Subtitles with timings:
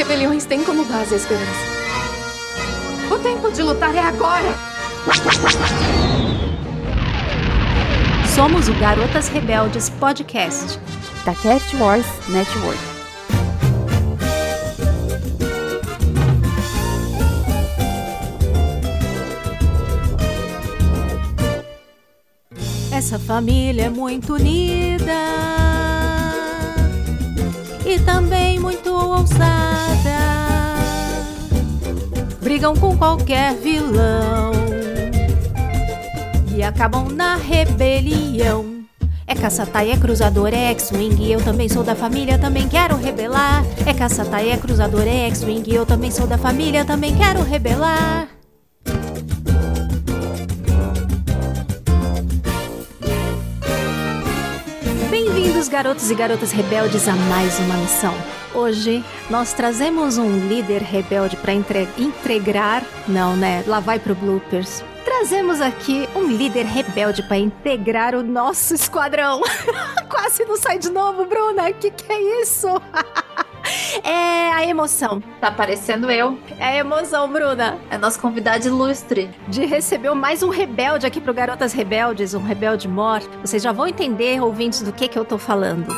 [0.00, 1.44] rebeliões têm como base a esperança.
[3.10, 4.48] O tempo de lutar é agora!
[8.34, 10.80] Somos o Garotas Rebeldes Podcast
[11.26, 12.78] da Cast Wars Network.
[22.90, 25.79] Essa família é muito unida
[27.90, 29.50] e também muito ousada.
[32.40, 34.52] Brigam com qualquer vilão
[36.54, 38.80] e acabam na rebelião.
[39.26, 41.30] É caçataia, é cruzador, é X-Wing.
[41.30, 43.64] Eu também sou da família, também quero rebelar.
[43.86, 45.72] É caçataia, é cruzador, é X-Wing.
[45.72, 48.39] Eu também sou da família, também quero rebelar.
[55.60, 58.14] Bem-vindos, garotos e garotas rebeldes, a mais uma missão.
[58.54, 62.82] Hoje nós trazemos um líder rebelde para entregar.
[63.06, 63.62] Não, né?
[63.66, 64.82] Lá vai pro bloopers.
[65.04, 69.42] Trazemos aqui um líder rebelde para integrar o nosso esquadrão.
[70.08, 71.70] Quase não sai de novo, Bruna.
[71.72, 72.68] Que que é isso?
[74.04, 75.22] É a emoção.
[75.40, 76.38] Tá parecendo eu.
[76.58, 77.78] É a emoção, Bruna.
[77.90, 79.30] É nosso convidado ilustre.
[79.48, 83.20] De receber mais um rebelde aqui pro Garotas Rebeldes, um rebelde mor.
[83.40, 85.94] Vocês já vão entender, ouvintes, do que que eu tô falando.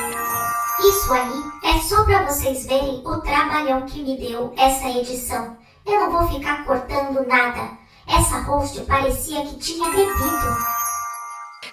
[0.81, 5.57] Isso aí é só para vocês verem o trabalhão que me deu essa edição.
[5.87, 7.71] Eu não vou ficar cortando nada.
[8.09, 10.82] Essa host parecia que tinha bebido.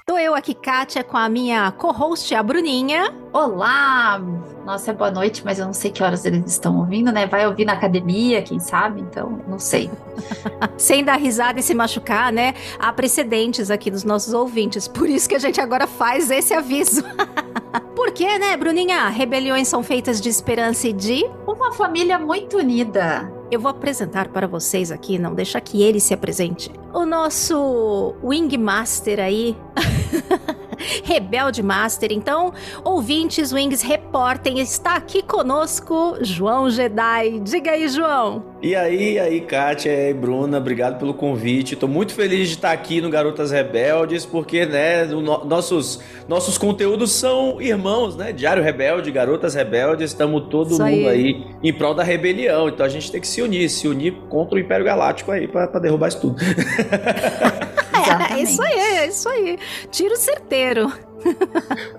[0.09, 3.13] Tô eu aqui, Kátia, com a minha co-host, a Bruninha.
[3.31, 4.19] Olá!
[4.65, 7.27] Nossa, é boa noite, mas eu não sei que horas eles estão ouvindo, né?
[7.27, 9.01] Vai ouvir na academia, quem sabe?
[9.01, 9.87] Então, não sei.
[10.79, 12.55] Sem dar risada e se machucar, né?
[12.79, 14.87] Há precedentes aqui dos nossos ouvintes.
[14.87, 17.03] Por isso que a gente agora faz esse aviso.
[17.99, 19.09] Por quê, né, Bruninha?
[19.09, 21.25] Rebeliões são feitas de esperança e de.
[21.45, 23.29] Uma família muito unida.
[23.51, 26.71] Eu vou apresentar para vocês aqui, não deixa que ele se apresente.
[26.93, 29.53] O nosso Wingmaster aí.
[31.03, 32.11] Rebelde Master.
[32.11, 32.53] Então,
[32.83, 34.59] ouvintes, Wings, reportem.
[34.59, 37.39] Está aqui conosco João Jedi.
[37.39, 38.43] Diga aí, João.
[38.61, 41.75] E aí, e aí, Kátia e Bruna, obrigado pelo convite.
[41.75, 47.11] Estou muito feliz de estar aqui no Garotas Rebeldes, porque, né, no, nossos, nossos conteúdos
[47.11, 48.33] são irmãos, né?
[48.33, 51.07] Diário Rebelde, Garotas Rebeldes, estamos todo isso mundo aí.
[51.07, 51.47] aí.
[51.63, 52.67] em prol da rebelião.
[52.67, 55.79] Então a gente tem que se unir, se unir contra o Império Galáctico aí, para
[55.79, 56.35] derrubar isso tudo.
[58.09, 59.59] é, isso aí, é isso aí.
[59.91, 60.91] Tiro certeiro.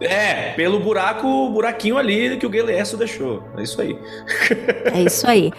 [0.00, 3.43] é, pelo buraco, buraquinho ali que o Guilherme deixou.
[3.56, 3.98] É isso aí.
[4.93, 5.53] é isso aí.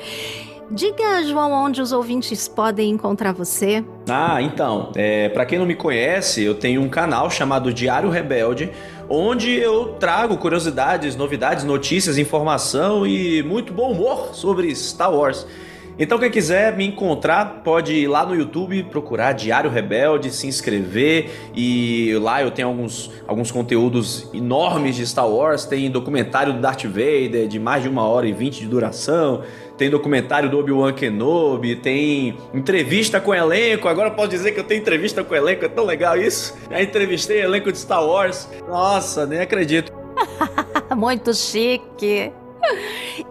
[0.74, 3.84] Diga, João, onde os ouvintes podem encontrar você.
[4.10, 8.72] Ah, então, é, para quem não me conhece, eu tenho um canal chamado Diário Rebelde,
[9.10, 15.46] onde eu trago curiosidades, novidades, notícias, informação e muito bom humor sobre Star Wars.
[16.00, 21.30] Então, quem quiser me encontrar, pode ir lá no YouTube, procurar Diário Rebelde, se inscrever.
[21.56, 25.66] E lá eu tenho alguns, alguns conteúdos enormes de Star Wars.
[25.66, 29.44] Tem documentário do Darth Vader de mais de uma hora e vinte de duração.
[29.78, 31.76] Tem documentário do Obi-Wan Kenobi.
[31.76, 33.88] Tem entrevista com elenco.
[33.88, 35.66] Agora eu posso dizer que eu tenho entrevista com elenco.
[35.66, 36.56] É tão legal isso.
[36.70, 38.48] Já entrevistei elenco de Star Wars.
[38.68, 39.92] Nossa, nem acredito.
[40.96, 42.32] Muito chique.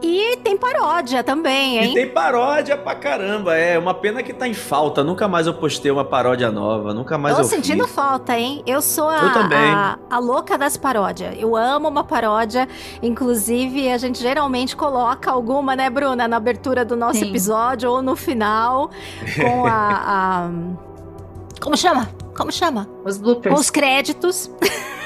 [0.02, 1.90] E tem paródia também, hein?
[1.90, 3.78] E tem paródia pra caramba, é.
[3.78, 5.04] Uma pena que tá em falta.
[5.04, 7.94] Nunca mais eu postei uma paródia nova, nunca mais Tô eu sentindo fiz.
[7.94, 8.62] falta, hein?
[8.66, 9.58] Eu sou a, eu também.
[9.58, 11.34] A, a louca das paródias.
[11.38, 12.68] Eu amo uma paródia.
[13.02, 17.28] Inclusive, a gente geralmente coloca alguma, né, Bruna, na abertura do nosso Sim.
[17.30, 18.90] episódio ou no final
[19.40, 20.50] com a, a...
[21.60, 22.08] Como chama?
[22.36, 22.88] Como chama?
[23.04, 23.54] Os bloopers.
[23.54, 24.50] Com os créditos.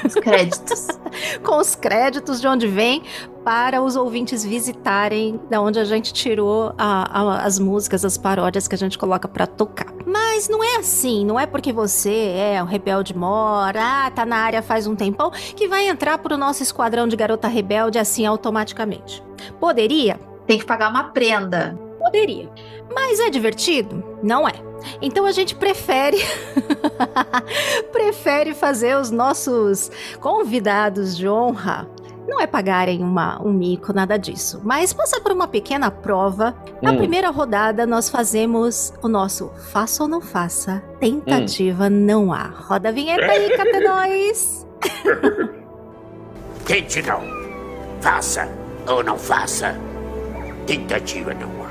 [0.05, 0.87] Os créditos.
[1.43, 3.03] com os créditos de onde vem,
[3.45, 8.67] para os ouvintes visitarem da onde a gente tirou a, a, as músicas, as paródias
[8.67, 9.93] que a gente coloca para tocar.
[10.03, 14.37] Mas não é assim, não é porque você é um rebelde mora, ah, tá na
[14.37, 19.23] área faz um tempão, que vai entrar pro nosso esquadrão de garota rebelde assim automaticamente.
[19.59, 20.19] Poderia?
[20.47, 21.77] Tem que pagar uma prenda.
[21.99, 22.49] Poderia.
[22.93, 24.03] Mas é divertido?
[24.23, 24.53] Não é.
[25.01, 26.17] Então a gente prefere
[27.91, 31.87] prefere fazer os nossos convidados de honra
[32.27, 36.55] não é pagarem uma, um mico, nada disso, mas passar por uma pequena prova.
[36.81, 36.97] Na hum.
[36.97, 41.89] primeira rodada, nós fazemos o nosso faça ou não faça, tentativa hum.
[41.89, 42.43] não há.
[42.47, 44.65] Roda a vinheta aí, Catenóis!
[46.65, 47.21] Tente não.
[48.01, 48.49] Faça
[48.87, 49.75] ou não faça,
[50.65, 51.65] tentativa não há.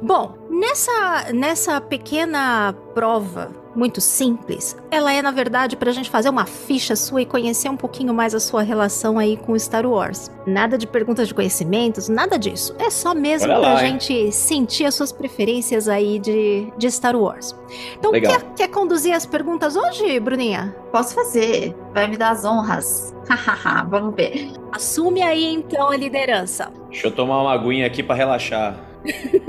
[0.00, 4.76] Bom, nessa, nessa pequena prova muito simples.
[4.90, 8.34] Ela é, na verdade, pra gente fazer uma ficha sua e conhecer um pouquinho mais
[8.34, 10.30] a sua relação aí com Star Wars.
[10.46, 12.74] Nada de perguntas de conhecimentos, nada disso.
[12.78, 13.92] É só mesmo Olha pra lá, hein?
[13.92, 17.54] gente sentir as suas preferências aí de, de Star Wars.
[17.98, 20.74] Então, quer, quer conduzir as perguntas hoje, Bruninha?
[20.90, 21.76] Posso fazer.
[21.92, 23.14] Vai me dar as honras.
[23.88, 24.52] Vamos ver.
[24.72, 26.72] Assume aí então a liderança.
[26.88, 28.87] Deixa eu tomar uma aguinha aqui pra relaxar.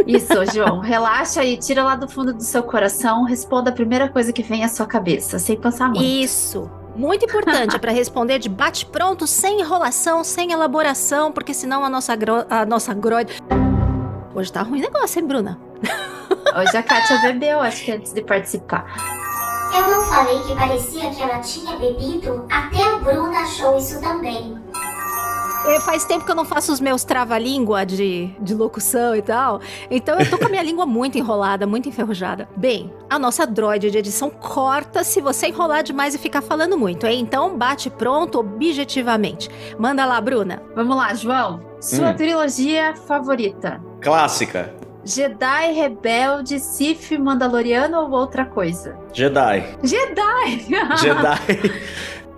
[0.07, 0.79] Isso, João.
[0.79, 3.23] Relaxa e tira lá do fundo do seu coração.
[3.23, 6.03] Responda a primeira coisa que vem à sua cabeça, sem pensar muito.
[6.03, 6.69] Isso.
[6.95, 12.15] Muito importante é para responder de bate-pronto, sem enrolação, sem elaboração, porque senão a nossa,
[12.15, 13.41] gro a nossa groide.
[14.35, 15.59] Hoje tá ruim o negócio, hein, Bruna?
[16.57, 18.85] Hoje a Kátia bebeu, acho que antes de participar.
[19.73, 22.45] Eu não falei que parecia que ela tinha bebido?
[22.51, 24.57] Até a Bruna achou isso também.
[25.67, 29.59] É, Faz tempo que eu não faço os meus trava-língua de, de locução e tal.
[29.89, 32.47] Então eu tô com a minha língua muito enrolada, muito enferrujada.
[32.55, 37.05] Bem, a nossa droid de edição corta se você enrolar demais e ficar falando muito,
[37.05, 37.19] hein?
[37.19, 39.49] Então bate pronto objetivamente.
[39.77, 40.61] Manda lá, Bruna.
[40.75, 41.61] Vamos lá, João.
[41.79, 42.15] Sua Hum.
[42.15, 43.81] trilogia favorita?
[44.01, 44.73] Clássica.
[45.03, 48.97] Jedi, Rebelde, Sith, Mandaloriano ou outra coisa?
[49.13, 49.63] Jedi.
[49.81, 50.65] Jedi!
[50.99, 51.71] Jedi.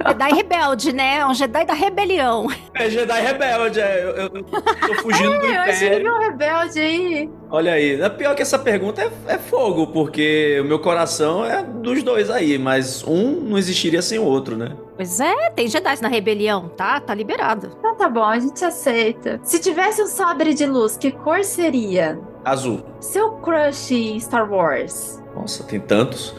[0.07, 1.25] Jedi rebelde, né?
[1.25, 2.47] Um Jedi da rebelião.
[2.73, 3.79] É Jedi rebelde.
[3.79, 6.13] É, eu, eu, tô fugindo do Eu achei que Império.
[6.15, 7.29] um rebelde aí.
[7.49, 8.01] Olha aí.
[8.01, 12.29] É pior que essa pergunta é, é fogo, porque o meu coração é dos dois
[12.29, 14.75] aí, mas um não existiria sem o outro, né?
[14.95, 16.99] Pois é, tem Jedi na rebelião, tá?
[16.99, 17.75] Tá liberado.
[17.77, 19.39] Então tá bom, a gente aceita.
[19.43, 22.19] Se tivesse um sabre de luz, que cor seria?
[22.43, 22.83] Azul.
[22.99, 25.21] Seu crush em Star Wars?
[25.35, 26.35] Nossa, tem tantos.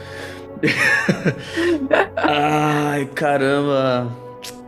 [2.17, 4.09] Ai, caramba.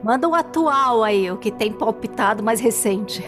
[0.02, 3.25] Manda um atual aí, o que tem palpitado mais recente.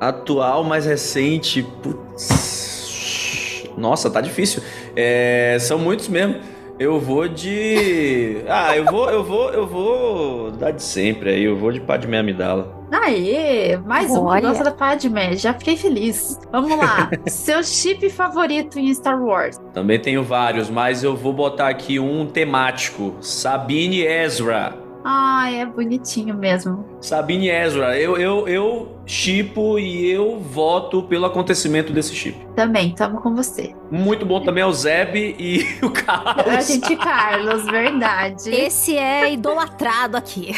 [0.00, 1.62] Atual, mais recente.
[1.82, 3.68] Putz.
[3.76, 4.62] Nossa, tá difícil.
[4.94, 6.40] É, são muitos mesmo.
[6.78, 8.36] Eu vou de.
[8.48, 11.42] Ah, eu vou, eu vou, eu vou dar de sempre aí.
[11.42, 12.72] Eu vou de Padme Amidala.
[12.92, 15.36] Aê, mais um que gosta da Padme.
[15.36, 16.38] Já fiquei feliz.
[16.52, 17.10] Vamos lá.
[17.26, 19.58] Seu chip favorito em Star Wars?
[19.74, 23.16] Também tenho vários, mas eu vou botar aqui um temático.
[23.20, 24.87] Sabine Ezra.
[25.10, 26.84] Ai, é bonitinho mesmo.
[27.00, 27.98] Sabine Ezra.
[27.98, 32.46] Eu, eu, eu chipo e eu voto pelo acontecimento desse chip.
[32.54, 33.74] Também, tamo com você.
[33.90, 36.54] Muito bom também é o Zeb e o Carlos.
[36.54, 38.50] A gente, Carlos, verdade.
[38.50, 40.54] Esse é idolatrado aqui.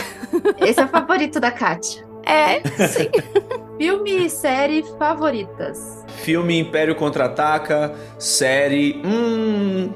[0.59, 2.05] Esse é o favorito da Kátia.
[2.27, 3.09] É, sim.
[3.79, 6.05] Filme e série favoritas.
[6.25, 9.01] Filme Império Contra-Ataca, série.
[9.05, 9.93] Hum.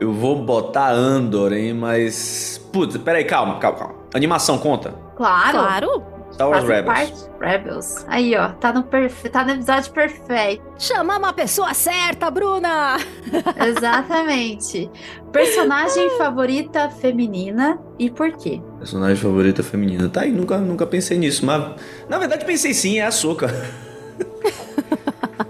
[0.00, 1.72] Eu vou botar Andor, hein?
[1.74, 2.60] Mas.
[2.72, 3.94] Putz, peraí, calma, calma, calma.
[4.14, 4.94] Animação conta?
[5.16, 5.58] Claro.
[5.58, 6.14] Claro.
[6.32, 6.98] Star Wars Fazem Rebels.
[6.98, 7.30] parte.
[7.40, 8.04] Rebels.
[8.08, 8.48] Aí, ó.
[8.48, 9.28] Tá no, perfe...
[9.28, 10.64] tá no episódio perfeito.
[10.78, 12.96] Chama uma pessoa certa, Bruna.
[13.64, 14.90] Exatamente.
[15.30, 18.60] Personagem favorita feminina e por quê?
[18.78, 20.08] Personagem favorita feminina.
[20.08, 21.80] Tá aí, nunca, nunca pensei nisso, mas.
[22.08, 23.48] Na verdade, pensei sim, é a Soca.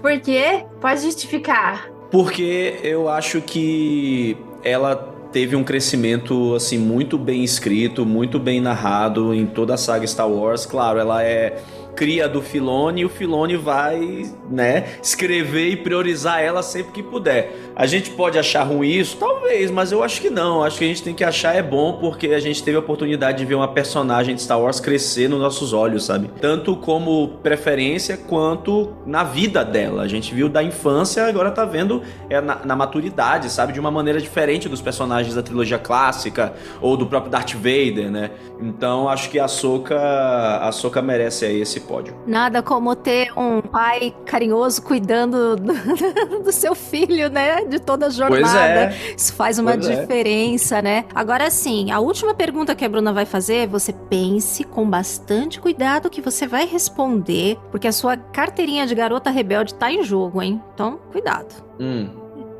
[0.01, 0.65] Por quê?
[0.79, 1.89] Pode justificar.
[2.15, 4.95] Porque eu acho que ela
[5.33, 10.29] teve um crescimento assim muito bem escrito, muito bem narrado em toda a saga Star
[10.29, 10.65] Wars.
[10.65, 11.61] Claro, ela é
[11.95, 17.55] cria do Filone e o Filone vai, né, escrever e priorizar ela sempre que puder.
[17.75, 19.17] A gente pode achar ruim isso?
[19.17, 20.63] Talvez, mas eu acho que não.
[20.63, 23.37] Acho que a gente tem que achar é bom porque a gente teve a oportunidade
[23.37, 26.29] de ver uma personagem de Star Wars crescer nos nossos olhos, sabe?
[26.39, 30.03] Tanto como preferência quanto na vida dela.
[30.03, 33.73] A gente viu da infância, agora tá vendo é na, na maturidade, sabe?
[33.73, 38.31] De uma maneira diferente dos personagens da trilogia clássica ou do próprio Darth Vader, né?
[38.61, 42.15] Então acho que a Soca, a Soca merece aí esse pódio.
[42.27, 47.63] Nada como ter um pai carinhoso cuidando do, do seu filho, né?
[47.65, 48.41] De toda a jornada.
[48.41, 49.13] Pois é.
[49.17, 50.01] Isso faz uma Pois é.
[50.01, 51.05] diferença, né?
[51.13, 56.09] Agora sim, a última pergunta que a Bruna vai fazer, você pense com bastante cuidado
[56.09, 60.61] que você vai responder, porque a sua carteirinha de garota rebelde tá em jogo, hein?
[60.73, 61.53] Então, cuidado.
[61.79, 62.09] Hum,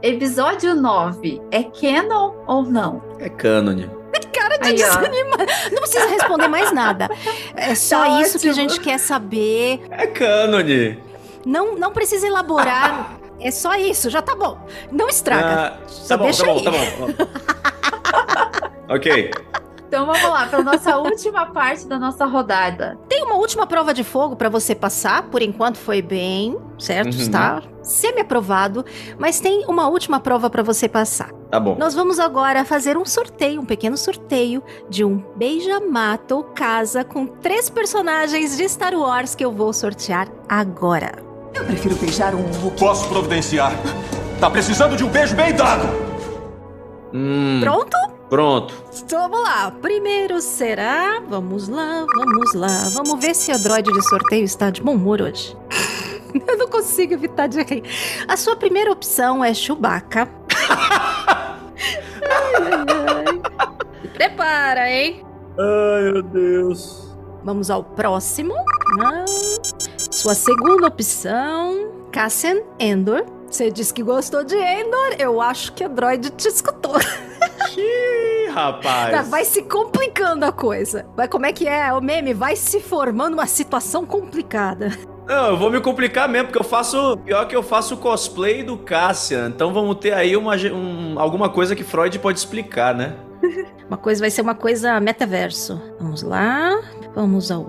[0.02, 1.42] Episódio 9.
[1.52, 3.02] É canon ou não?
[3.20, 3.90] é cânone.
[4.34, 5.46] Cara de Aí, desanimado.
[5.72, 7.10] Não precisa responder mais nada.
[7.56, 8.70] É só Tá isso que a ótimo.
[8.70, 9.82] gente quer saber.
[9.92, 11.00] É cânone.
[11.46, 13.18] Não, não precisa elaborar.
[13.38, 14.58] É só isso, já tá bom.
[14.90, 15.74] Não estraga.
[15.76, 16.64] Ah, Só tá bom, deixa tá bom, aí.
[16.64, 17.08] tá bom.
[18.96, 19.32] ok.
[19.96, 23.00] Então vamos lá para nossa última parte da nossa rodada.
[23.08, 25.24] Tem uma última prova de fogo pra você passar.
[25.30, 27.14] Por enquanto foi bem, certo?
[27.14, 27.22] Uhum.
[27.22, 28.84] Está semi-aprovado.
[29.18, 31.32] Mas tem uma última prova pra você passar.
[31.50, 31.78] Tá bom.
[31.80, 37.26] Nós vamos agora fazer um sorteio, um pequeno sorteio de um beija-mata ou casa com
[37.26, 41.14] três personagens de Star Wars que eu vou sortear agora.
[41.54, 42.80] Eu prefiro beijar um Wookiee.
[42.80, 43.72] Posso providenciar.
[44.42, 45.88] Tá precisando de um beijo bem dado.
[47.14, 48.15] Hum, Pronto?
[48.30, 48.74] Pronto.
[49.04, 49.72] Então vamos lá.
[49.82, 51.22] Primeiro será.
[51.28, 52.88] Vamos lá, vamos lá.
[52.94, 55.56] Vamos ver se a droid de sorteio está de bom humor hoje.
[56.48, 57.84] Eu não consigo evitar de rir.
[58.28, 60.28] A sua primeira opção é Chewbacca.
[62.28, 64.10] ai, ai, ai.
[64.14, 65.26] Prepara, hein?
[65.58, 67.16] Ai, meu Deus.
[67.44, 68.54] Vamos ao próximo.
[69.02, 69.24] Ah,
[70.12, 73.24] Sua segunda opção, Cassian Endor.
[73.50, 75.16] Você disse que gostou de Endor.
[75.18, 76.96] Eu acho que a droid te escutou.
[77.78, 79.12] Ih, rapaz.
[79.12, 81.06] Tá, vai se complicando a coisa.
[81.16, 82.34] Vai, como é que é o meme?
[82.34, 84.92] Vai se formando uma situação complicada.
[85.28, 87.18] Não, eu vou me complicar mesmo, porque eu faço.
[87.26, 89.48] Pior que eu faço cosplay do Cassian.
[89.48, 93.16] Então vamos ter aí uma, um- alguma coisa que Freud pode explicar, né?
[93.88, 95.80] Uma coisa vai ser uma coisa metaverso.
[96.00, 96.72] Vamos lá.
[97.14, 97.68] Vamos ao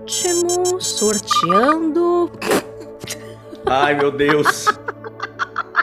[0.00, 0.80] último.
[0.80, 2.30] Sorteando.
[3.66, 4.64] Ai, meu Deus.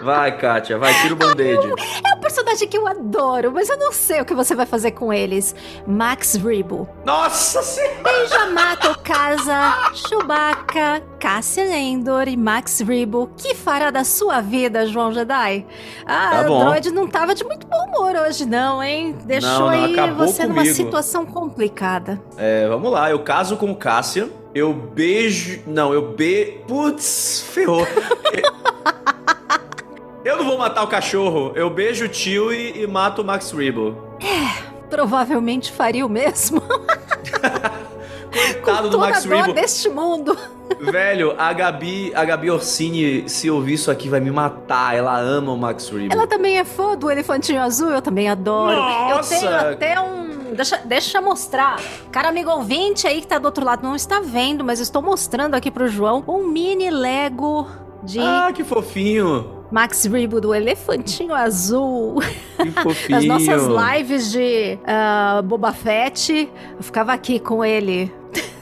[0.04, 1.68] Vai, Kátia, vai, tira o band-aid.
[2.04, 4.92] É um personagem que eu adoro, mas eu não sei o que você vai fazer
[4.92, 5.56] com eles.
[5.88, 6.88] Max Rebo.
[7.06, 7.96] Nossa senhora!
[8.32, 13.30] Yamato Casa, Chewbacca, Cassian Endor e Max Rebo.
[13.38, 15.66] Que fará da sua vida, João Jedi?
[16.06, 19.16] Ah, Tá o droid não tava de muito bom humor hoje, não, hein?
[19.26, 20.76] Deixou Não, não, aí você numa comigo.
[20.76, 22.22] situação complicada.
[22.38, 24.28] É, vamos lá, eu caso com o Cassian.
[24.54, 25.62] Eu beijo.
[25.68, 26.62] Não, eu be.
[26.68, 27.86] Putz, ferrou.
[30.26, 31.52] eu não vou matar o cachorro.
[31.56, 33.96] Eu beijo o tio e, e mato o Max Rebo.
[34.90, 36.62] Provavelmente faria o mesmo.
[38.62, 39.54] Coitado do Max Rebo.
[39.54, 40.36] deste mundo.
[40.80, 44.96] Velho, a Gabi, a Gabi Orsini, se ouvir isso aqui, vai me matar.
[44.96, 46.12] Ela ama o Max Rebo.
[46.12, 48.76] Ela também é fã do Elefantinho Azul, eu também adoro.
[48.76, 49.36] Nossa!
[49.36, 50.54] Eu tenho até um.
[50.56, 51.80] Deixa, deixa eu mostrar.
[52.12, 55.54] Cara, amigo ouvinte aí que tá do outro lado não está vendo, mas estou mostrando
[55.54, 57.68] aqui pro João um mini Lego
[58.04, 59.65] de Ah, que fofinho.
[59.76, 62.22] Max Rebo do Elefantinho Azul.
[62.56, 63.10] Que fofinho.
[63.10, 68.10] Nas nossas lives de ah, Boba Fett, eu ficava aqui com ele.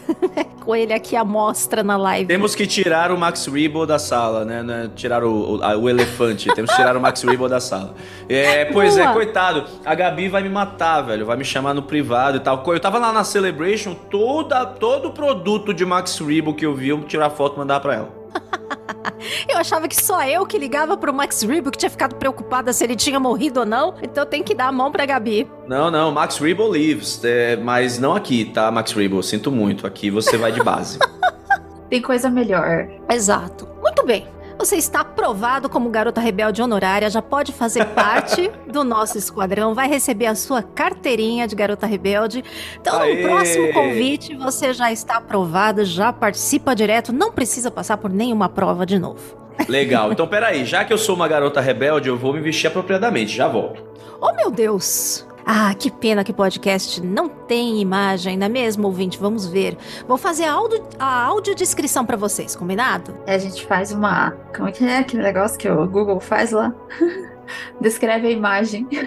[0.59, 2.25] com ele aqui à mostra na live.
[2.25, 4.63] Temos que tirar o Max Rebo da sala, né?
[4.63, 4.89] né?
[4.95, 6.51] Tirar o, o, o elefante.
[6.55, 7.93] Temos que tirar o Max Rebo da sala.
[8.27, 9.13] É, pois é, Boa.
[9.13, 9.65] coitado.
[9.85, 11.27] A Gabi vai me matar, velho.
[11.27, 12.63] Vai me chamar no privado e tal.
[12.65, 17.03] Eu tava lá na Celebration, toda, todo produto de Max Rebo que eu vi, eu
[17.03, 18.22] tirar foto e mandar pra ela.
[19.47, 22.83] Eu achava que só eu que ligava pro Max Rebo que tinha ficado preocupada se
[22.83, 23.95] ele tinha morrido ou não.
[24.01, 25.49] Então eu tenho que dar a mão pra Gabi.
[25.67, 27.23] Não, não, Max Rebo lives.
[27.23, 29.21] é, mas não aqui, tá, Max Rebo?
[29.23, 29.87] Sinto muito.
[29.87, 30.99] Aqui você vai de base.
[31.89, 32.87] Tem coisa melhor.
[33.09, 33.67] Exato.
[33.81, 34.27] Muito bem.
[34.57, 39.87] Você está aprovado como garota rebelde honorária, já pode fazer parte do nosso esquadrão, vai
[39.87, 42.43] receber a sua carteirinha de garota rebelde.
[42.79, 43.15] Então, Aê!
[43.21, 48.47] no próximo convite, você já está aprovada, já participa direto, não precisa passar por nenhuma
[48.47, 49.37] prova de novo.
[49.67, 50.11] Legal.
[50.13, 50.65] Então, peraí.
[50.65, 53.35] Já que eu sou uma garota rebelde, eu vou me vestir apropriadamente.
[53.35, 53.83] Já volto.
[54.21, 55.25] Oh, meu Deus!
[55.45, 59.17] Ah, que pena que o podcast não tem imagem, não é mesmo, ouvinte?
[59.17, 59.77] Vamos ver.
[60.07, 63.13] Vou fazer a, audio, a audiodescrição para vocês, combinado?
[63.27, 64.31] A gente faz uma.
[64.55, 66.73] Como é que é aquele negócio que o Google faz lá?
[67.81, 68.87] Descreve a imagem.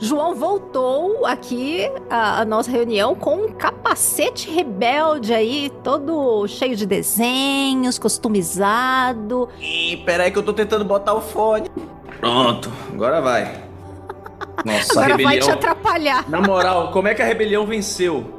[0.00, 6.86] João voltou aqui à, à nossa reunião com um capacete rebelde aí, todo cheio de
[6.86, 9.48] desenhos, customizado.
[9.58, 11.68] Ih, peraí que eu tô tentando botar o fone.
[12.20, 13.67] Pronto, agora vai.
[14.64, 15.46] Nossa, Agora vai rebelião.
[15.46, 16.28] te atrapalhar.
[16.28, 18.34] Na moral, como é que a rebelião venceu?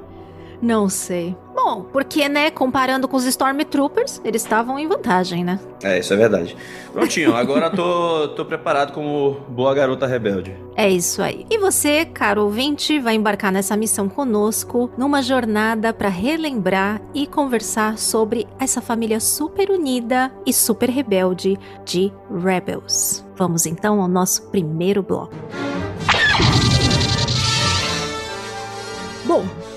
[0.61, 1.38] Não sei.
[1.55, 5.57] Bom, porque, né, comparando com os Stormtroopers, eles estavam em vantagem, né?
[5.81, 6.55] É, isso é verdade.
[6.91, 10.53] Prontinho, agora tô, tô preparado como boa garota rebelde.
[10.75, 11.45] É isso aí.
[11.49, 17.97] E você, caro ouvinte, vai embarcar nessa missão conosco, numa jornada para relembrar e conversar
[17.97, 22.11] sobre essa família super unida e super rebelde de
[22.43, 23.25] Rebels.
[23.38, 25.33] Vamos então ao nosso primeiro bloco.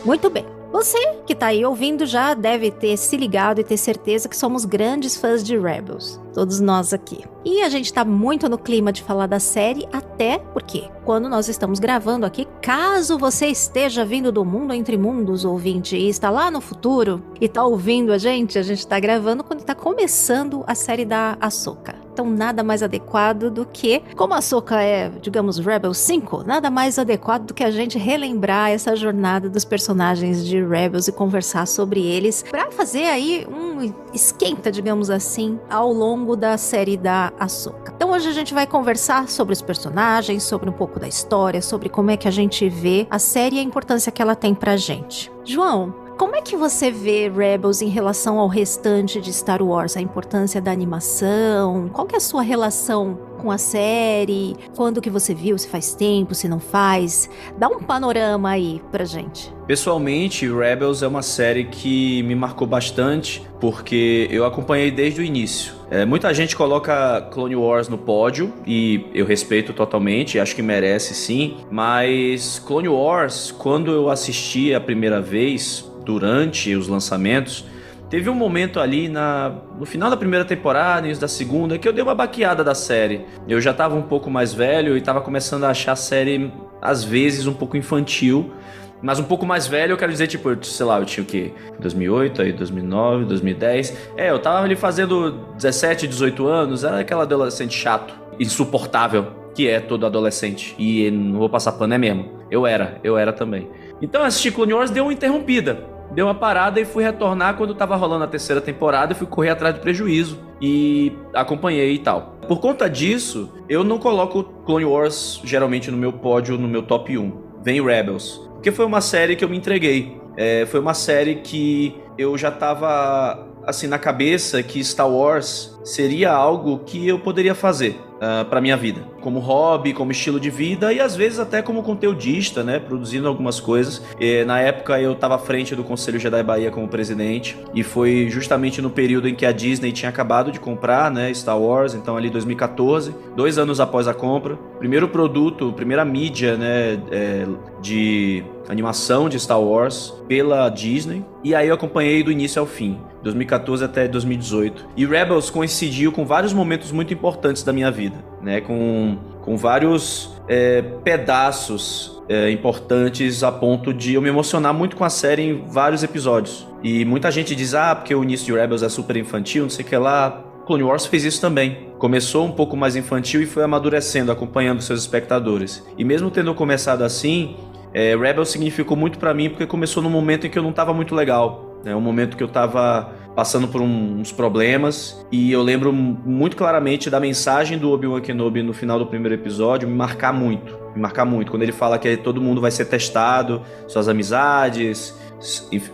[0.05, 0.45] Muito bem.
[0.73, 4.65] Você que tá aí ouvindo já deve ter se ligado e ter certeza que somos
[4.65, 6.19] grandes fãs de Rebels.
[6.33, 7.25] Todos nós aqui.
[7.45, 11.49] E a gente tá muito no clima de falar da série, até porque, quando nós
[11.49, 16.51] estamos gravando aqui, caso você esteja vindo do mundo entre mundos, ouvinte, e está lá
[16.51, 20.75] no futuro e tá ouvindo a gente, a gente tá gravando quando tá começando a
[20.75, 21.97] série da Ahsoka.
[22.13, 26.99] Então, nada mais adequado do que, como a Ahsoka é, digamos, Rebels 5, nada mais
[26.99, 32.05] adequado do que a gente relembrar essa jornada dos personagens de Rebels e conversar sobre
[32.05, 37.93] eles para fazer aí um esquenta, digamos assim, ao longo da série da Ahsoka.
[37.95, 41.89] Então, hoje a gente vai conversar sobre os personagens, sobre um pouco da história, sobre
[41.89, 44.77] como é que a gente vê a série e a importância que ela tem pra
[44.77, 45.31] gente.
[45.45, 49.97] João, Como é que você vê Rebels em relação ao restante de Star Wars?
[49.97, 51.91] A importância da animação?
[51.93, 54.55] Qual que é a sua relação com a série?
[54.77, 55.59] Quando que você viu?
[55.59, 57.29] Se faz tempo, se não faz?
[57.59, 59.53] Dá um panorama aí pra gente.
[59.67, 65.75] Pessoalmente, Rebels é uma série que me marcou bastante porque eu acompanhei desde o início.
[65.91, 71.15] É, muita gente coloca Clone Wars no pódio e eu respeito totalmente, acho que merece
[71.15, 77.65] sim, mas Clone Wars, quando eu assisti a primeira vez, durante os lançamentos,
[78.13, 81.95] Teve um momento ali na, no final da primeira temporada, início da segunda, que eu
[81.95, 83.25] dei uma baqueada da série.
[83.49, 87.03] Eu já estava um pouco mais velho e estava começando a achar a série, às
[87.03, 88.53] vezes, um pouco infantil.
[89.01, 91.55] Mas um pouco mais velho, eu quero dizer, tipo, sei lá, eu tinha o quê?
[91.81, 93.97] 2008, aí 2009, 2010.
[94.15, 99.81] É, eu tava ali fazendo 17, 18 anos, era aquela adolescente chato, insuportável, que é
[99.81, 100.75] todo adolescente.
[100.79, 102.29] E não vou passar pano, é mesmo.
[102.51, 103.71] Eu era, eu era também.
[104.03, 107.97] Então assistir Clone Wars deu uma interrompida deu uma parada e fui retornar quando tava
[107.97, 112.37] rolando a terceira temporada e fui correr atrás do prejuízo e acompanhei e tal.
[112.47, 117.17] Por conta disso, eu não coloco Clone Wars geralmente no meu pódio, no meu top
[117.17, 117.33] 1.
[117.63, 118.41] Vem Rebels.
[118.55, 120.21] Porque foi uma série que eu me entreguei.
[120.37, 126.33] É, foi uma série que eu já tava assim na cabeça que Star Wars seria
[126.33, 130.49] algo que eu poderia fazer uh, ah, para minha vida, como hobby, como estilo de
[130.49, 134.03] vida e às vezes até como conteudista, né, produzindo algumas coisas.
[134.21, 137.59] E, na época eu estava à frente do Conselho Jedi Bahia como presidente.
[137.75, 141.59] E foi justamente no período em que a Disney tinha acabado de comprar, né, Star
[141.59, 147.47] Wars, então ali 2014, dois anos após a compra, primeiro produto, primeira mídia, né, é,
[147.81, 152.99] de animação de Star Wars pela Disney e aí eu acompanhei do início ao fim.
[153.23, 154.89] 2014 até 2018.
[154.97, 158.61] E Rebels coincidiu com vários momentos muito importantes da minha vida, né?
[158.61, 165.05] Com, com vários é, pedaços é, importantes a ponto de eu me emocionar muito com
[165.05, 166.67] a série em vários episódios.
[166.83, 169.85] E muita gente diz, ah, porque o início de Rebels é super infantil, não sei
[169.85, 170.45] o que lá.
[170.67, 171.89] Clone Wars fez isso também.
[171.99, 175.85] Começou um pouco mais infantil e foi amadurecendo, acompanhando seus espectadores.
[175.97, 177.57] E mesmo tendo começado assim,
[177.95, 180.93] é, Rebels significou muito para mim porque começou num momento em que eu não estava
[180.95, 181.81] muito legal.
[181.85, 186.57] É um momento que eu estava passando por um, uns problemas e eu lembro muito
[186.57, 191.01] claramente da mensagem do Obi-Wan Kenobi no final do primeiro episódio me marcar muito, me
[191.01, 195.19] marcar muito quando ele fala que todo mundo vai ser testado, suas amizades,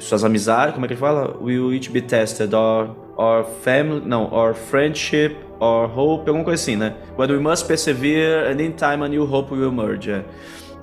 [0.00, 1.36] suas amizades, como é que ele fala?
[1.40, 6.76] Will it be tested or or family, não, or friendship or hope, alguma coisa assim,
[6.76, 6.94] né?
[7.16, 10.10] But we must persevere and in time a new hope will emerge.
[10.10, 10.24] É.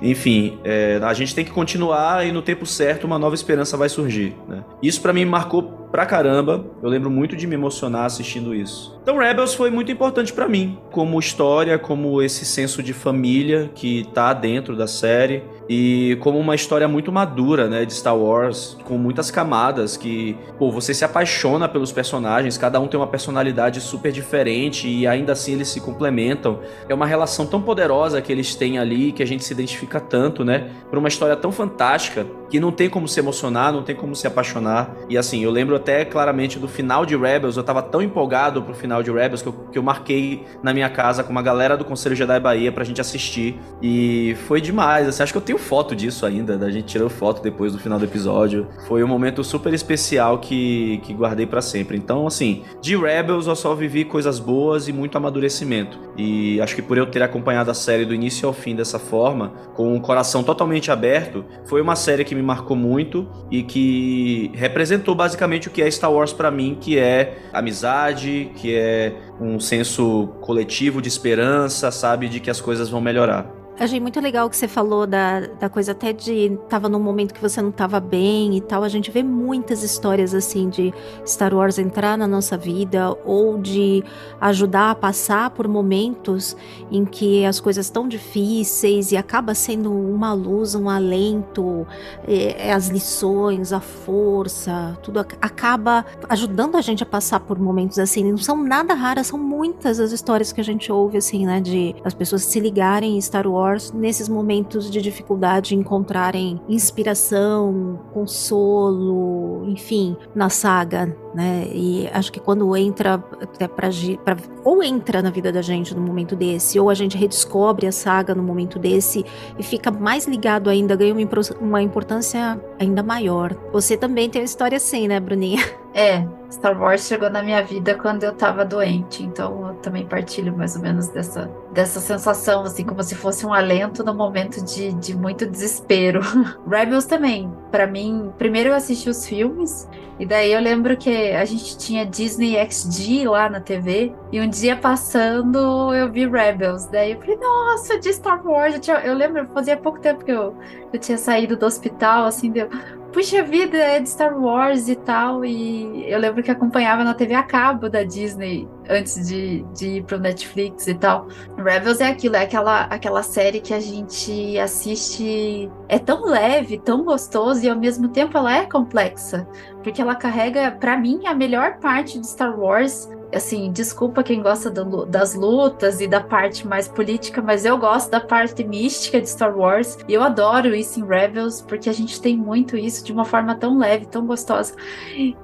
[0.01, 3.89] Enfim, é, a gente tem que continuar e no tempo certo uma nova esperança vai
[3.89, 4.36] surgir.
[4.47, 4.63] Né?
[4.81, 6.65] Isso para mim marcou pra caramba.
[6.84, 8.99] Eu lembro muito de me emocionar assistindo isso.
[9.01, 14.05] Então Rebels foi muito importante para mim, como história, como esse senso de família que
[14.13, 18.97] tá dentro da série e como uma história muito madura, né, de Star Wars, com
[18.97, 24.12] muitas camadas que, pô, você se apaixona pelos personagens, cada um tem uma personalidade super
[24.12, 26.60] diferente e ainda assim eles se complementam.
[26.88, 30.43] É uma relação tão poderosa que eles têm ali que a gente se identifica tanto,
[30.43, 34.15] né, por uma história tão fantástica que não tem como se emocionar, não tem como
[34.15, 34.95] se apaixonar.
[35.10, 38.73] E assim, eu lembro até claramente do final de Rebels, eu tava tão empolgado pro
[38.73, 41.84] final de Rebels que eu, que eu marquei na minha casa com uma galera do
[41.84, 43.60] Conselho Jedi Bahia pra gente assistir.
[43.82, 47.41] E foi demais, assim, acho que eu tenho foto disso ainda, da gente tirou foto
[47.41, 48.67] depois do final do episódio.
[48.87, 51.97] Foi um momento super especial que, que guardei para sempre.
[51.97, 55.99] Então, assim, de Rebels eu só vivi coisas boas e muito amadurecimento.
[56.17, 59.53] E acho que por eu ter acompanhado a série do início ao fim dessa forma,
[59.75, 65.15] com o coração totalmente aberto, foi uma série que me marcou muito e que representou
[65.15, 70.27] basicamente o que é Star Wars para mim, que é amizade, que é um senso
[70.41, 73.64] coletivo de esperança, sabe, de que as coisas vão melhorar.
[73.77, 77.41] Achei muito legal que você falou da, da coisa até de tava num momento que
[77.41, 78.83] você não tava bem e tal.
[78.83, 80.93] A gente vê muitas histórias assim de
[81.27, 84.01] Star Wars entrar na nossa vida ou de
[84.39, 86.55] ajudar a passar por momentos
[86.89, 91.85] em que as coisas estão difíceis e acaba sendo uma luz, um alento,
[92.25, 97.99] é, é as lições, a força, tudo acaba ajudando a gente a passar por momentos
[97.99, 98.23] assim.
[98.23, 101.93] Não são nada raras, são muitas as histórias que a gente ouve assim, né, de
[102.05, 109.65] as pessoas se ligarem em Star Wars Wars nesses momentos de dificuldade encontrarem inspiração, consolo,
[109.67, 111.67] enfim, na saga, né?
[111.73, 113.89] E acho que quando entra até pra,
[114.23, 117.91] pra, ou entra na vida da gente no momento desse, ou a gente redescobre a
[117.91, 119.25] saga no momento desse
[119.58, 121.13] e fica mais ligado ainda, ganha
[121.60, 123.56] uma importância ainda maior.
[123.71, 125.63] Você também tem uma história assim, né, Bruninha?
[125.93, 130.55] É, Star Wars chegou na minha vida quando eu tava doente, então eu também partilho
[130.55, 134.93] mais ou menos dessa, dessa sensação, assim, como se fosse um alento no momento de,
[134.93, 136.21] de muito desespero.
[136.65, 139.87] Rebels também, para mim, primeiro eu assisti os filmes,
[140.17, 144.47] e daí eu lembro que a gente tinha Disney XD lá na TV, e um
[144.47, 146.85] dia passando eu vi Rebels.
[146.85, 148.75] Daí eu falei, nossa, de Star Wars.
[148.75, 150.55] Eu, tinha, eu lembro, fazia pouco tempo que eu,
[150.93, 152.69] eu tinha saído do hospital, assim, deu.
[153.15, 155.45] Puxa vida, é de Star Wars e tal.
[155.45, 160.04] E eu lembro que acompanhava na TV a cabo da Disney antes de, de ir
[160.04, 161.30] pro Netflix e tal.
[161.56, 165.71] Rebels é aquilo, é aquela, aquela série que a gente assiste.
[165.88, 169.47] É tão leve, tão gostoso e ao mesmo tempo ela é complexa.
[169.82, 174.69] Porque ela carrega, para mim, a melhor parte de Star Wars assim, desculpa quem gosta
[174.69, 179.29] do, das lutas e da parte mais política, mas eu gosto da parte mística de
[179.29, 183.11] Star Wars e eu adoro isso em Rebels porque a gente tem muito isso de
[183.11, 184.75] uma forma tão leve, tão gostosa.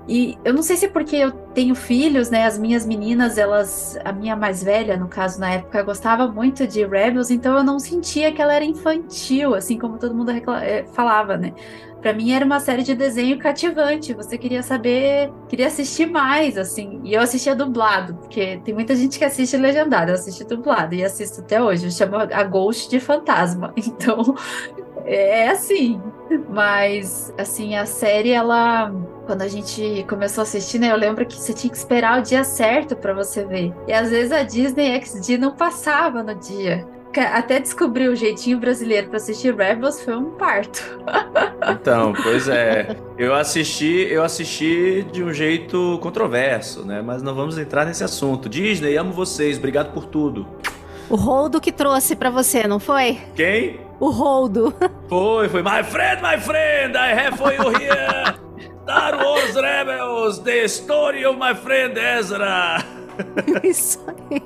[0.08, 2.46] E eu não sei se é porque eu tenho filhos, né?
[2.46, 6.86] As minhas meninas, elas, a minha mais velha, no caso, na época, gostava muito de
[6.86, 11.38] Rebels, então eu não sentia que ela era infantil, assim como todo mundo eh, falava,
[11.38, 11.54] né?
[12.02, 14.12] Para mim era uma série de desenho cativante.
[14.14, 17.00] Você queria saber, queria assistir mais, assim.
[17.04, 20.12] E eu assistia dublado, porque tem muita gente que assiste legendado.
[20.12, 21.86] Eu assisti dublado e assisto até hoje.
[21.86, 23.74] Eu chamo a Ghost de fantasma.
[24.02, 24.36] Então,
[25.06, 26.02] é assim.
[26.50, 28.92] Mas, assim, a série, ela.
[29.26, 30.92] Quando a gente começou a assistir, né?
[30.92, 33.74] Eu lembro que você tinha que esperar o dia certo para você ver.
[33.88, 36.86] E às vezes a Disney XD não passava no dia
[37.20, 40.82] até descobrir o jeitinho brasileiro para assistir Rebels foi um parto.
[41.70, 42.96] Então, pois é.
[43.18, 47.04] Eu assisti, eu assisti de um jeito controverso, né?
[47.04, 48.50] Mas não vamos entrar nesse assunto.
[48.50, 50.48] Disney, amo vocês, obrigado por tudo.
[51.08, 53.20] O Roldo que trouxe para você, não foi?
[53.36, 53.80] Quem?
[54.00, 54.74] O Roldo.
[55.08, 55.62] Foi, foi.
[55.62, 58.34] My friend, my friend, I have for you here.
[58.84, 62.84] Star Wars Rebels, the story of my friend Ezra.
[63.64, 64.42] Isso aí.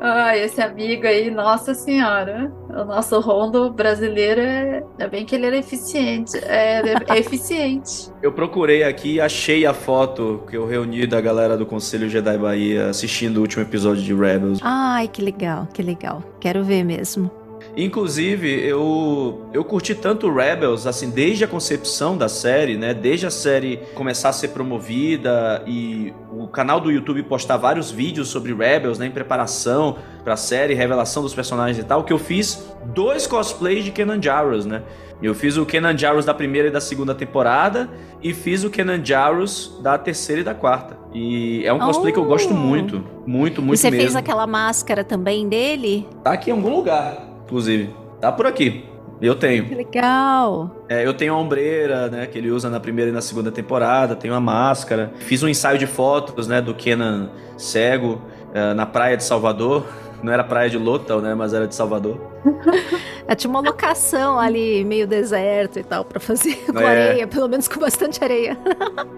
[0.00, 2.52] Ai, esse amigo aí, nossa senhora.
[2.70, 4.82] O nosso rondo brasileiro é.
[4.98, 6.36] é bem que ele era eficiente.
[6.44, 8.10] É, é eficiente.
[8.22, 12.38] Eu procurei aqui e achei a foto que eu reuni da galera do Conselho Jedi
[12.38, 14.60] Bahia assistindo o último episódio de Rebels.
[14.62, 16.22] Ai, que legal, que legal.
[16.40, 17.30] Quero ver mesmo.
[17.78, 22.92] Inclusive, eu, eu curti tanto Rebels, assim, desde a concepção da série, né?
[22.92, 28.30] Desde a série começar a ser promovida e o canal do YouTube postar vários vídeos
[28.30, 29.06] sobre Rebels, né?
[29.06, 33.92] Em preparação pra série, revelação dos personagens e tal, que eu fiz dois cosplays de
[33.92, 34.82] Kenan Jarrus, né?
[35.22, 37.88] Eu fiz o Kenan Jarrus da primeira e da segunda temporada
[38.20, 40.98] e fiz o Kenan Jarrus da terceira e da quarta.
[41.14, 42.14] E é um cosplay oh.
[42.14, 42.56] que eu gosto oh!
[42.56, 44.02] muito, muito, muito e você mesmo.
[44.02, 46.08] fez aquela máscara também dele?
[46.24, 47.90] Tá aqui em algum lugar inclusive.
[48.20, 48.84] Tá por aqui.
[49.20, 49.64] Eu tenho.
[49.64, 50.84] Que legal.
[50.88, 54.14] É, eu tenho a ombreira, né, que ele usa na primeira e na segunda temporada,
[54.14, 55.12] tenho a máscara.
[55.18, 58.20] Fiz um ensaio de fotos, né, do Kenan cego
[58.54, 59.84] uh, na praia de Salvador.
[60.22, 62.20] Não era praia de Lotal, né, mas era de Salvador.
[63.28, 66.86] É, tinha uma locação ali, meio deserto e tal, para fazer com é.
[66.86, 68.56] areia, pelo menos com bastante areia.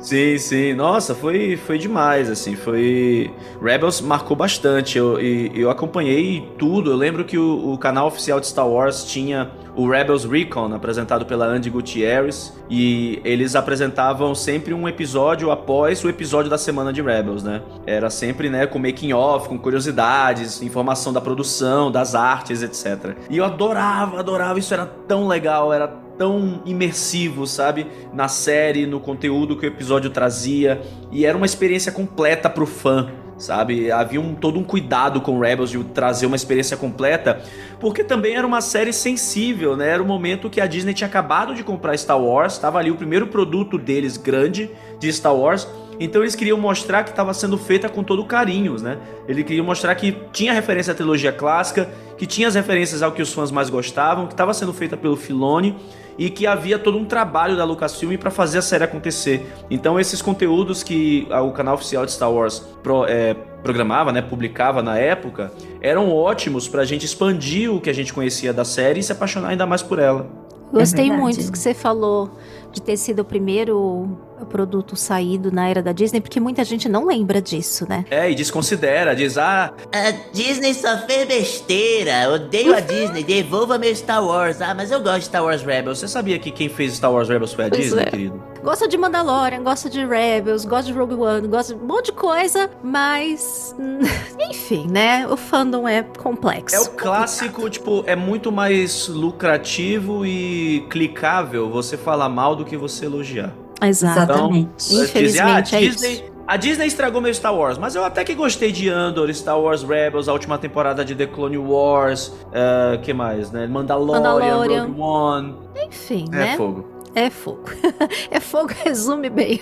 [0.01, 0.75] sim, sim.
[0.75, 2.57] Nossa, foi, foi demais, assim.
[2.57, 3.33] Foi.
[3.63, 4.99] Rebels marcou bastante.
[4.99, 6.91] Eu, e, eu acompanhei tudo.
[6.91, 11.25] Eu lembro que o, o canal oficial de Star Wars tinha o Rebels Recon, apresentado
[11.27, 17.03] pela Andy Gutierrez, e eles apresentavam sempre um episódio após o episódio da semana de
[17.03, 17.63] Rebels, né?
[17.87, 23.17] Era sempre, né, com making off, com curiosidades, informação da produção, das artes, etc.
[23.29, 27.87] E eu adorava, adorava, isso era tão legal, era tão imersivo, sabe?
[28.13, 33.09] Na série, no conteúdo que o episódio trazia, e era uma experiência completa pro fã
[33.41, 33.91] sabe?
[33.91, 37.41] Havia um, todo um cuidado com Rebels de trazer uma experiência completa,
[37.81, 39.89] porque também era uma série sensível, né?
[39.89, 42.97] Era o momento que a Disney tinha acabado de comprar Star Wars, estava ali o
[42.97, 45.67] primeiro produto deles grande de Star Wars.
[46.01, 48.97] Então eles queriam mostrar que estava sendo feita com todo carinho, né?
[49.29, 53.21] Eles queriam mostrar que tinha referência à trilogia clássica, que tinha as referências ao que
[53.21, 55.77] os fãs mais gostavam, que estava sendo feita pelo Filoni
[56.17, 59.47] e que havia todo um trabalho da Lucasfilm para fazer a série acontecer.
[59.71, 64.83] Então esses conteúdos que o canal oficial de Star Wars pro, é, programava, né, publicava
[64.83, 69.01] na época, eram ótimos para a gente expandir o que a gente conhecia da série
[69.01, 70.27] e se apaixonar ainda mais por ela.
[70.73, 72.31] Gostei é muito do que você falou
[72.73, 77.07] de ter sido o primeiro produto saído na era da Disney, porque muita gente não
[77.07, 78.05] lembra disso, né?
[78.11, 79.73] É, e desconsidera, diz, ah...
[79.93, 84.61] A Disney só fez besteira, odeio a Disney, devolva meu Star Wars.
[84.61, 85.99] Ah, mas eu gosto de Star Wars Rebels.
[85.99, 88.07] Você sabia que quem fez Star Wars Rebels foi a pois Disney, é.
[88.07, 88.43] querido?
[88.63, 92.13] Gosta de Mandalorian, gosta de Rebels, gosta de Rogue One, gosta de um monte de
[92.13, 93.75] coisa, mas...
[94.51, 95.27] Enfim, né?
[95.29, 96.77] O fandom é complexo.
[96.77, 102.77] É o clássico, tipo, é muito mais lucrativo e clicável você falar mal do que
[102.77, 103.55] você elogiar.
[103.83, 104.69] Exatamente.
[104.77, 106.31] Dizem, ah, Infelizmente é Disney, isso.
[106.47, 109.85] A Disney estragou meu Star Wars, mas eu até que gostei de Andor, Star Wars
[109.85, 113.69] Rebels, a última temporada de The Clone Wars, eh, que mais, né?
[113.69, 114.83] Mandalorian, Mandalorian.
[114.87, 115.55] Rogue One.
[115.87, 116.57] Enfim, É né?
[116.57, 117.00] fogo.
[117.15, 117.65] É fogo.
[118.31, 119.61] é fogo, resume bem.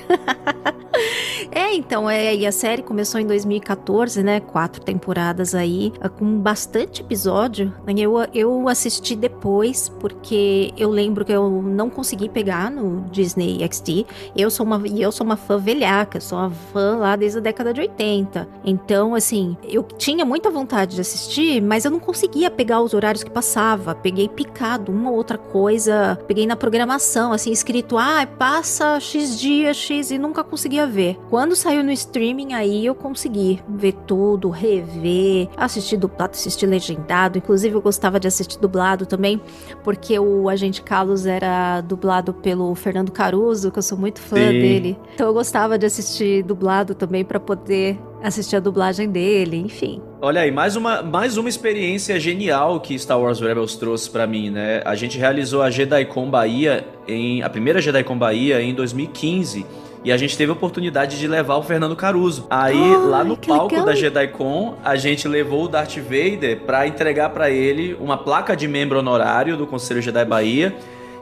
[1.50, 4.40] é, então, é, e a série começou em 2014, né?
[4.40, 7.72] Quatro temporadas aí, ah, com bastante episódio.
[7.96, 14.06] Eu, eu assisti depois, porque eu lembro que eu não consegui pegar no Disney XD.
[14.36, 17.72] Eu sou uma, eu sou uma fã velhaca, sou uma fã lá desde a década
[17.72, 18.46] de 80.
[18.64, 23.24] Então, assim, eu tinha muita vontade de assistir, mas eu não conseguia pegar os horários
[23.24, 23.94] que passava.
[23.94, 26.18] Peguei picado, uma ou outra coisa.
[26.26, 31.16] Peguei na programação, assim, escrito, ah, passa X dias, X, e nunca conseguia ver.
[31.30, 37.38] Quando saiu no streaming, aí eu consegui ver tudo, rever, assistir dublado, assistir legendado.
[37.38, 39.40] Inclusive, eu gostava de assistir dublado também,
[39.82, 44.52] porque o Agente Carlos era dublado pelo Fernando Caruso, que eu sou muito fã Sim.
[44.52, 44.98] dele.
[45.14, 50.02] Então eu gostava de assistir dublado também para poder assistir a dublagem dele, enfim.
[50.20, 54.50] Olha aí, mais uma, mais uma experiência genial que Star Wars Rebels trouxe pra mim,
[54.50, 54.82] né?
[54.84, 59.64] A gente realizou a JediCon Bahia, em, a primeira JediCon Bahia em 2015.
[60.04, 62.46] E a gente teve a oportunidade de levar o Fernando Caruso.
[62.50, 63.86] Aí, Ai, lá no palco legal.
[63.86, 68.66] da JediCon, a gente levou o Darth Vader pra entregar pra ele uma placa de
[68.66, 70.74] membro honorário do Conselho Jedi Bahia.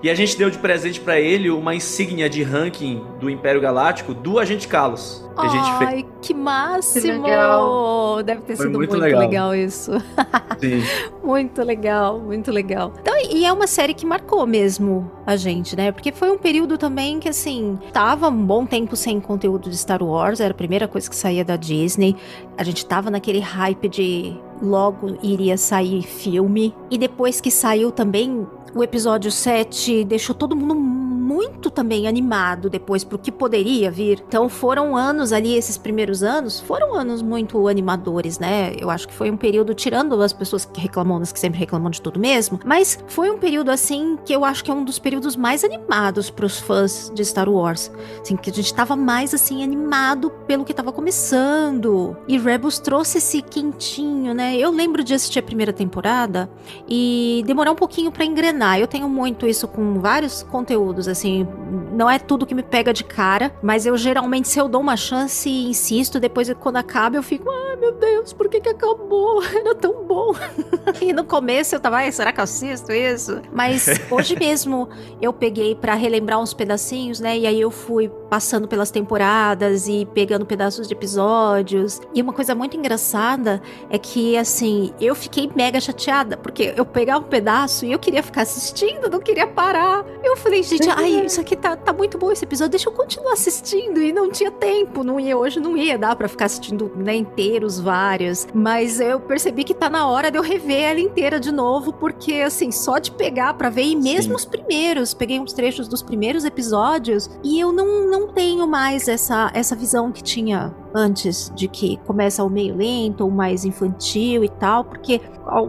[0.06, 4.14] E a gente deu de presente pra ele uma insígnia de ranking do Império Galáctico
[4.14, 5.28] do Agente Carlos.
[5.34, 5.90] Que a gente fez.
[5.90, 7.24] Ai, que máximo!
[7.24, 8.22] legal.
[8.22, 9.20] Deve ter Foi sido muito muito, legal.
[9.20, 9.54] legal.
[9.56, 9.90] isso.
[10.62, 10.80] Sim.
[11.24, 12.92] Muito legal, muito legal.
[13.00, 15.90] Então, e é uma série que marcou mesmo a gente, né?
[15.90, 20.04] Porque foi um período também que, assim, tava um bom tempo sem conteúdo de Star
[20.04, 22.14] Wars, era a primeira coisa que saía da Disney.
[22.56, 26.72] A gente tava naquele hype de logo iria sair filme.
[26.90, 33.02] E depois que saiu também, o episódio 7 deixou todo mundo muito também animado depois
[33.02, 34.22] pro que poderia vir.
[34.26, 38.74] Então foram anos ali, esses primeiros anos, foram anos muito animadores, né?
[38.78, 41.90] Eu acho que foi um período, tirando as pessoas que reclamam, as que sempre reclamam
[41.90, 44.98] de tudo mesmo, mas foi um período assim que eu acho que é um dos
[44.98, 47.90] períodos mais animados pros fãs de Star Wars.
[48.20, 52.16] Assim, que a gente tava mais assim animado pelo que tava começando.
[52.28, 54.56] E Rebels trouxe esse quentinho, né?
[54.56, 56.48] Eu lembro de assistir a primeira temporada
[56.88, 58.55] e demorar um pouquinho pra engrenar.
[58.78, 61.46] Eu tenho muito isso com vários conteúdos, assim,
[61.92, 64.96] não é tudo que me pega de cara, mas eu geralmente, se eu dou uma
[64.96, 69.42] chance e insisto, depois quando acaba eu fico, ai meu Deus, por que que acabou?
[69.54, 70.34] Era tão bom.
[71.00, 73.40] e no começo eu tava, será que eu assisto isso?
[73.52, 74.88] Mas hoje mesmo
[75.20, 77.36] eu peguei pra relembrar uns pedacinhos, né?
[77.38, 82.00] E aí eu fui passando pelas temporadas e pegando pedaços de episódios.
[82.14, 87.24] E uma coisa muito engraçada é que, assim, eu fiquei mega chateada, porque eu pegava
[87.24, 90.04] um pedaço e eu queria ficar assistindo, não queria parar.
[90.22, 93.32] Eu falei, gente, ai, isso aqui tá, tá muito bom esse episódio, deixa eu continuar
[93.32, 94.00] assistindo.
[94.00, 97.78] E não tinha tempo, não ia, hoje não ia dar pra ficar assistindo, né, inteiros
[97.78, 98.46] vários.
[98.54, 102.34] Mas eu percebi que tá na hora de eu rever ela inteira de novo, porque,
[102.34, 104.36] assim, só de pegar pra ver, e mesmo Sim.
[104.36, 109.50] os primeiros, peguei uns trechos dos primeiros episódios, e eu não, não tenho mais essa,
[109.54, 114.48] essa visão que tinha antes, de que começa o meio lento, ou mais infantil e
[114.48, 115.20] tal, porque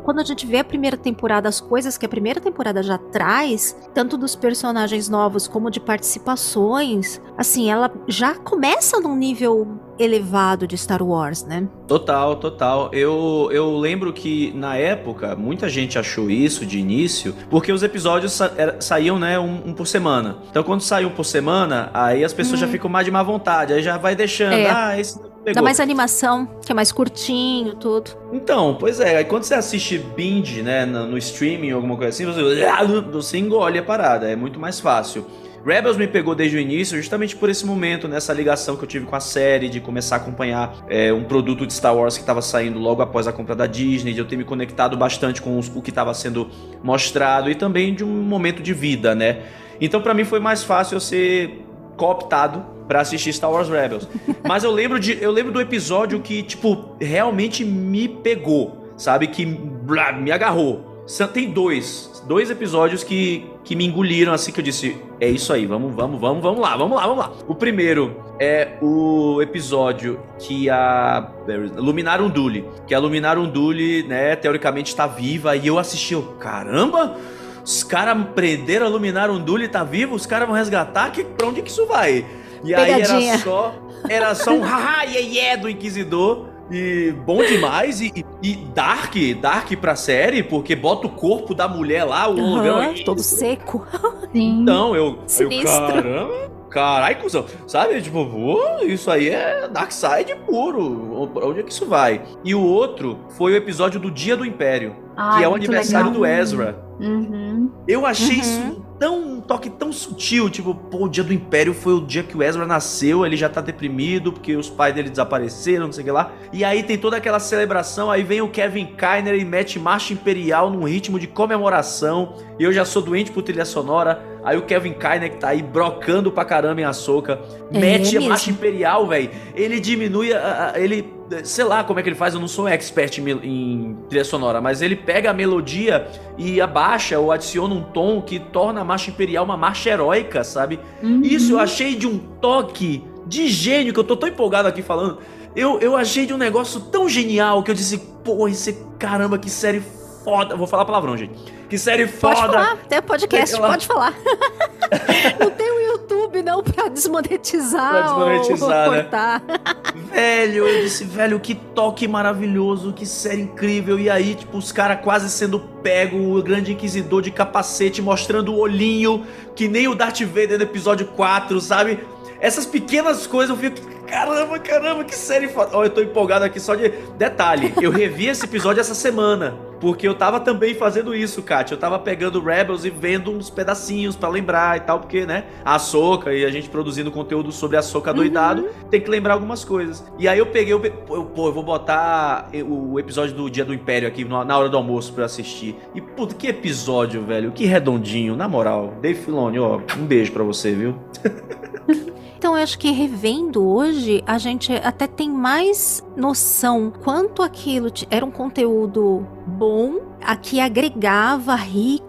[0.04, 3.76] quando a gente vê a primeira temporada, as coisas que a primeira temporada já traz,
[3.94, 9.68] tanto dos personagens novos como de participações, assim, ela já começa num nível
[10.00, 11.68] elevado de Star Wars, né?
[11.88, 12.90] Total, total.
[12.94, 18.34] Eu, eu lembro que na época muita gente achou isso de início, porque os episódios
[18.34, 20.38] sa- era- saíam, né, um, um por semana.
[20.50, 23.74] Então quando sai um por semana, aí as pessoas já ficam mais de má vontade,
[23.74, 24.54] aí já vai deixando.
[24.54, 24.70] É.
[24.70, 25.54] Ah, esse não pegou.
[25.56, 28.12] Dá mais animação, que é mais curtinho, tudo.
[28.34, 32.26] Então, pois é, aí quando você assiste binge, né, no, no streaming, alguma coisa assim,
[32.26, 35.26] você, você engole a parada, é muito mais fácil.
[35.68, 39.06] Rebels me pegou desde o início, justamente por esse momento, nessa ligação que eu tive
[39.06, 42.42] com a série, de começar a acompanhar é, um produto de Star Wars que estava
[42.42, 45.68] saindo logo após a compra da Disney, de eu ter me conectado bastante com os-
[45.76, 46.50] o que estava sendo
[46.82, 49.42] mostrado e também de um momento de vida, né?
[49.82, 51.66] Então, pra mim foi mais fácil eu ser
[51.98, 54.08] cooptado pra assistir Star Wars Rebels.
[54.48, 59.28] Mas eu lembro de, eu lembro do episódio que tipo realmente me pegou, sabe?
[59.28, 60.97] Que blá, me agarrou.
[61.34, 65.66] Tem dois, dois episódios que, que me engoliram assim que eu disse, é isso aí,
[65.66, 67.32] vamos, vamos, vamos, vamos lá, vamos lá, vamos lá.
[67.48, 71.32] O primeiro é o episódio que a
[71.78, 77.16] Luminar Unduli, que a Luminar Unduli, né, teoricamente está viva e eu assisti, eu, caramba,
[77.64, 81.62] os caras prenderam a Luminar Unduli, tá vivo, os caras vão resgatar, que, pra onde
[81.62, 82.26] que isso vai?
[82.64, 83.34] E aí Pegadinha.
[83.34, 83.76] era só,
[84.10, 86.57] era só um haha, yeah, yeah do Inquisidor.
[86.70, 88.12] E bom demais, e,
[88.44, 92.80] e Dark, Dark pra série, porque bota o corpo da mulher lá, o holograma.
[92.88, 93.86] Aham, todo seco.
[94.34, 94.62] Sim.
[94.64, 95.66] Então, eu, eu Sinistro.
[95.88, 96.52] caramba.
[96.70, 97.46] carai, cuzão.
[97.66, 98.02] Sabe?
[98.02, 101.30] Tipo, "Pô, isso aí é Dark Side puro.
[101.34, 102.22] Pra Onde é que isso vai?
[102.44, 106.08] E o outro foi o episódio do Dia do Império, Ah, que é o aniversário
[106.08, 106.20] legal.
[106.20, 106.84] do Ezra.
[107.00, 107.72] Uhum.
[107.88, 108.42] Eu achei Uhum.
[108.42, 112.24] isso tão um toque tão sutil, tipo, pô, o dia do Império foi o dia
[112.24, 116.02] que o Ezra nasceu, ele já tá deprimido porque os pais dele desapareceram, não sei
[116.02, 116.32] o que lá.
[116.52, 120.70] E aí tem toda aquela celebração, aí vem o Kevin Kiner e mete marcha imperial
[120.70, 122.34] num ritmo de comemoração.
[122.60, 124.22] E eu já sou doente por trilha sonora.
[124.44, 127.40] Aí o Kevin Kiner que tá aí brocando pra caramba em Ahsoka,
[127.72, 129.30] É mete a marcha imperial, velho.
[129.56, 132.64] Ele diminui a, a- ele sei lá como é que ele faz, eu não sou
[132.64, 136.08] um expert em, em trilha sonora, mas ele pega a melodia
[136.38, 140.80] e abaixa ou adiciona um tom que torna a marcha imperial uma marcha heróica, sabe?
[141.04, 141.22] Uhum.
[141.22, 145.20] Isso eu achei de um toque de gênio que eu tô tão empolgado aqui falando.
[145.56, 149.50] Eu, eu achei de um negócio tão genial que eu disse, pô, esse caramba, que
[149.50, 149.82] série
[150.24, 150.56] foda.
[150.56, 151.34] Vou falar palavrão, gente.
[151.70, 152.54] Que série Pode foda.
[152.54, 154.14] falar, até podcast, pode falar.
[155.40, 155.77] não tem
[156.10, 159.02] YouTube não pra desmonetizar, Pra desmonetizar, ou né?
[159.04, 159.44] cortar.
[160.12, 164.00] Velho, eu disse, velho, que toque maravilhoso, que série incrível.
[164.00, 168.58] E aí, tipo, os caras quase sendo pego, o grande inquisidor de capacete mostrando o
[168.60, 172.00] olhinho, que nem o Darth Vader no episódio 4, sabe?
[172.40, 175.72] Essas pequenas coisas eu fico, caramba, caramba, que série foda.
[175.74, 177.74] Ó, eu tô empolgado aqui só de detalhe.
[177.82, 181.76] Eu revi esse episódio essa semana, porque eu tava também fazendo isso, Kátia.
[181.76, 185.78] Eu tava pegando Rebels e vendo uns pedacinhos pra lembrar e tal, porque, né, a
[185.78, 190.04] Soca e a gente produzindo conteúdo sobre a Soca doidado, tem que lembrar algumas coisas.
[190.18, 194.08] E aí eu peguei, eu, pô, eu vou botar o episódio do Dia do Império
[194.08, 195.76] aqui na hora do almoço pra eu assistir.
[195.94, 198.96] E, puta, que episódio, velho, que redondinho, na moral.
[199.02, 200.96] Dave Filoni, ó, um beijo pra você, viu?
[202.38, 208.24] Então eu acho que revendo hoje, a gente até tem mais noção quanto aquilo era
[208.24, 212.07] um conteúdo bom, a que agregava, rico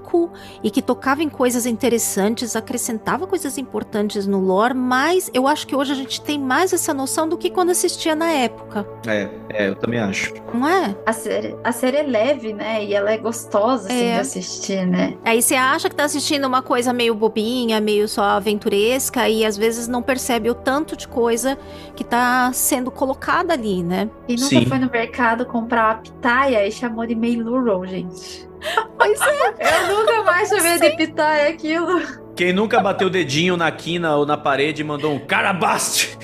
[0.63, 5.77] e que tocava em coisas interessantes, acrescentava coisas importantes no lore, mas eu acho que
[5.77, 9.69] hoje a gente tem mais essa noção do que quando assistia na época, É, é,
[9.69, 10.33] eu também acho.
[10.53, 10.95] não é?
[11.07, 12.85] A série, a série é leve, né?
[12.85, 14.15] E ela é gostosa, assim, É.
[14.15, 15.17] de assistir, né?
[15.25, 19.57] Aí você acha que tá assistindo uma coisa meio bobinha, meio só aventuresca e às
[19.57, 21.59] vezes não percebe o tanto de coisa
[21.95, 24.09] que tá sendo colocada ali, né?
[24.29, 24.67] E nunca Sim.
[24.67, 28.48] foi no mercado comprar uma pitaia e chamou de Meiluro, gente.
[28.97, 29.89] Pois é.
[29.89, 32.01] Eu nunca mais chamei de pitaia aquilo.
[32.35, 36.17] Quem nunca bateu o dedinho na quina ou na parede e mandou um carabaste?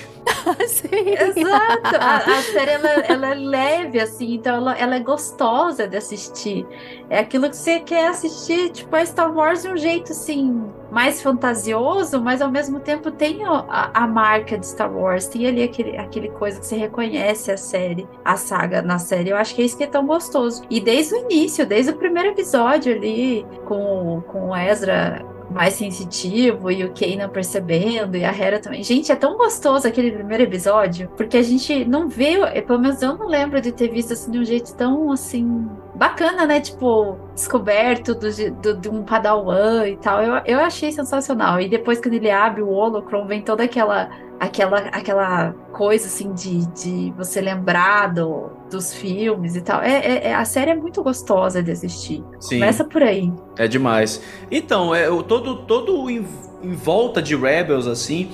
[0.63, 0.87] Assim.
[0.91, 1.95] Exato.
[1.99, 6.65] A, a série ela, ela é leve, assim, então ela, ela é gostosa de assistir.
[7.09, 11.21] É aquilo que você quer assistir, tipo, a Star Wars de um jeito assim, mais
[11.21, 15.97] fantasioso, mas ao mesmo tempo tem a, a marca de Star Wars, tem ali aquele,
[15.97, 19.29] aquele coisa que você reconhece a série, a saga na série.
[19.29, 20.63] Eu acho que é isso que é tão gostoso.
[20.69, 26.69] E desde o início, desde o primeiro episódio ali, com, com o Ezra mais sensitivo
[26.71, 28.83] e o Kanan percebendo e a Hera também.
[28.83, 33.17] Gente, é tão gostoso aquele primeiro episódio, porque a gente não vê, pelo menos eu
[33.17, 36.59] não lembro de ter visto assim de um jeito tão assim bacana, né?
[36.59, 38.27] Tipo, descoberto do,
[38.61, 40.21] do- de um padawan e tal.
[40.21, 41.59] Eu, eu achei sensacional.
[41.61, 46.65] E depois quando ele abre o holocron, vem toda aquela aquela aquela coisa assim de,
[46.67, 49.81] de você lembrar do, dos filmes e tal.
[49.81, 52.23] É, é- é- a série é muito gostosa de assistir.
[52.39, 52.59] Sim.
[52.59, 53.31] Começa por aí.
[53.57, 54.21] É demais.
[54.51, 56.25] Então, é, o- todo, todo em,
[56.63, 58.29] em volta de Rebels, assim,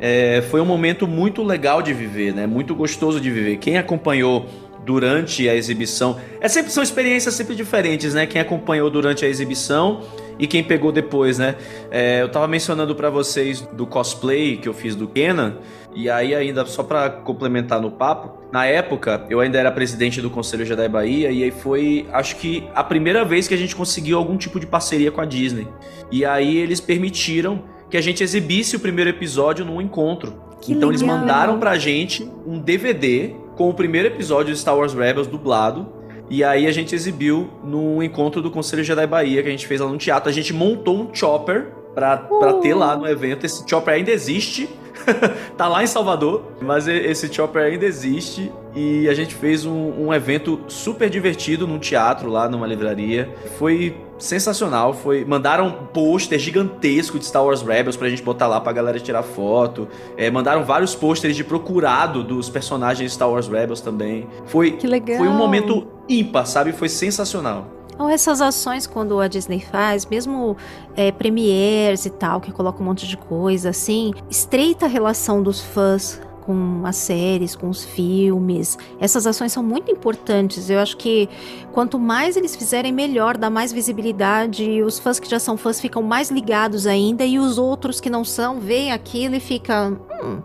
[0.00, 2.46] é, foi um momento muito legal de viver, né?
[2.46, 3.56] Muito gostoso de viver.
[3.58, 4.46] Quem acompanhou
[4.84, 6.20] durante a exibição.
[6.40, 8.26] É sempre, são experiências sempre diferentes, né?
[8.26, 10.02] Quem acompanhou durante a exibição
[10.38, 11.56] e quem pegou depois, né?
[11.90, 15.58] É, eu tava mencionando pra vocês do cosplay que eu fiz do Kenan.
[15.94, 20.28] E aí, ainda só pra complementar no papo, na época eu ainda era presidente do
[20.28, 24.18] Conselho Jedi Bahia, e aí foi, acho que, a primeira vez que a gente conseguiu
[24.18, 25.68] algum tipo de parceria com a Disney.
[26.10, 30.42] E aí eles permitiram que a gente exibisse o primeiro episódio num encontro.
[30.64, 31.18] Que então eles legal.
[31.18, 35.86] mandaram pra gente um DVD com o primeiro episódio de Star Wars Rebels dublado.
[36.30, 39.80] E aí a gente exibiu no encontro do Conselho Jedi Bahia, que a gente fez
[39.80, 40.28] lá no teatro.
[40.28, 42.60] A gente montou um chopper pra, pra Uh.
[42.60, 43.44] ter lá no evento.
[43.44, 44.68] Esse chopper ainda existe.
[45.56, 48.50] tá lá em Salvador, mas esse chopper ainda existe.
[48.74, 53.28] E a gente fez um, um evento super divertido num teatro lá, numa livraria.
[53.58, 53.94] Foi
[54.24, 54.92] sensacional.
[54.92, 58.98] Foi Mandaram um pôster gigantesco de Star Wars Rebels pra gente botar lá pra galera
[58.98, 59.88] tirar foto.
[60.16, 64.26] É, mandaram vários pôsteres de procurado dos personagens de Star Wars Rebels também.
[64.46, 65.18] Foi, Que legal.
[65.18, 66.72] foi um momento ímpar, sabe?
[66.72, 67.66] Foi sensacional.
[67.94, 70.56] Então, essas ações quando a Disney faz, mesmo
[70.96, 75.60] é, premieres e tal, que coloca um monte de coisa, assim, estreita a relação dos
[75.60, 78.78] fãs com as séries, com os filmes.
[79.00, 80.70] Essas ações são muito importantes.
[80.70, 81.28] Eu acho que
[81.72, 84.82] quanto mais eles fizerem, melhor, dá mais visibilidade.
[84.82, 88.24] Os fãs que já são fãs ficam mais ligados ainda, e os outros que não
[88.24, 89.98] são, veem aquilo e ficam.
[90.22, 90.42] Hum,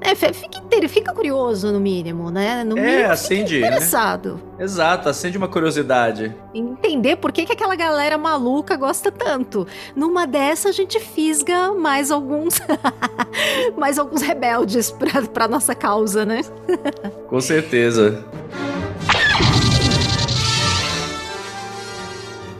[0.00, 2.64] é, fica, fica curioso, no mínimo, né?
[2.64, 3.60] No é, mínimo, acende.
[3.60, 3.66] Né?
[3.66, 4.40] interessado.
[4.56, 4.64] Né?
[4.64, 6.34] Exato, acende uma curiosidade.
[6.54, 9.66] Entender por que, que aquela galera maluca gosta tanto.
[9.94, 12.60] Numa dessa, a gente fisga mais alguns.
[13.76, 16.42] mais alguns rebeldes pra, pra nossa causa, né?
[17.28, 18.24] Com certeza.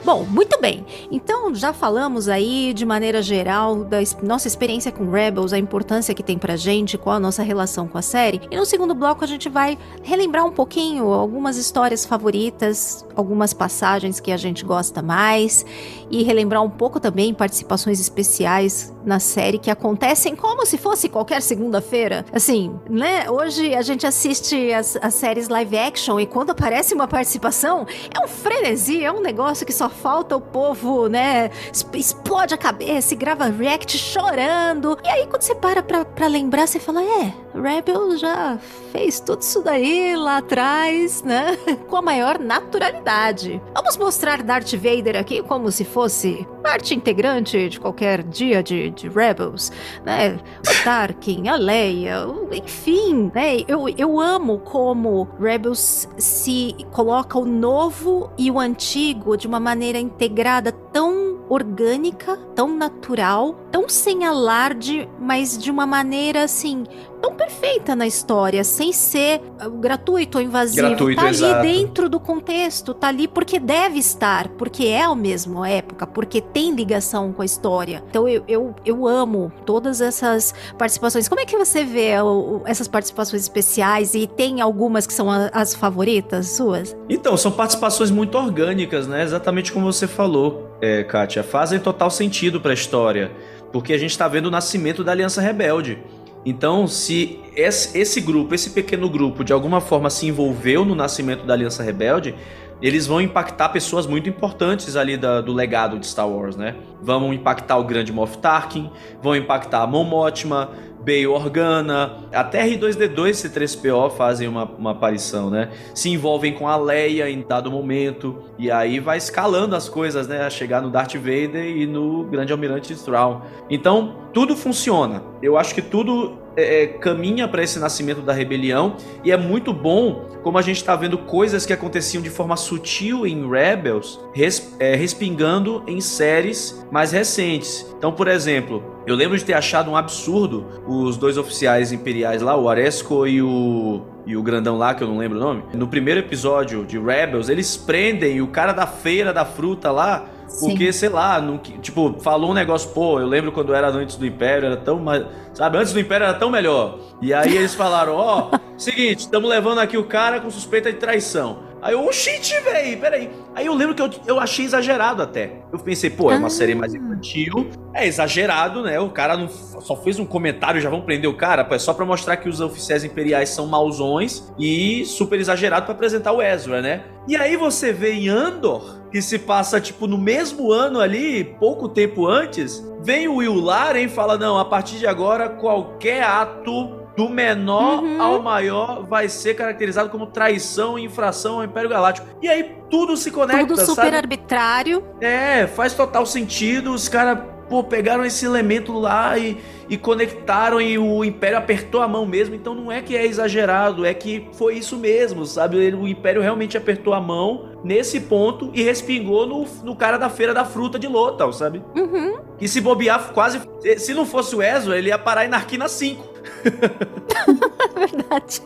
[0.09, 0.87] Bom, muito bem.
[1.13, 6.23] Então já falamos aí de maneira geral da nossa experiência com Rebels, a importância que
[6.23, 8.41] tem pra gente, qual a nossa relação com a série.
[8.51, 14.19] E no segundo bloco a gente vai relembrar um pouquinho algumas histórias favoritas, algumas passagens
[14.19, 15.67] que a gente gosta mais
[16.11, 21.43] e relembrar um pouco também participações especiais na série que acontecem como se fosse qualquer
[21.43, 22.25] segunda-feira.
[22.33, 23.31] Assim, né?
[23.31, 28.25] Hoje a gente assiste as, as séries live action e quando aparece uma participação é
[28.25, 31.51] um frenesi, é um negócio que só falta o povo, né?
[31.95, 34.99] Explode a cabeça e grava react chorando.
[35.05, 38.59] E aí, quando você para pra, pra lembrar, você fala: é, Rebel já
[38.93, 41.57] fez tudo isso daí lá atrás, né?
[41.89, 43.61] Com a maior naturalidade.
[43.75, 49.09] Vamos mostrar Darth Vader aqui como se fosse parte integrante de qualquer dia de, de
[49.09, 49.73] Rebels,
[50.05, 50.39] né?
[50.59, 53.65] O Tarkin, a Leia, enfim, né?
[53.67, 59.88] Eu, eu amo como Rebels se coloca o novo e o antigo de uma maneira
[59.89, 66.85] maneira integrada tão orgânica, tão natural, tão sem alarde, mas de uma maneira assim
[67.21, 70.89] tão perfeita na história, sem ser uh, gratuito ou invasivo.
[70.89, 71.63] Gratuito, tá ali exato.
[71.63, 76.75] dentro do contexto, tá ali porque deve estar, porque é a mesma época, porque tem
[76.75, 78.03] ligação com a história.
[78.09, 81.29] Então eu, eu, eu amo todas essas participações.
[81.29, 85.49] Como é que você vê o, essas participações especiais e tem algumas que são a,
[85.53, 86.97] as favoritas suas?
[87.09, 89.23] Então, são participações muito orgânicas, né?
[89.23, 91.43] Exatamente como você falou, é, Kátia.
[91.43, 93.33] Fazem total sentido para a história.
[93.73, 96.03] Porque a gente está vendo o nascimento da Aliança Rebelde.
[96.49, 101.53] Então, se esse grupo, esse pequeno grupo, de alguma forma se envolveu no nascimento da
[101.53, 102.35] Aliança Rebelde,
[102.81, 106.75] eles vão impactar pessoas muito importantes ali da, do legado de Star Wars, né?
[107.03, 108.91] Vão impactar o grande Moff Tarkin,
[109.23, 110.71] vão impactar a Mon Mothma,
[111.09, 115.71] Bail Organa, até R2D2 e C3PO fazem uma, uma aparição, né?
[115.95, 120.45] Se envolvem com a Leia em dado momento, e aí vai escalando as coisas, né?
[120.45, 123.41] A chegar no Darth Vader e no Grande Almirante Thrawn.
[123.71, 125.23] Então, tudo funciona.
[125.43, 129.73] Eu acho que tudo é, é caminha para esse nascimento da rebelião, e é muito
[129.73, 134.75] bom como a gente está vendo coisas que aconteciam de forma sutil em Rebels, res,
[134.81, 137.87] é, respingando em séries mais recentes.
[137.97, 142.57] Então, por exemplo, eu lembro de ter achado um absurdo os dois oficiais imperiais lá,
[142.57, 145.63] o Aresco e o e o grandão lá, que eu não lembro o nome.
[145.73, 150.29] No primeiro episódio de Rebels, eles prendem o cara da feira da fruta lá
[150.61, 150.99] porque, Sim.
[150.99, 154.67] sei lá, não, tipo, falou um negócio, pô, eu lembro quando era antes do Império,
[154.67, 155.25] era tão mais.
[155.53, 156.99] Sabe, antes do Império era tão melhor.
[157.21, 160.99] E aí eles falaram, ó, oh, seguinte, estamos levando aqui o cara com suspeita de
[160.99, 161.68] traição.
[161.81, 163.31] Aí eu, shit, velho, peraí.
[163.55, 165.63] Aí eu lembro que eu, eu achei exagerado até.
[165.73, 166.51] Eu pensei, pô, é uma ah.
[166.51, 168.99] série mais infantil, é exagerado, né?
[168.99, 171.95] O cara não, só fez um comentário, já vão prender o cara, pô, é só
[171.95, 176.83] pra mostrar que os oficiais imperiais são mauzões e super exagerado para apresentar o Ezra,
[176.83, 177.05] né?
[177.27, 181.89] E aí você vê em Andor, que se passa tipo no mesmo ano ali, pouco
[181.89, 186.98] tempo antes, vem o Will Laren e fala: não, a partir de agora, qualquer ato
[187.19, 188.23] do menor uhum.
[188.23, 192.29] ao maior vai ser caracterizado como traição e infração ao Império Galáctico.
[192.41, 194.17] E aí tudo se conecta, Tudo super sabe?
[194.17, 195.03] arbitrário.
[195.21, 196.93] É, faz total sentido.
[196.93, 199.59] Os caras, pô, pegaram esse elemento lá e,
[199.89, 202.55] e conectaram e o Império apertou a mão mesmo.
[202.55, 205.93] Então não é que é exagerado, é que foi isso mesmo, sabe?
[205.97, 210.55] O Império realmente apertou a mão nesse ponto e respingou no, no cara da Feira
[210.55, 211.83] da Fruta de Lothal, sabe?
[211.97, 212.39] Uhum.
[212.57, 213.61] Que se bobear quase...
[213.97, 216.38] Se não fosse o Ezra, ele ia parar em Narquina 5.
[217.95, 218.63] verdade.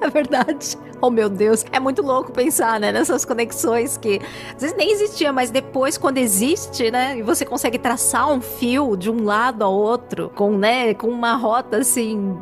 [0.00, 0.76] É verdade.
[1.00, 1.64] Oh, meu Deus.
[1.72, 2.92] É muito louco pensar, né?
[2.92, 4.20] Nessas conexões que
[4.54, 7.18] às vezes nem existia, mas depois, quando existe, né?
[7.18, 10.92] E você consegue traçar um fio de um lado ao outro, com, né?
[10.92, 12.36] Com uma rota, assim,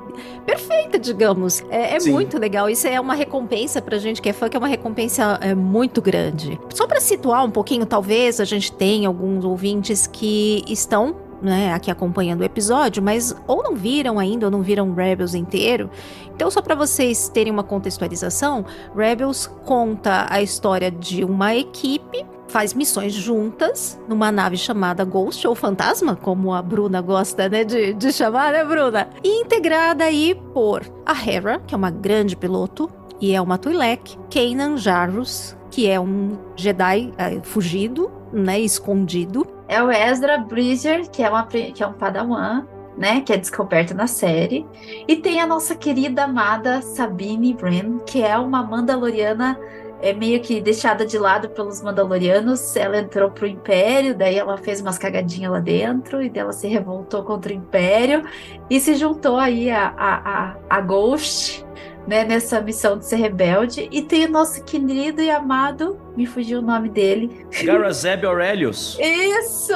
[0.44, 1.62] perfeita, digamos.
[1.70, 2.68] É, é muito legal.
[2.68, 6.02] Isso é uma recompensa pra gente que é fã, que é uma recompensa é, muito
[6.02, 6.58] grande.
[6.74, 11.90] Só para situar um pouquinho, talvez a gente tenha alguns ouvintes que estão né, aqui
[11.90, 15.90] acompanhando o episódio, mas ou não viram ainda, ou não viram Rebels inteiro.
[16.34, 18.64] Então, só para vocês terem uma contextualização,
[18.96, 25.54] Rebels conta a história de uma equipe faz missões juntas numa nave chamada Ghost ou
[25.54, 29.08] Fantasma, como a Bruna gosta né, de, de chamar, né, Bruna?
[29.24, 34.18] E integrada aí por a Hera, que é uma grande piloto, e é uma Twi'lek,
[34.30, 39.46] Kanan Jarrus, que é um Jedi é, fugido, né, escondido.
[39.72, 43.94] É o Ezra Bridger, que é, uma, que é um padawan, né, que é descoberto
[43.94, 44.66] na série.
[45.08, 49.58] E tem a nossa querida amada Sabine Wren, que é uma Mandaloriana
[50.02, 52.76] é meio que deixada de lado pelos Mandalorianos.
[52.76, 57.22] Ela entrou pro Império, daí ela fez umas cagadinhas lá dentro, e dela se revoltou
[57.22, 58.24] contra o Império
[58.68, 61.64] e se juntou aí a, a, a, a Ghost,
[62.06, 63.88] né, nessa missão de ser rebelde.
[63.90, 67.46] E tem o nosso querido e amado, me fugiu o nome dele.
[67.62, 68.98] Garazeb Aurelius.
[69.00, 69.72] Isso!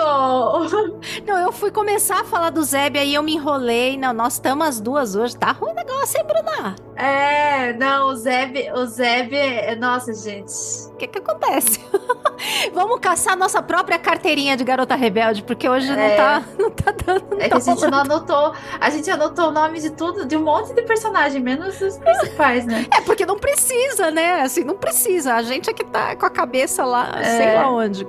[1.26, 3.96] Não, eu fui começar a falar do Zeb, aí eu me enrolei.
[3.96, 5.36] Não, nós estamos as duas hoje.
[5.36, 6.76] Tá ruim o negócio, hein, Bruna?
[6.96, 9.74] É, não, o Zeb, o Zeb, é...
[9.76, 10.52] nossa, gente.
[10.92, 11.80] O que que acontece?
[12.72, 15.96] Vamos caçar nossa própria carteirinha de garota rebelde, porque hoje é.
[15.96, 17.30] não, tá, não tá dando.
[17.30, 18.54] Não é tá que a gente não anotou.
[18.80, 22.66] A gente anotou o nome de tudo, de um monte de personagem, menos os principais,
[22.66, 22.86] né?
[22.96, 24.42] É, porque não precisa, né?
[24.42, 25.34] Assim, não precisa.
[25.34, 27.24] A gente é que tá com a cabeça lá, é.
[27.24, 28.04] sei lá onde.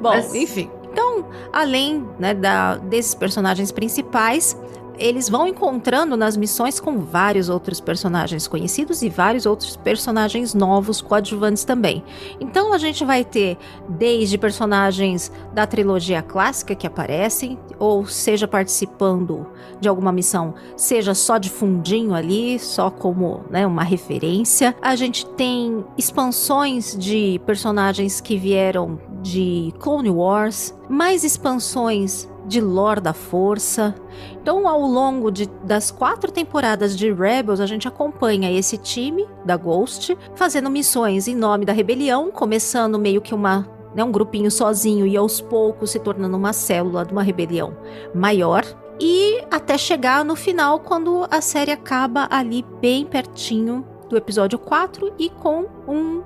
[0.00, 0.34] Bom, Mas...
[0.34, 0.70] enfim.
[0.92, 4.56] Então, além né, da, desses personagens principais,
[4.98, 11.00] eles vão encontrando nas missões com vários outros personagens conhecidos e vários outros personagens novos
[11.00, 12.02] coadjuvantes também.
[12.40, 13.56] Então a gente vai ter
[13.88, 19.46] desde personagens da trilogia clássica que aparecem, ou seja participando
[19.80, 24.74] de alguma missão, seja só de fundinho ali, só como né, uma referência.
[24.80, 33.00] A gente tem expansões de personagens que vieram de Clone Wars, mais expansões de lore
[33.00, 33.94] da força.
[34.40, 39.56] Então, ao longo de, das quatro temporadas de Rebels, a gente acompanha esse time da
[39.56, 45.06] Ghost fazendo missões em nome da rebelião, começando meio que uma né, um grupinho sozinho
[45.06, 47.76] e aos poucos se tornando uma célula de uma rebelião
[48.14, 48.62] maior.
[49.00, 55.14] E até chegar no final, quando a série acaba ali bem pertinho do episódio 4
[55.18, 56.22] e com um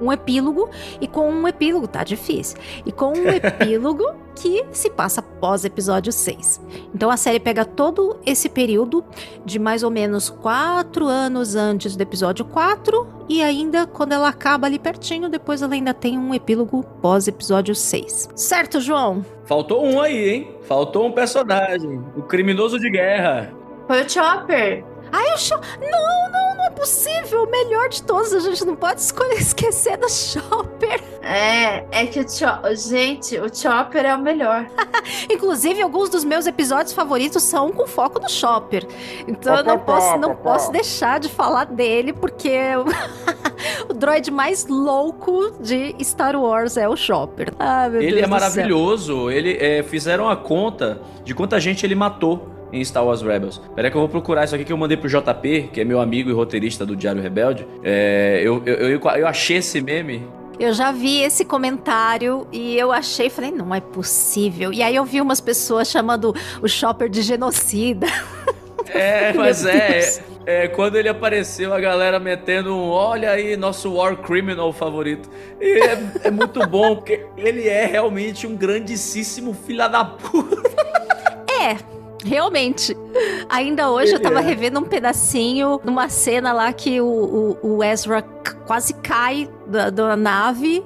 [0.00, 0.68] um epílogo
[1.00, 2.58] e com um epílogo, tá difícil.
[2.84, 6.60] E com um epílogo que se passa pós episódio 6.
[6.94, 9.04] Então a série pega todo esse período
[9.44, 14.66] de mais ou menos quatro anos antes do episódio 4 e ainda quando ela acaba
[14.66, 18.30] ali pertinho, depois ela ainda tem um epílogo pós episódio 6.
[18.34, 19.24] Certo, João?
[19.44, 20.56] Faltou um aí, hein?
[20.62, 23.52] Faltou um personagem, o criminoso de guerra.
[23.86, 24.93] Foi o Chopper.
[25.16, 25.78] Ai, o Chopper.
[25.80, 27.44] Não, não não é possível.
[27.44, 31.02] O melhor de todos, a gente não pode escolher esquecer do Chopper.
[31.22, 32.76] É, é que o Chopper.
[32.76, 34.66] Gente, o Chopper é o melhor.
[35.30, 38.86] Inclusive, alguns dos meus episódios favoritos são com foco no Chopper.
[39.28, 42.58] Então eu não posso, não posso deixar de falar dele, porque
[43.88, 47.52] o droid mais louco de Star Wars é o Chopper.
[47.58, 49.30] Ah, ele Deus é maravilhoso.
[49.30, 53.60] Ele é, fizeram a conta de quanta gente ele matou em Star Wars Rebels.
[53.74, 56.00] Peraí que eu vou procurar isso aqui que eu mandei pro JP, que é meu
[56.00, 57.66] amigo e roteirista do Diário Rebelde.
[57.82, 60.26] É, eu, eu, eu, eu achei esse meme
[60.58, 64.72] eu já vi esse comentário e eu achei, falei, não é possível.
[64.72, 68.06] E aí eu vi umas pessoas chamando o Chopper de genocida.
[68.86, 74.16] É, mas é, é, Quando ele apareceu, a galera metendo um olha aí, nosso War
[74.16, 75.28] Criminal favorito.
[75.60, 80.62] E é, é muito bom, porque ele é realmente um grandíssimo filha da puta.
[81.64, 81.76] É,
[82.24, 82.96] Realmente.
[83.48, 84.42] Ainda hoje eu tava é.
[84.42, 88.22] revendo um pedacinho numa cena lá que o, o, o Ezra
[88.66, 90.82] quase cai da, da nave.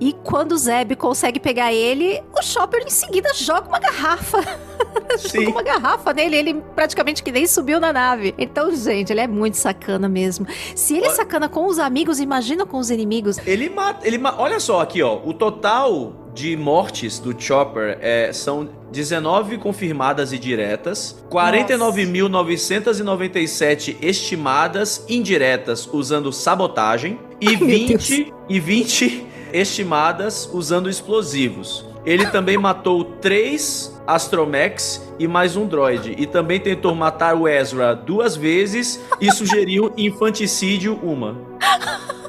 [0.00, 4.42] E quando o Zeb consegue pegar ele, o Chopper em seguida joga uma garrafa.
[5.32, 8.34] joga uma garrafa nele, ele praticamente que nem subiu na nave.
[8.36, 10.46] Então, gente, ele é muito sacana mesmo.
[10.74, 13.38] Se ele é sacana com os amigos, imagina com os inimigos.
[13.46, 18.32] Ele mata, ele ma olha só aqui, ó, o total de mortes do Chopper é,
[18.32, 29.26] são 19 confirmadas e diretas, 49.997 estimadas indiretas usando sabotagem e Ai, 20 e 20
[29.52, 31.84] estimadas usando explosivos.
[32.04, 36.14] Ele também matou três Astromechs e mais um droid.
[36.18, 41.36] E também tentou matar o Ezra duas vezes e sugeriu infanticídio uma.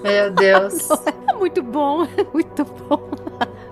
[0.01, 0.89] Meu Deus.
[1.27, 3.09] É muito bom, é muito bom.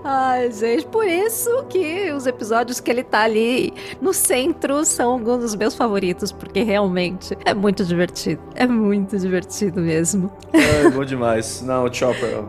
[0.04, 5.40] Ai, gente, por isso que os episódios que ele tá ali no centro são alguns
[5.40, 8.42] dos meus favoritos, porque realmente é muito divertido.
[8.54, 10.32] É muito divertido mesmo.
[10.52, 11.62] É bom demais.
[11.62, 12.44] Não, Chopper.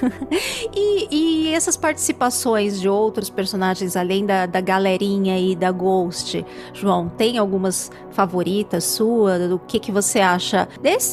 [0.74, 7.08] e, e essas participações de outros personagens, além da, da galerinha e da Ghost, João,
[7.08, 9.54] tem algumas favoritas sua?
[9.54, 10.68] O que, que você acha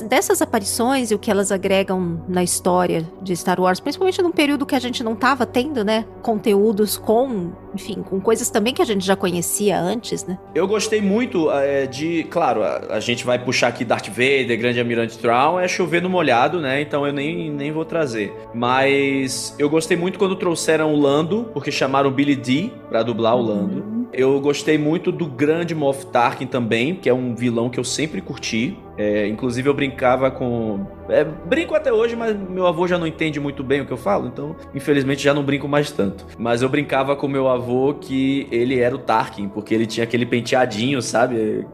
[0.07, 3.79] dessas aparições e o que elas agregam na história de Star Wars?
[3.79, 6.05] Principalmente num período que a gente não estava tendo, né?
[6.21, 10.37] Conteúdos com, enfim, com coisas também que a gente já conhecia antes, né?
[10.55, 12.23] Eu gostei muito é, de.
[12.23, 16.09] Claro, a, a, gente vai puxar aqui Darth Vader, Grande Almirante Thrawn, é chover no
[16.09, 16.81] molhado, né?
[16.81, 18.33] Então eu nem, nem vou trazer.
[18.53, 23.41] Mas eu gostei muito quando trouxeram o Lando, porque chamaram Billy D pra dublar o
[23.41, 23.83] Lando.
[23.83, 23.96] Uhum.
[24.13, 28.21] Eu gostei muito do grande Moff Tarkin também, que é um vilão que eu sempre
[28.21, 28.77] curti.
[28.97, 30.85] É, inclusive eu brincava com.
[31.07, 33.97] É, brinco até hoje, mas meu avô já não entende muito bem o que eu
[33.97, 36.25] falo, então infelizmente já não brinco mais tanto.
[36.37, 40.25] Mas eu brincava com meu avô que ele era o Tarkin, porque ele tinha aquele
[40.25, 41.65] penteadinho, sabe?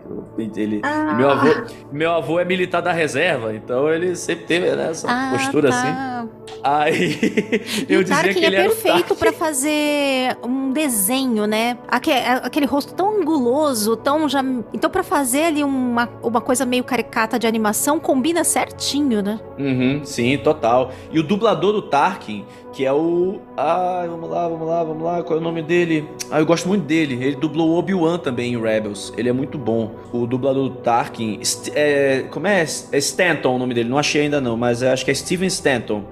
[0.58, 1.14] Ele, ah.
[1.14, 1.48] meu, avô,
[1.94, 5.76] meu avô é militar da reserva, então ele sempre teve né, essa ah, postura tá.
[5.76, 6.30] assim.
[6.64, 7.20] Aí
[7.90, 11.78] eu o dizia Tarkin que ele é perfeito para fazer um desenho, né?
[11.88, 14.44] Aquele, aquele rosto tão anguloso, tão já.
[14.74, 19.40] Então, para fazer ali uma, uma coisa meio caricata de animação, combina certinho, né?
[19.60, 20.92] Uhum, sim, total.
[21.12, 23.40] E o dublador do Tarkin, que é o.
[23.58, 25.24] Ah, vamos lá, vamos lá, vamos lá.
[25.24, 26.08] Qual é o nome dele?
[26.32, 27.16] Ah, eu gosto muito dele.
[27.24, 29.14] Ele dublou o Obi-Wan também em Rebels.
[29.18, 29.92] Ele é muito bom.
[30.14, 31.40] O dublador do Tarkin.
[31.76, 32.62] É, como é?
[32.62, 33.90] É Stanton o nome dele.
[33.90, 36.04] Não achei ainda não, mas acho que é Steven Stanton.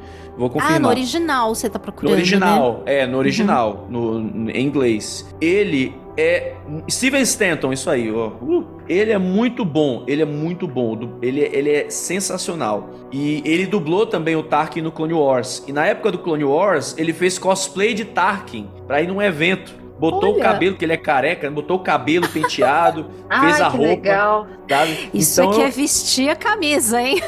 [0.41, 0.77] Vou confirmar.
[0.77, 2.13] Ah, no original você tá procurando.
[2.13, 3.01] No original, né?
[3.01, 4.19] é, no original, uhum.
[4.19, 5.31] no, em inglês.
[5.39, 6.55] Ele é.
[6.89, 8.29] Steven Stanton, isso aí, ó.
[8.29, 11.19] Uh, ele é muito bom, ele é muito bom.
[11.21, 12.89] Ele, ele é sensacional.
[13.11, 15.63] E ele dublou também o Tarkin no Clone Wars.
[15.67, 19.79] E na época do Clone Wars, ele fez cosplay de Tarkin pra ir num evento.
[19.99, 20.39] Botou Olha.
[20.39, 23.05] o cabelo, que ele é careca, botou o cabelo penteado,
[23.41, 23.87] fez a roupa.
[23.89, 24.47] Legal.
[24.67, 25.09] Sabe?
[25.13, 27.21] Isso então, aqui é vestir a camisa, hein?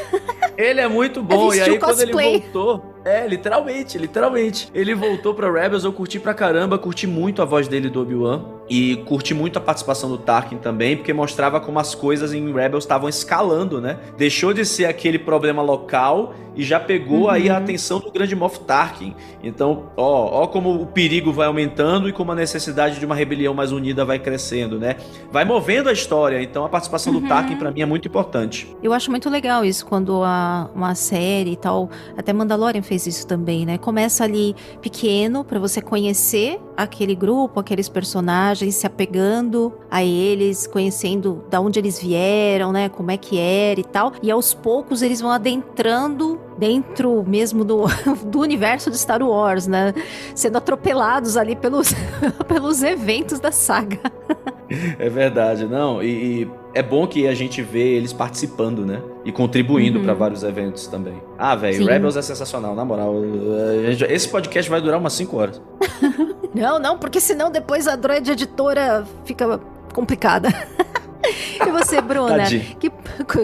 [0.58, 1.52] Ele é muito bom.
[1.52, 2.93] É e aí, quando ele voltou.
[3.04, 4.70] É, literalmente, literalmente.
[4.74, 8.42] Ele voltou pra Rebels, eu curti pra caramba, curti muito a voz dele do Obi-Wan.
[8.68, 12.84] E curti muito a participação do Tarkin também, porque mostrava como as coisas em Rebels
[12.84, 13.98] estavam escalando, né?
[14.16, 17.30] Deixou de ser aquele problema local e já pegou uhum.
[17.30, 19.14] aí a atenção do grande Moff Tarkin.
[19.42, 23.52] Então, ó, ó como o perigo vai aumentando e como a necessidade de uma rebelião
[23.52, 24.96] mais unida vai crescendo, né?
[25.32, 26.42] Vai movendo a história.
[26.42, 27.20] Então, a participação uhum.
[27.20, 28.74] do Tarkin para mim é muito importante.
[28.82, 33.26] Eu acho muito legal isso quando a, uma série e tal, até Mandalorian fez isso
[33.26, 33.78] também, né?
[33.78, 41.44] Começa ali pequeno para você conhecer aquele grupo, aqueles personagens, se apegando a eles, conhecendo
[41.50, 42.88] da onde eles vieram, né?
[42.88, 44.12] Como é que era e tal.
[44.22, 47.84] E aos poucos eles vão adentrando dentro mesmo do,
[48.26, 49.92] do universo de Star Wars, né?
[50.34, 51.92] Sendo atropelados ali pelos,
[52.46, 54.00] pelos eventos da saga.
[54.98, 56.02] É verdade, não.
[56.02, 59.00] E, e, é bom que a gente vê eles participando, né?
[59.24, 60.04] E contribuindo uhum.
[60.04, 61.22] para vários eventos também.
[61.38, 63.14] Ah, velho, Rebels é sensacional, na moral.
[64.08, 65.62] Esse podcast vai durar umas 5 horas.
[66.54, 69.58] não, não, porque senão depois a droid editora fica
[69.92, 70.48] complicada.
[71.66, 72.44] E você, Bruna?
[72.78, 72.90] que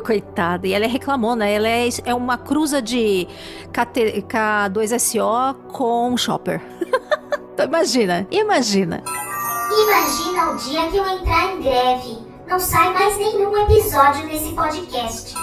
[0.03, 0.67] coitada.
[0.67, 1.55] E ela reclamou, né?
[1.55, 3.27] Ela é, é uma cruza de
[3.73, 6.61] KT, K2SO com Shopper.
[7.55, 9.03] então imagina, imagina.
[9.73, 12.30] Imagina o dia que eu entrar em greve.
[12.51, 15.37] Não sai mais nenhum episódio desse podcast.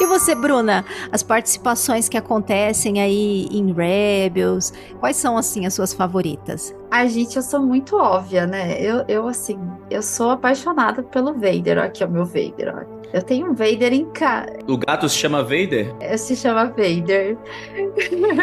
[0.00, 5.92] E você, Bruna, as participações que acontecem aí em Rebels, quais são, assim, as suas
[5.92, 6.74] favoritas?
[6.90, 8.80] A gente, eu sou muito óbvia, né?
[8.80, 9.58] Eu, eu assim,
[9.90, 11.78] eu sou apaixonada pelo Vader.
[11.78, 12.95] Aqui é o meu Vader, olha.
[13.12, 14.52] Eu tenho um Vader em casa.
[14.68, 15.94] O gato se chama Vader?
[16.00, 17.36] É, se chama Vader.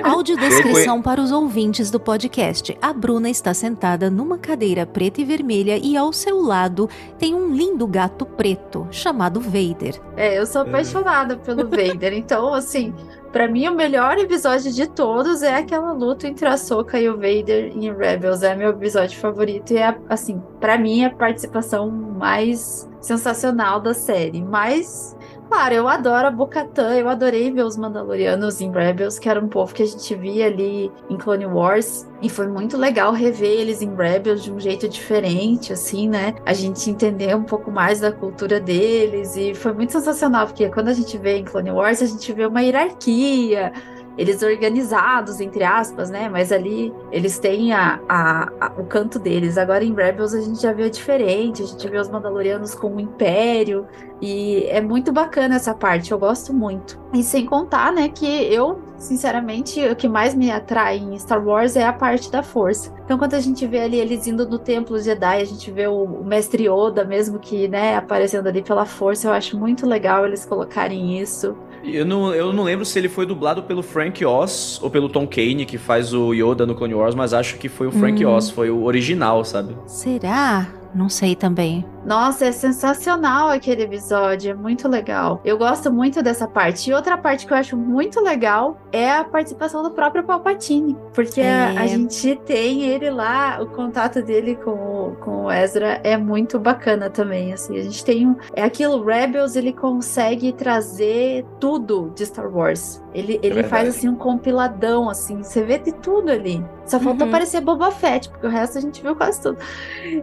[0.03, 2.77] Audiodescrição para os ouvintes do podcast.
[2.81, 6.89] A Bruna está sentada numa cadeira preta e vermelha e ao seu lado
[7.19, 9.99] tem um lindo gato preto chamado Vader.
[10.15, 12.13] É, eu sou apaixonada pelo Vader.
[12.13, 12.93] Então, assim,
[13.31, 17.15] para mim, o melhor episódio de todos é aquela luta entre a Soka e o
[17.15, 18.43] Vader em Rebels.
[18.43, 24.41] É meu episódio favorito e é, assim, para mim, a participação mais sensacional da série.
[24.41, 25.15] Mas
[25.53, 29.47] Claro, eu adoro a Bocatan, eu adorei ver os Mandalorianos em Rebels, que era um
[29.47, 33.81] povo que a gente via ali em Clone Wars, e foi muito legal rever eles
[33.81, 36.33] em Rebels de um jeito diferente, assim, né?
[36.43, 40.87] A gente entender um pouco mais da cultura deles, e foi muito sensacional, porque quando
[40.87, 43.71] a gente vê em Clone Wars, a gente vê uma hierarquia,
[44.17, 46.29] eles organizados, entre aspas, né?
[46.29, 49.57] Mas ali eles têm a, a, a, o canto deles.
[49.57, 52.99] Agora em Rebels a gente já vê diferente, a gente vê os Mandalorianos com o
[52.99, 53.87] Império.
[54.21, 56.97] E é muito bacana essa parte, eu gosto muito.
[57.13, 61.75] E sem contar, né, que eu, sinceramente, o que mais me atrai em Star Wars
[61.75, 62.93] é a parte da força.
[63.03, 66.03] Então, quando a gente vê ali eles indo no Templo Jedi, a gente vê o,
[66.03, 70.45] o Mestre Yoda, mesmo que, né, aparecendo ali pela força, eu acho muito legal eles
[70.45, 74.89] colocarem isso Eu não, eu não lembro se ele foi dublado pelo Frank Oz ou
[74.89, 77.91] pelo Tom Kane, que faz o Yoda no Clone Wars, mas acho que foi o
[77.91, 78.29] Frank Hum.
[78.29, 79.75] Oz, foi o original, sabe?
[79.85, 80.67] Será?
[80.95, 81.83] Não sei também.
[82.05, 85.39] Nossa, é sensacional aquele episódio, é muito legal.
[85.45, 86.89] Eu gosto muito dessa parte.
[86.89, 91.39] E outra parte que eu acho muito legal é a participação do próprio Palpatine, porque
[91.41, 91.43] a,
[91.73, 91.77] É.
[91.77, 96.59] a gente tem ele lá, o contato dele com o, com o Ezra é muito
[96.59, 97.77] bacana também, assim.
[97.77, 103.01] A gente tem um, é aquilo Rebels, ele consegue trazer tudo de Star Wars.
[103.13, 103.67] Ele, ele verdade.
[103.69, 106.63] faz assim um compiladão assim, você vê de tudo ali.
[106.85, 107.31] Só faltou Uhum.
[107.33, 109.57] aparecer Boba Fett, porque o resto a gente viu quase tudo.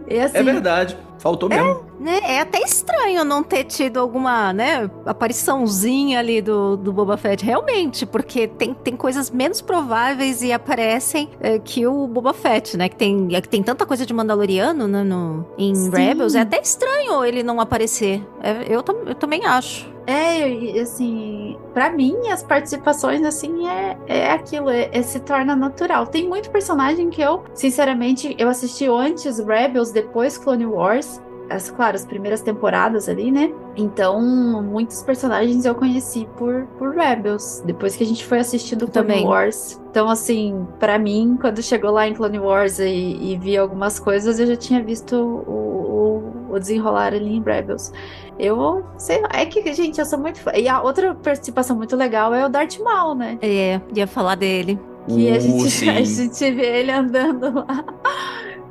[0.07, 0.97] E assim, É verdade.
[1.21, 1.83] Faltou mesmo.
[1.99, 7.45] Né, É até estranho não ter tido alguma, né, apariçãozinha ali do, do Boba Fett,
[7.45, 12.89] realmente, porque tem, tem coisas menos prováveis e aparecem é, que o Boba Fett, né,
[12.89, 15.91] que tem, é que tem tanta coisa de Mandaloriano, né, no, em Sim.
[15.91, 19.91] Rebels, é até estranho ele não aparecer, É, eu, eu também acho.
[20.07, 26.07] É, assim, pra mim as participações assim é, é aquilo, é, é- se torna natural.
[26.07, 31.21] Tem muito personagem que eu, sinceramente, eu assisti antes Rebels, depois Clone Wars.
[31.49, 33.51] As, claro, as primeiras temporadas ali, né?
[33.75, 34.21] Então,
[34.63, 39.25] muitos personagens eu conheci por, por Rebels, depois que a gente foi assistindo Clone também.
[39.27, 39.81] Wars.
[39.89, 44.39] Então, assim, pra mim, quando chegou lá em Clone Wars e, e vi algumas coisas,
[44.39, 47.91] eu já tinha visto o, o, o desenrolar ali em Rebels.
[48.39, 50.51] Eu sei lá, é que, gente, eu sou muito fã.
[50.55, 53.37] E a outra participação muito legal é o Darth Maul, né?
[53.41, 54.79] É, ia falar dele.
[55.07, 55.89] Que a, Uh, gente, sim.
[55.89, 57.83] a gente vê ele andando lá.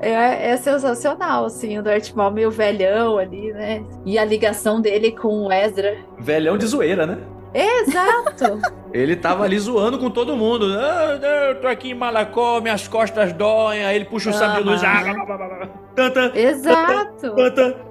[0.00, 3.84] É, é sensacional, assim, o Darth Maul meio velhão ali, né?
[4.06, 5.98] E a ligação dele com o Ezra.
[6.18, 7.18] Velhão de zoeira, né?
[7.52, 8.60] Exato!
[8.92, 10.66] Ele tava ali zoando com todo mundo.
[10.76, 13.84] Ah, eu tô aqui em Malacó, minhas costas doem.
[13.84, 14.82] Aí ele puxa o sabre de luz.
[14.82, 15.68] Ah, blá, blá, blá, blá.
[15.94, 17.30] Tanta, Exato!
[17.36, 17.89] tanta, tanta.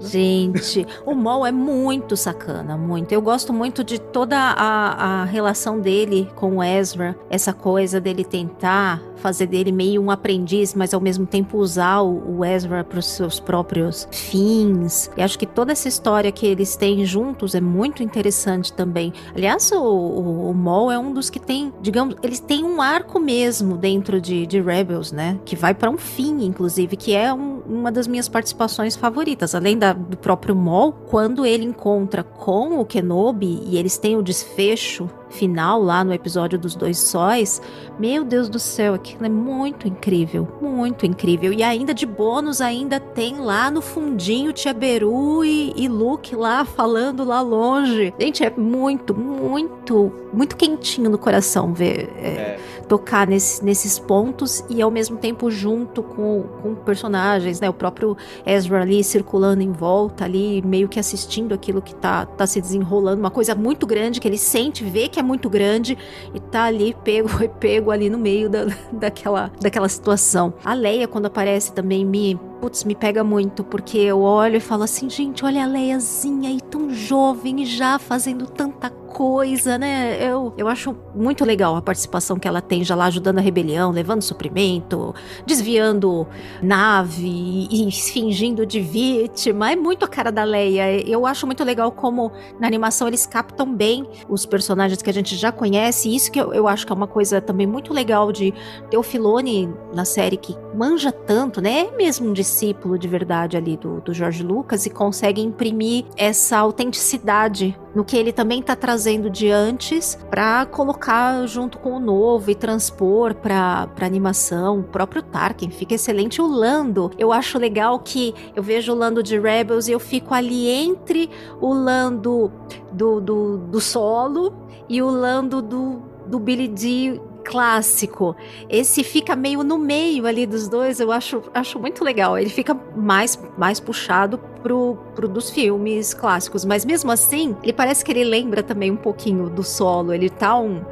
[0.00, 3.12] Gente, o Maul é muito sacana, muito.
[3.12, 8.24] Eu gosto muito de toda a, a relação dele com o Ezra, essa coisa dele
[8.24, 13.06] tentar fazer dele meio um aprendiz, mas ao mesmo tempo usar o, Ezra para os
[13.06, 15.10] seus próprios fins.
[15.16, 19.12] E acho que toda essa história que eles têm juntos é muito interessante também.
[19.34, 20.54] Aliás, o, o, o
[20.90, 25.12] é um dos que tem, digamos, eles têm um arco mesmo dentro de, de Rebels,
[25.12, 25.38] né?
[25.44, 29.39] Que vai para um fim, inclusive, que é um- uma das minhas participações favoritas.
[29.54, 34.22] Além da- do próprio Maul, quando ele encontra com o Kenobi e eles têm o
[34.22, 37.62] desfecho final lá no episódio dos dois sóis,
[37.98, 41.52] meu Deus do céu, aquilo é muito incrível, muito incrível.
[41.52, 46.64] E ainda de bônus, ainda tem lá no fundinho Tia Beru e, e Luke lá
[46.64, 48.12] falando lá longe.
[48.18, 52.58] Gente, é muito, muito, muito quentinho no coração ver é, É.
[52.88, 57.68] tocar nesse- nesses pontos e ao mesmo tempo junto com, com personagens, né?
[57.68, 62.46] O próprio Ezra ali circulando em volta ali, meio que assistindo aquilo que tá, tá
[62.46, 65.96] se desenrolando, uma coisa muito grande que ele sente, vê que é muito grande
[66.34, 67.28] e tá ali pego,
[67.60, 70.52] pego ali no meio da, daquela, daquela situação.
[70.64, 72.38] A Leia, quando aparece também, me.
[72.60, 76.60] Putz, me pega muito, porque eu olho e falo assim, gente, olha a Leiazinha aí
[76.60, 80.16] tão jovem e já fazendo tanta coisa, né?
[80.20, 83.90] Eu, eu acho muito legal a participação que ela tem já lá ajudando a rebelião,
[83.90, 86.26] levando suprimento, desviando
[86.62, 89.72] nave e, fingindo de vítima.
[89.72, 91.06] É muito a cara da Leia.
[91.06, 95.36] Eu acho muito legal como na animação eles captam bem os personagens que a gente
[95.36, 96.14] já conhece.
[96.14, 98.54] Isso que eu, eu acho que é uma coisa também muito legal de
[98.90, 101.88] ter o Filoni na série que manja tanto, né?
[101.88, 106.58] É mesmo um discípulo de verdade ali do, do George Lucas e consegue imprimir essa
[106.58, 112.50] autenticidade no que ele também tá trazendo de antes para colocar junto com o novo
[112.50, 114.80] e transpor para animação.
[114.80, 116.40] O próprio Tarkin fica excelente.
[116.40, 120.34] O Lando, eu acho legal que eu vejo o Lando de Rebels e eu fico
[120.34, 121.30] ali entre
[121.60, 122.52] o Lando
[122.92, 124.52] do, do, do solo
[124.88, 128.36] e o Lando do, do Billy D clássico.
[128.68, 132.38] Esse fica meio no meio ali dos dois, eu acho, acho muito legal.
[132.38, 138.04] Ele fica mais, mais puxado pro, pro dos filmes clássicos, mas mesmo assim, ele parece
[138.04, 140.12] que ele lembra também um pouquinho do solo.
[140.12, 140.82] Ele tá um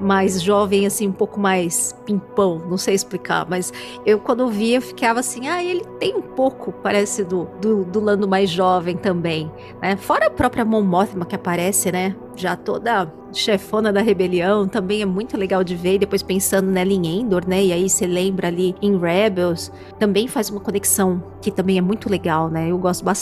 [0.00, 3.72] mais jovem, assim, um pouco mais pimpão, não sei explicar, mas
[4.06, 8.00] eu quando vi, eu ficava assim, ah, ele tem um pouco, parece do, do, do
[8.00, 9.50] Lando mais jovem também,
[9.80, 9.96] né?
[9.96, 12.16] Fora a própria Mon Mothma que aparece, né?
[12.36, 16.92] Já toda chefona da rebelião, também é muito legal de ver, e depois pensando nela
[16.92, 17.64] em Endor, né?
[17.64, 22.08] E aí você lembra ali em Rebels, também faz uma conexão que também é muito
[22.08, 22.70] legal, né?
[22.70, 23.17] Eu gosto bastante.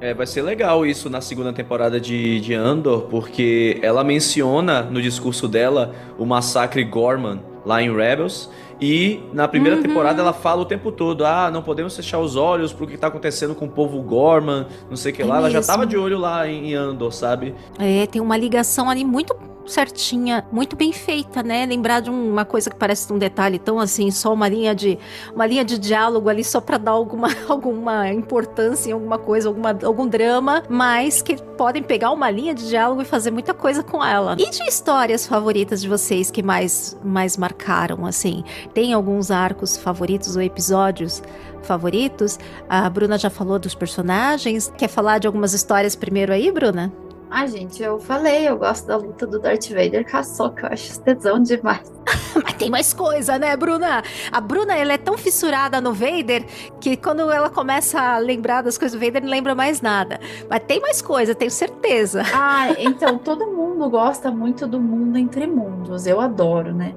[0.00, 5.00] É, vai ser legal isso na segunda temporada de, de Andor, porque ela menciona no
[5.00, 8.50] discurso dela o massacre Gorman lá em Rebels.
[8.80, 12.72] E na primeira temporada ela fala o tempo todo: ah, não podemos fechar os olhos
[12.72, 15.38] pro que tá acontecendo com o povo Gorman, não sei o que É lá.
[15.38, 15.72] Ela já mesmo.
[15.72, 17.54] tava de olho lá em Andor, sabe?
[17.78, 19.34] É, tem uma ligação ali muito
[19.66, 21.66] certinha, muito bem feita, né?
[21.66, 24.98] Lembrar de uma coisa que parece um detalhe tão assim, só uma linha de
[25.34, 29.76] uma linha de diálogo ali só pra dar alguma, alguma importância em alguma coisa, alguma,
[29.82, 34.04] algum drama, mas que podem pegar uma linha de diálogo e fazer muita coisa com
[34.04, 34.36] ela.
[34.38, 38.44] E de histórias favoritas de vocês que mais mais marcaram assim?
[38.72, 41.22] Tem alguns arcos favoritos ou episódios
[41.62, 42.38] favoritos?
[42.68, 44.72] A Bruna já falou dos personagens.
[44.76, 46.92] Quer falar de algumas histórias primeiro aí, Bruna?
[47.36, 50.72] Ah, gente, eu falei, eu gosto da luta do Darth Vader com a Soca, eu
[50.72, 51.92] acho tesão demais.
[52.44, 54.04] Mas tem mais coisa, né, Bruna?
[54.30, 56.44] A Bruna, ela é tão fissurada no Vader
[56.80, 60.20] que quando ela começa a lembrar das coisas do Vader, não lembra mais nada.
[60.48, 62.22] Mas tem mais coisa, tenho certeza.
[62.32, 66.94] Ah, então todo mundo gosta muito do mundo entre mundos, eu adoro, né?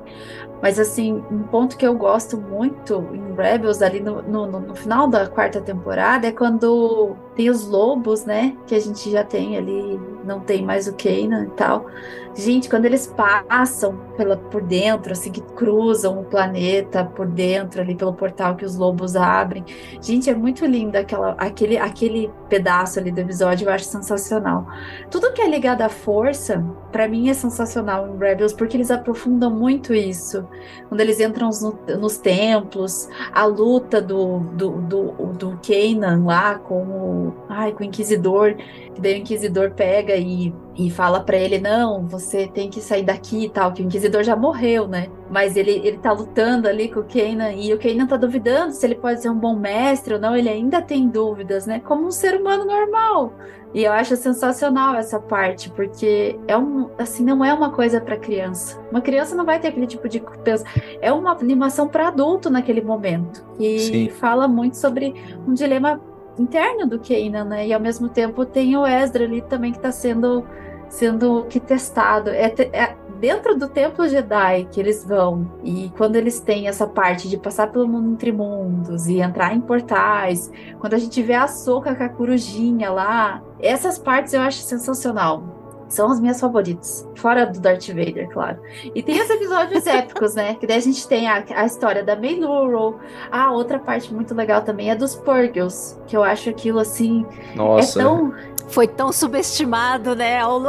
[0.61, 5.07] Mas assim, um ponto que eu gosto muito em Rebels, ali no, no, no- final
[5.07, 8.57] da quarta temporada, é quando tem os lobos, né?
[8.65, 11.85] Que a gente já tem ali, não tem mais o Kanan e tal.
[12.37, 13.07] Gente, quando eles
[13.47, 18.63] passam pela, por dentro, assim, que cruzam o planeta por dentro, ali pelo portal que
[18.63, 19.65] os lobos abrem.
[19.99, 24.67] Gente, é muito lindo aquela, aquele, aquele pedaço ali do episódio, eu acho sensacional.
[25.09, 29.49] Tudo que é ligado à força, pra mim é sensacional em Rebels, porque eles aprofundam
[29.49, 30.47] muito isso.
[30.89, 36.83] Quando eles entram no- nos templos, a luta do, do, do, do Kanan lá com
[36.83, 38.55] o, ai, com o Inquisidor,
[39.01, 43.45] daí o Inquisidor pega e, e fala pra ele, não, você tem que sair daqui
[43.45, 45.07] e tal, que o Inquisidor já morreu, né?
[45.29, 48.85] Mas ele, ele tá lutando ali com o Kanan, e o Kanan tá duvidando se
[48.85, 51.79] ele pode ser um bom mestre ou não, ele ainda tem dúvidas, né?
[51.79, 53.33] Como um ser humano normal.
[53.73, 58.17] E eu acho sensacional essa parte, porque é um, assim, não é uma coisa para
[58.17, 58.79] criança.
[58.89, 60.63] Uma criança não vai ter aquele tipo de pensa.
[61.01, 63.45] É uma animação para adulto naquele momento.
[63.59, 64.09] E Sim.
[64.09, 65.13] fala muito sobre
[65.45, 66.01] um dilema
[66.37, 67.67] interno do Kanan, né?
[67.67, 70.43] E ao mesmo tempo tem o Ezra ali também que está sendo
[70.89, 72.29] sendo que testado.
[72.29, 75.51] É, é dentro do templo Jedi que eles vão.
[75.63, 79.61] E quando eles têm essa parte de passar pelo mundo entre mundos e entrar em
[79.61, 84.61] portais, quando a gente vê a Soca com a corujinha lá, essas partes eu acho
[84.61, 85.56] sensacional.
[85.89, 87.07] São as minhas favoritas.
[87.15, 88.59] Fora do Darth Vader, claro.
[88.93, 90.55] E tem os episódios épicos, né?
[90.55, 92.99] Que daí a gente tem a, a história da Maynuro.
[93.31, 95.99] A outra parte muito legal também é dos Purgles.
[96.07, 97.25] Que eu acho aquilo assim.
[97.55, 98.33] Nossa, é tão.
[98.67, 100.39] Foi tão subestimado, né?
[100.39, 100.61] ao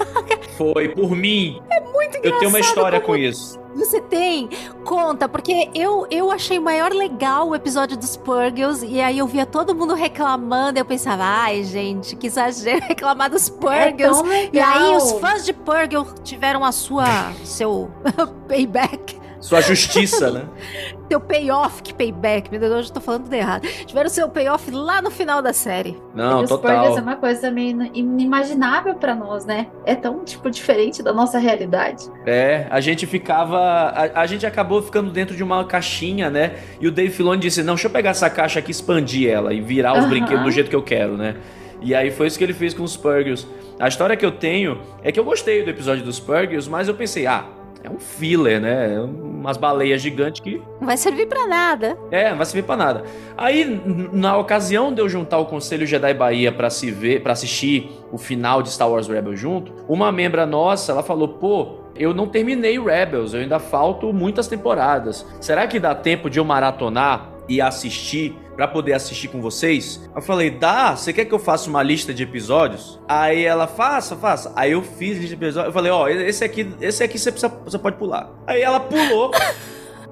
[0.56, 1.60] foi por mim.
[1.70, 3.58] É muito Eu tenho uma engraçado história como- com isso.
[3.74, 4.48] Você tem?
[4.84, 9.46] Conta, porque eu, eu achei maior legal o episódio dos Purgles e aí eu via
[9.46, 14.22] todo mundo reclamando e eu pensava, ai gente, que exagero reclamar dos É Purgles.
[14.22, 14.48] legal.
[14.52, 17.04] e aí os fãs de Purgle tiveram a sua,
[17.44, 17.88] seu
[18.48, 20.44] payback, Sua justiça, né?
[21.10, 23.66] seu payoff, que payback, meu Deus, eu já tô falando tudo errado.
[23.84, 25.96] Tiveram seu payoff lá no final da série.
[26.14, 26.96] Não, os total.
[26.96, 29.66] É uma coisa meio inimaginável pra nós, né?
[29.84, 32.04] É tão, tipo, diferente da nossa realidade.
[32.24, 33.58] É, a gente ficava.
[33.58, 36.54] A, a gente acabou ficando dentro de uma caixinha, né?
[36.80, 39.60] E o Dave Filoni disse: Não, deixa eu pegar essa caixa aqui, expandir ela e
[39.60, 41.34] virar os brinquedos do jeito que eu quero, né?
[41.82, 43.46] E aí foi isso que ele fez com os Purgles.
[43.78, 46.94] A história que eu tenho é que eu gostei do episódio dos Purgles, mas eu
[46.94, 47.46] pensei, ah,
[47.82, 48.94] é um filler, né?
[48.94, 51.96] É Umas baleias gigantes que Não vai servir pra nada.
[52.10, 53.04] é, não vai servir pra nada.
[53.36, 53.80] Aí,
[54.12, 58.18] na ocasião de eu juntar o Conselho Jedi Bahia pra se ver, para assistir o
[58.18, 62.78] final de Star Wars Rebels junto, uma membra nossa, ela falou: "Pô, eu não terminei
[62.78, 65.26] Rebels, eu ainda falto muitas temporadas.
[65.40, 70.20] Será que dá tempo de eu maratonar e assistir pra poder assistir com vocês?" Eu
[70.20, 74.52] falei: "Dá, você quer que eu faça uma lista de episódios?" Aí ela: "Faça, faça."
[74.54, 75.68] Aí eu fiz lista de episódios.
[75.68, 79.30] Eu falei: "Ó, esse aqui, esse aqui você, precisa, você pode pular." Aí ela pulou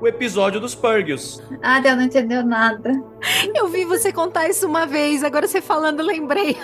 [0.01, 1.43] o episódio dos Purgles.
[1.63, 2.91] Ah, Del não entendeu nada.
[3.55, 6.57] Eu vi você contar isso uma vez, agora você falando, lembrei.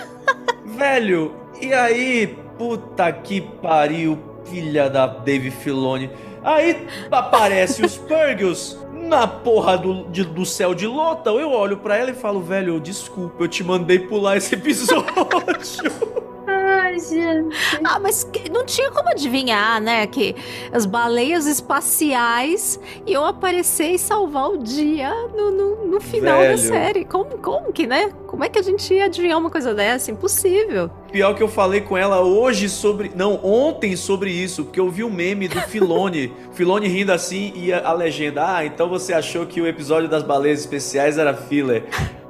[0.65, 6.09] Velho, e aí, puta que pariu, filha da Dave Filoni.
[6.43, 11.39] Aí aparece os Purgles na porra do, de- do céu de Lothal.
[11.39, 15.05] Eu olho pra ela e falo, velho, desculpa, eu te mandei pular esse episódio.
[16.81, 17.55] Ai, gente.
[17.83, 20.05] Ah, mas que- não tinha como adivinhar, né?
[20.07, 20.35] Que
[20.71, 26.57] as baleias espaciais iam aparecer e salvar o dia no, no, no final da Velho.
[26.57, 27.05] série.
[27.05, 28.11] Como, como que, né?
[28.27, 30.11] Como é que a gente ia adivinhar uma coisa dessa?
[30.11, 30.89] Impossível.
[31.11, 33.11] Pior que eu falei com ela hoje sobre.
[33.15, 36.33] Não, ontem sobre isso, porque eu vi o meme do Filone.
[36.53, 38.55] Filone rindo assim e a, a legenda.
[38.57, 41.85] Ah, então você achou que o episódio das baleias especiais era filler.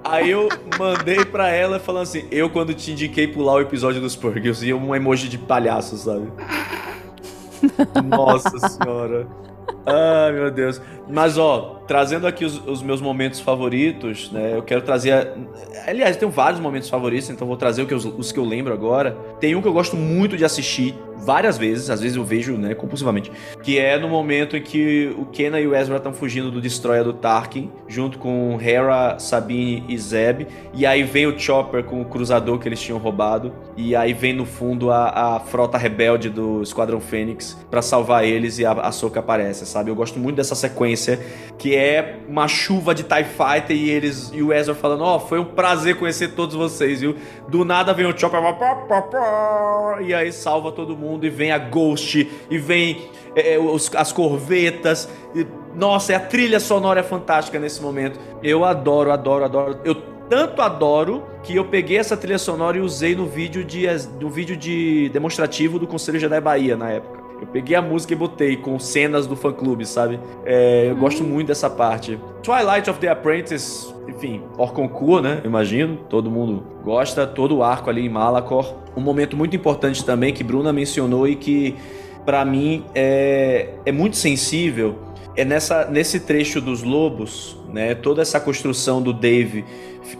[0.06, 0.48] Aí eu
[0.78, 4.72] mandei pra ela falando assim: Eu, quando te indiquei pular o episódio dos Purgles, e
[4.74, 6.32] um emoji de palhaço, sabe?
[8.06, 9.28] Nossa senhora.
[9.86, 10.80] Ai, meu Deus.
[11.08, 14.56] Mas, ó, trazendo aqui os, os, meus momentos favoritos, né?
[14.56, 15.34] Eu quero trazer.
[15.88, 19.12] Aliás, tem vários momentos favoritos, então vou trazer os, os que eu lembro agora.
[19.40, 22.76] Tem um que eu gosto muito de assistir várias vezes, às vezes eu vejo, né,
[22.76, 23.32] compulsivamente,
[23.64, 27.04] que é no momento em que o Kenna e o Ezra estão fugindo do Destroyer
[27.04, 32.06] do Tarkin, junto com Hera, Sabine e Zeb, e aí vem o Chopper com o
[32.06, 36.62] cruzador que eles tinham roubado, e aí vem no fundo a, a frota rebelde do
[36.62, 39.90] Esquadrão Fênix para salvar eles e a, a Soka aparece, sabe?
[39.90, 41.20] Eu gosto muito dessa sequência
[41.58, 45.20] que é uma chuva de TIE Fighter e eles e o Ezra falando: Ó, oh,
[45.20, 47.16] foi um prazer conhecer todos vocês, viu?
[47.48, 48.42] Do nada vem o Chopper
[50.02, 55.10] e aí salva todo mundo e vem a Ghost e vem é, os, as corvetas.
[55.36, 55.46] E,
[55.76, 58.20] nossa, a trilha sonora é fantástica nesse momento.
[58.42, 59.80] Eu adoro, adoro, adoro.
[59.84, 59.96] Eu
[60.30, 63.86] tanto adoro que eu peguei essa trilha sonora e usei no vídeo de,
[64.20, 67.25] no vídeo de demonstrativo do Conselho Jedi Bahia na época.
[67.40, 70.20] Eu peguei a música e botei com cenas do fã clube, sabe?
[70.46, 72.20] É, eu gosto muito dessa parte.
[72.42, 75.42] Twilight of the Apprentice, enfim, Orconcourt, né?
[75.44, 78.74] Imagino, todo mundo gosta, todo o arco ali em Malacor.
[78.96, 81.76] Um momento muito importante também que Bruna mencionou e que
[82.26, 84.96] para mim é, é muito sensível
[85.36, 87.94] é nessa, nesse trecho dos lobos, né?
[87.94, 89.66] Toda essa construção do Dave,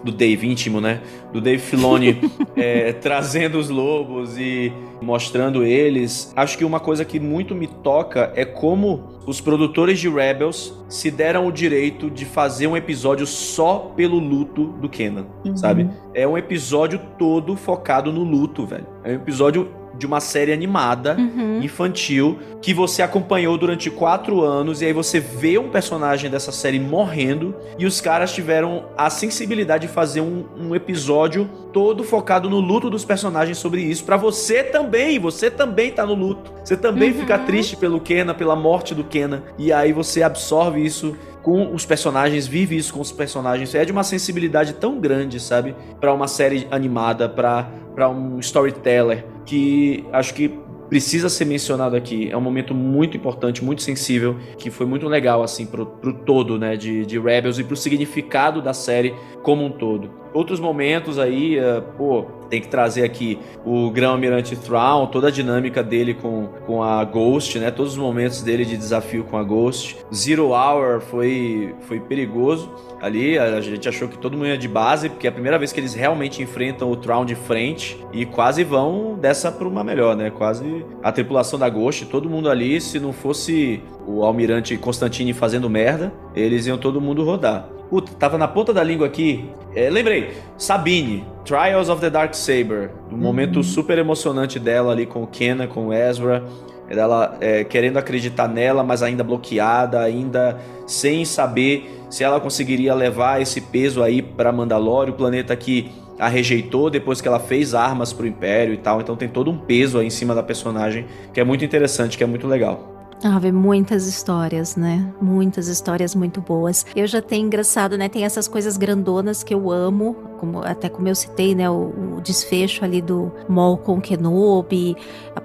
[0.04, 1.02] do Dave íntimo, né?
[1.32, 2.20] Do Dave Filoni
[2.56, 4.72] é, trazendo os lobos e
[5.02, 6.34] mostrando eles.
[6.36, 11.10] Acho que uma coisa que muito me toca é como os produtores de Rebels se
[11.10, 15.58] deram o direito de fazer um episódio só pelo luto do Kenan, uhum.
[15.58, 15.90] sabe?
[16.14, 18.86] É um episódio todo focado no luto, velho.
[19.04, 21.62] É um episódio de uma série animada uhum.
[21.62, 26.80] infantil que você acompanhou durante quatro anos e aí você vê um personagem dessa série
[26.80, 32.60] morrendo e os caras tiveram a sensibilidade de fazer um, um episódio todo focado no
[32.60, 37.12] luto dos personagens sobre isso para você também você também tá no luto você também
[37.12, 37.20] uhum.
[37.20, 41.16] fica triste pelo Kena pela morte do Kena e aí você absorve isso
[41.46, 43.76] com os personagens, vive isso com os personagens.
[43.76, 45.76] É de uma sensibilidade tão grande, sabe?
[46.02, 52.32] Para uma série animada, para um storyteller que acho que precisa ser mencionado aqui.
[52.32, 56.58] É um momento muito importante, muito sensível, que foi muito legal, assim, pro, pro todo,
[56.58, 60.25] né, de, de Rebels e pro significado da série como um todo.
[60.36, 65.82] Outros momentos aí, uh, pô, tem que trazer aqui o Grão-Almirante Thrawn, toda a dinâmica
[65.82, 67.72] dele com, com a Ghost, né?
[67.72, 69.96] Todos os momentos dele de desafio com a Ghost.
[70.14, 72.70] Zero Hour foi, foi perigoso
[73.02, 75.72] ali, a gente achou que todo mundo ia de base, porque é a primeira vez
[75.72, 80.18] que eles realmente enfrentam o Thrawn de frente e quase vão dessa para uma melhor,
[80.18, 80.30] né?
[80.32, 85.70] Quase a tripulação da Ghost, todo mundo ali, se não fosse o Almirante Constantine fazendo
[85.70, 87.75] merda, eles iam todo mundo rodar.
[87.90, 89.50] Puta, tava na ponta da língua aqui.
[89.76, 92.92] É, lembrei, Sabine, Trials of the Dark Saber.
[93.10, 93.22] Um uhum.
[93.22, 96.44] momento super emocionante dela ali com o Kenna, com o Ezra.
[96.90, 103.42] Ela é, querendo acreditar nela, mas ainda bloqueada, ainda sem saber se ela conseguiria levar
[103.42, 108.14] esse peso aí para Mandalore, o planeta que a rejeitou depois que ela fez armas
[108.14, 109.02] pro Império e tal.
[109.02, 112.24] Então tem todo um peso aí em cima da personagem que é muito interessante, que
[112.24, 112.95] é muito legal.
[113.24, 115.12] Ah, muitas histórias, né?
[115.22, 116.86] Muitas histórias muito boas.
[116.96, 118.10] Eu já tenho engraçado, né?
[118.10, 121.70] Tem essas coisas grandonas que eu amo, como até como eu citei, né?
[121.70, 124.96] O, o desfecho ali do Mol com Kenobi,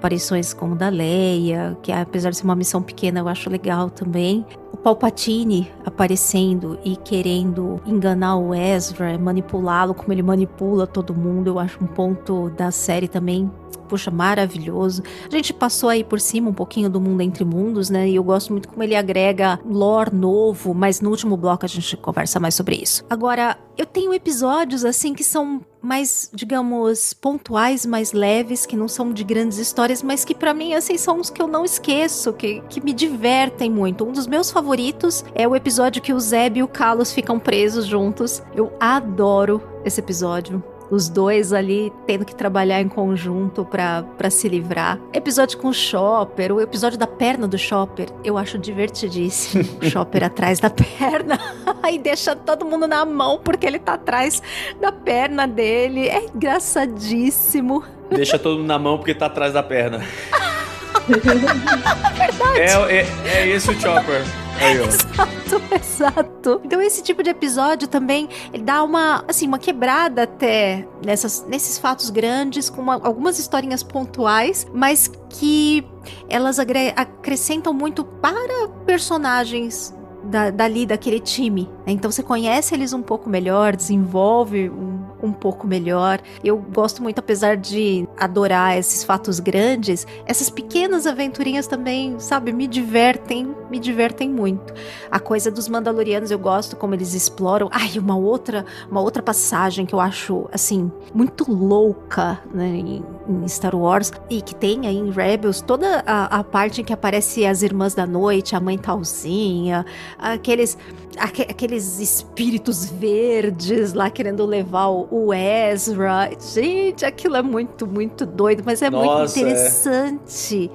[0.01, 4.43] aparições como da Leia, que apesar de ser uma missão pequena, eu acho legal também.
[4.73, 11.59] O Palpatine aparecendo e querendo enganar o Ezra, manipulá-lo como ele manipula todo mundo, eu
[11.59, 13.49] acho um ponto da série também
[13.91, 15.03] puxa, maravilhoso.
[15.27, 18.07] A gente passou aí por cima um pouquinho do mundo entre mundos, né?
[18.07, 21.97] E eu gosto muito como ele agrega lore novo, mas no último bloco a gente
[21.97, 23.03] conversa mais sobre isso.
[23.09, 29.11] Agora, eu tenho episódios assim que são mais, digamos, pontuais, mais leves, que não são
[29.11, 32.61] de grandes histórias, mas que para mim, assim, são os que eu não esqueço, que,
[32.69, 34.05] que me divertem muito.
[34.05, 37.85] Um dos meus favoritos é o episódio que o Zeb e o Carlos ficam presos
[37.85, 38.43] juntos.
[38.55, 44.99] Eu adoro esse episódio os dois ali tendo que trabalhar em conjunto para se livrar.
[45.13, 49.61] Episódio com o Chopper, o episódio da perna do Chopper, eu acho divertidíssimo.
[49.81, 51.39] O Chopper atrás da perna
[51.89, 54.41] e deixa todo mundo na mão porque ele tá atrás
[54.81, 56.07] da perna dele.
[56.07, 57.83] É engraçadíssimo.
[58.11, 60.05] Deixa todo mundo na mão porque tá atrás da perna.
[61.07, 62.59] Verdade.
[62.59, 64.21] É, é, é esse o Chopper.
[64.59, 66.61] Aí, exato, exato.
[66.63, 68.29] Então esse tipo de episódio também
[68.63, 74.67] dá uma, assim, uma quebrada até nessas, nesses fatos grandes, com uma, algumas historinhas pontuais,
[74.73, 75.83] mas que
[76.29, 79.93] elas acrescentam muito para personagens
[80.23, 81.69] da, dali, daquele time.
[81.85, 86.19] Então você conhece eles um pouco melhor, desenvolve um, um pouco melhor.
[86.43, 92.67] Eu gosto muito, apesar de adorar esses fatos grandes, essas pequenas aventurinhas também, sabe, me
[92.67, 94.73] divertem, me divertem muito.
[95.09, 97.69] A coisa dos Mandalorianos eu gosto como eles exploram.
[97.71, 103.47] Ai, uma outra, uma outra passagem que eu acho assim muito louca né, em, em
[103.47, 107.45] Star Wars e que tem aí em Rebels toda a, a parte em que aparece
[107.45, 109.85] as irmãs da noite, a mãe Talzinha,
[110.19, 110.77] aqueles
[111.17, 116.29] aque- aqueles espíritos verdes lá querendo levar o, o Ezra.
[116.53, 119.41] Gente, aquilo é muito, muito doido, mas é muito Nossa, é.
[119.43, 120.69] interessante.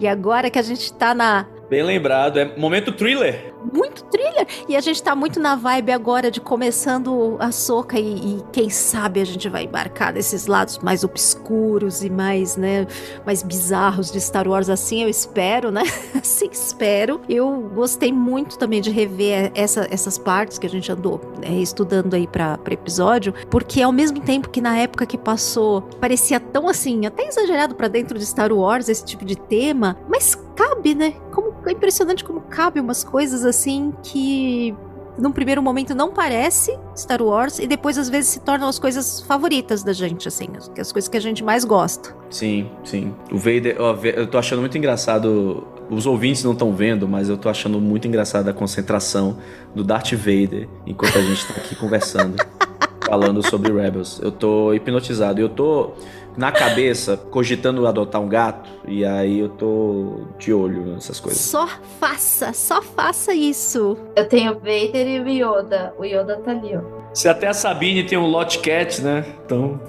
[0.00, 3.54] E agora que a gente tá na Bem lembrado, é momento thriller.
[3.72, 4.46] Muito thriller.
[4.68, 8.70] E a gente tá muito na vibe agora de começando a soca e, e quem
[8.70, 12.86] sabe a gente vai embarcar nesses lados mais obscuros e mais, né,
[13.24, 15.82] mais bizarros de Star Wars assim, eu espero, né?
[16.14, 17.20] assim espero.
[17.28, 22.14] Eu gostei muito também de rever essa- essas partes que a gente andou né, estudando
[22.14, 27.06] aí pra episódio, porque ao mesmo tempo que na época que passou parecia tão assim,
[27.06, 31.14] até exagerado pra dentro de Star Wars esse tipo de tema, mas cabe, né?
[31.32, 34.74] Como é impressionante como cabe umas coisas assim que
[35.18, 39.20] num primeiro momento não parece Star Wars e depois às vezes se tornam as coisas
[39.20, 42.16] favoritas da gente, assim, as, as coisas que a gente mais gosta.
[42.30, 43.14] Sim, sim.
[43.30, 43.76] O Vader,
[44.16, 45.66] eu tô achando muito engraçado.
[45.90, 49.38] Os ouvintes não estão vendo, mas eu tô achando muito engraçado a concentração
[49.74, 52.36] do Darth Vader enquanto a gente tá aqui conversando,
[53.04, 54.20] falando sobre Rebels.
[54.22, 55.40] Eu tô hipnotizado.
[55.40, 55.92] Eu tô
[56.36, 61.40] na cabeça cogitando adotar um gato e aí eu tô de olho nessas coisas.
[61.40, 61.68] Só
[61.98, 63.96] faça, só faça isso.
[64.16, 65.94] Eu tenho o Vader e o Yoda.
[65.98, 66.80] O Yoda tá ali, ó.
[67.12, 69.24] Se até a Sabine tem um Lot Cat, né?
[69.44, 69.80] Então.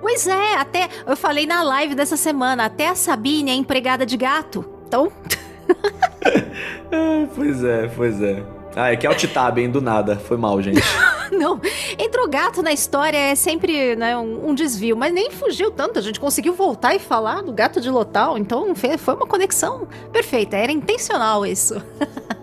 [0.00, 4.16] Pois é, até eu falei na live dessa semana, até a Sabine é empregada de
[4.16, 4.64] gato.
[4.86, 5.10] Então,
[6.92, 8.42] É, pois é, pois é.
[8.74, 9.70] Ah, é que é o Tab, hein?
[9.70, 10.16] Do nada.
[10.16, 10.80] Foi mal, gente.
[11.32, 11.60] não,
[11.98, 16.02] entrou gato na história é sempre né, um, um desvio, mas nem fugiu tanto, a
[16.02, 20.70] gente conseguiu voltar e falar do gato de Lotal, então foi uma conexão perfeita, era
[20.70, 21.82] intencional isso.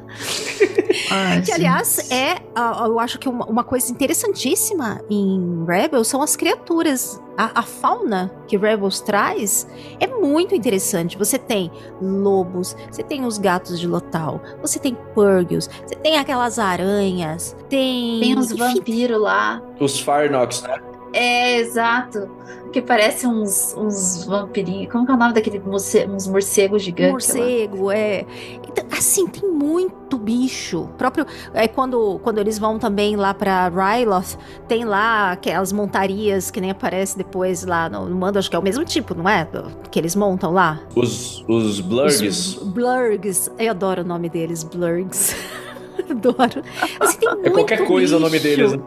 [1.11, 6.21] Ai, Que, aliás, é, ah, eu acho que uma, uma coisa interessantíssima em Rebels são
[6.21, 7.21] as criaturas.
[7.37, 9.67] A, a fauna que Rebels traz
[9.99, 11.17] é muito interessante.
[11.17, 16.59] Você tem lobos, você tem os gatos de Lotal, você tem purgils, você tem aquelas
[16.59, 18.19] aranhas, tem.
[18.19, 19.61] Tem enfim, vampiros lá.
[19.79, 20.88] Os Farnox, né?
[21.13, 22.29] É, exato.
[22.71, 24.91] Que parece uns, uns vampirinhos.
[24.91, 27.29] Como que é o nome daquele morce uns morcegos gigantes?
[27.33, 27.39] lá?
[27.41, 28.25] Morcego, é.
[28.67, 30.87] Então, assim, tem muito bicho.
[30.95, 31.25] Próprio.
[31.55, 34.37] É quando, quando eles vão também lá pra Ryloth,
[34.67, 38.59] tem lá aquelas montarias que nem aparece depois lá no, no mando, acho que é
[38.59, 39.45] o mesmo tipo, não é?
[39.45, 40.79] Do- Que eles montam lá.
[40.95, 42.21] Os, os Blurgs.
[42.21, 43.51] Os Blurgs.
[43.57, 45.35] Eu adoro o nome deles, Blurgs.
[46.07, 46.61] adoro.
[46.99, 48.43] Assim, tem É qualquer muito coisa o nome bicho.
[48.57, 48.79] deles, né?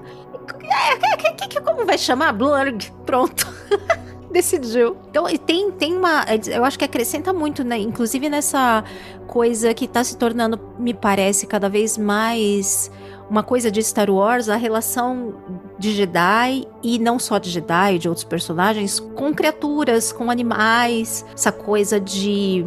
[0.63, 2.33] É, que- que- como vai chamar?
[2.33, 2.91] Blurg.
[3.07, 3.47] Pronto.
[4.31, 4.97] Decidiu.
[5.11, 6.25] Então, tem, tem uma.
[6.51, 7.79] Eu acho que acrescenta muito, né?
[7.79, 8.83] Inclusive nessa
[9.27, 12.91] coisa que tá se tornando, me parece, cada vez mais
[13.29, 15.35] uma coisa de Star Wars, a relação
[15.83, 21.51] de Jedi, e não só de Jedi, de outros personagens, com criaturas, com animais, essa
[21.51, 22.65] coisa de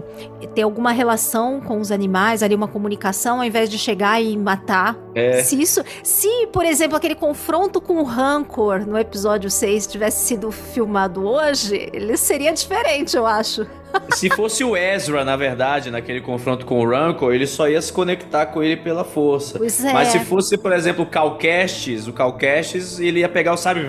[0.53, 4.97] ter alguma relação com os animais, ali uma comunicação, ao invés de chegar e matar.
[5.15, 5.41] É.
[5.41, 10.51] Se isso, se, por exemplo, aquele confronto com o Rancor no episódio 6 tivesse sido
[10.51, 13.65] filmado hoje, ele seria diferente, eu acho.
[14.11, 17.91] Se fosse o Ezra, na verdade, naquele confronto com o Rancor, ele só ia se
[17.91, 19.57] conectar com ele pela força.
[19.57, 19.93] Pois é.
[19.93, 23.85] Mas se fosse, por exemplo, o Calcastes, o Calcastes, ele ia pegar o sabre.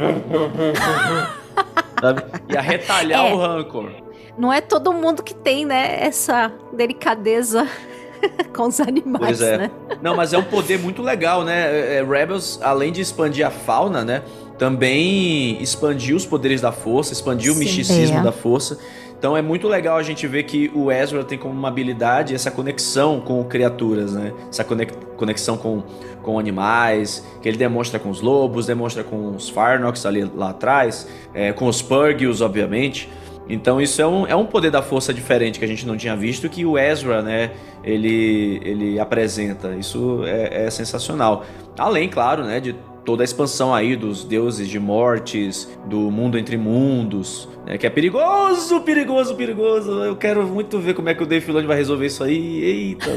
[2.01, 2.23] sabe?
[2.53, 3.33] Ia retalhar É.
[3.35, 3.91] o Rancor.
[4.39, 7.67] Não é todo mundo que tem, né, essa delicadeza
[8.55, 9.57] com os animais, Pois é.
[9.59, 9.71] né?
[10.03, 11.71] Não, mas é um poder muito legal, né?
[11.71, 14.23] É, é, Rebels, além de expandir a fauna, né?
[14.59, 17.61] Também expandiu os poderes da força, expandiu o Sim.
[17.65, 18.23] misticismo É.
[18.23, 18.79] da força.
[19.19, 22.51] Então é muito legal a gente ver que o Ezra tem como uma habilidade essa
[22.51, 24.33] conexão com criaturas, né?
[24.51, 25.83] Essa conex- conexão com,
[26.23, 31.09] com animais, que ele demonstra com os lobos, demonstra com os Farnox ali lá atrás,
[31.33, 33.09] é, com os Purgils, obviamente.
[33.49, 36.17] Então isso é um, é um poder da força diferente que a gente não tinha
[36.17, 37.53] visto que o Ezra, né,
[37.83, 39.75] ele, ele apresenta.
[39.77, 41.45] Isso é, é sensacional.
[41.79, 42.75] Além, claro, né, de
[43.07, 47.91] toda a expansão aí dos deuses de mortes, do mundo entre mundos, né, que é
[47.91, 49.93] perigoso, perigoso, perigoso.
[50.03, 52.63] Eu quero muito ver como é que o Dave Filoni vai resolver isso aí.
[52.63, 53.07] Eita.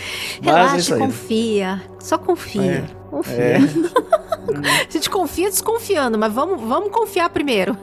[0.40, 1.00] Mas é Relaxa, isso aí.
[1.00, 1.82] confia.
[1.98, 2.62] Só confia.
[2.62, 2.84] É.
[3.10, 3.34] Confia.
[3.34, 3.58] É.
[4.88, 7.76] A gente confia desconfiando, mas vamos, vamos confiar primeiro.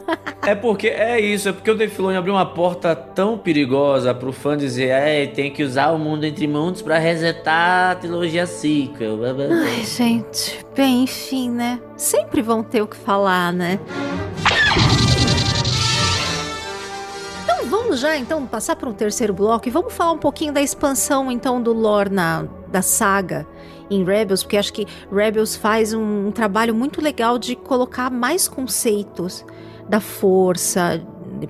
[0.46, 4.32] É porque é isso, é porque o Dave Filoni abriu uma porta tão perigosa pro
[4.32, 9.20] fã dizer, é, tem que usar o mundo entre mundos pra resetar a trilogia sequel.
[9.24, 10.66] Ai, gente.
[10.76, 11.80] Bem, enfim, né?
[11.96, 13.80] Sempre vão ter o que falar, né?
[17.44, 20.62] Então vamos já então passar para um terceiro bloco e vamos falar um pouquinho da
[20.62, 23.48] expansão então do lore na, da saga
[23.90, 28.48] em Rebels, porque acho que Rebels faz um, um trabalho muito legal de colocar mais
[28.48, 29.46] conceitos
[29.88, 31.02] da força,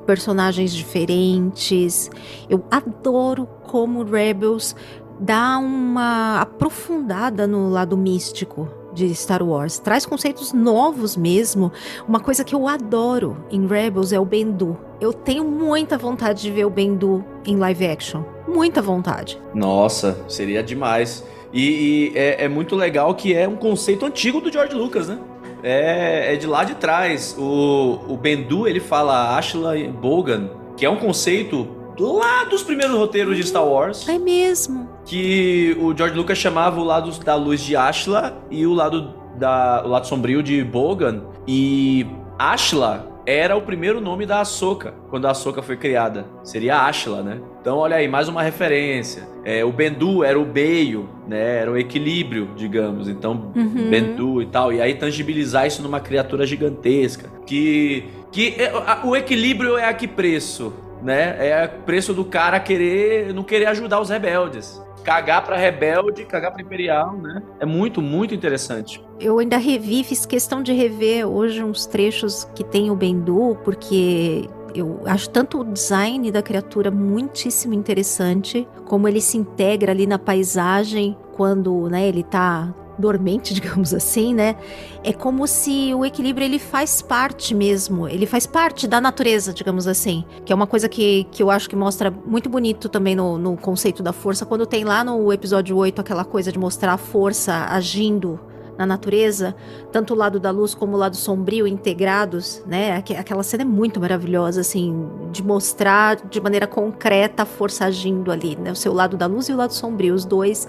[0.05, 2.09] personagens diferentes.
[2.49, 4.75] Eu adoro como Rebels
[5.19, 9.77] dá uma aprofundada no lado místico de Star Wars.
[9.79, 11.71] Traz conceitos novos mesmo.
[12.07, 14.77] Uma coisa que eu adoro em Rebels é o Bendu.
[14.99, 18.23] Eu tenho muita vontade de ver o Bendu em live action.
[18.47, 19.39] Muita vontade.
[19.53, 21.23] Nossa, seria demais.
[21.53, 25.19] E, e é, é muito legal que é um conceito antigo do George Lucas, né?
[25.63, 27.35] É, é de lá de trás.
[27.37, 31.67] O, o Bendu, ele fala Ashla Bogan, que é um conceito
[31.99, 34.07] lá dos primeiros roteiros de Star Wars.
[34.07, 34.87] É mesmo.
[35.05, 39.83] que o George Lucas chamava o lado da luz de Ashla e o lado da
[39.85, 42.05] o lado sombrio de Bogan e
[42.37, 46.25] Ashla era o primeiro nome da Ahsoka quando a Ahsoka foi criada.
[46.43, 47.41] Seria Ashla, né?
[47.67, 49.27] Então olha aí, mais uma referência.
[49.43, 51.57] É, o Bendu era o beio, né?
[51.57, 53.09] Era o equilíbrio, digamos.
[53.09, 53.89] Então Uhum.
[53.89, 54.71] Bendu e tal.
[54.71, 57.29] E aí tangibilizar isso numa criatura gigantesca.
[57.45, 60.71] Que, que é, a- o equilíbrio é a que preço,
[61.03, 61.35] né?
[61.45, 64.81] É a preço do cara querer não querer ajudar os rebeldes.
[65.03, 67.43] Cagar pra rebelde, cagar pra imperial, né?
[67.59, 69.03] É muito, muito interessante.
[69.19, 74.47] Eu ainda revi, fiz questão de rever hoje uns trechos que tem o Bendu, porque
[74.79, 80.19] eu acho tanto o design da criatura muitíssimo interessante, como ele se integra ali na
[80.19, 84.55] paisagem quando, né, ele tá dormente, digamos assim, né?
[85.03, 89.87] É como se o equilíbrio ele faz parte mesmo, ele faz parte da natureza, digamos
[89.87, 93.37] assim, que é uma coisa que, que eu acho que mostra muito bonito também no,
[93.37, 96.97] no conceito da força, quando tem lá no episódio 8 aquela coisa de mostrar a
[96.97, 98.39] força agindo
[98.77, 99.55] na natureza,
[99.91, 102.95] tanto o lado da luz como o lado sombrio integrados, né?
[102.95, 108.31] Aque- Aquela cena é muito maravilhosa, assim, de mostrar de maneira concreta a força agindo
[108.31, 108.71] ali, né?
[108.71, 110.67] O seu lado da luz e o lado sombrio, os dois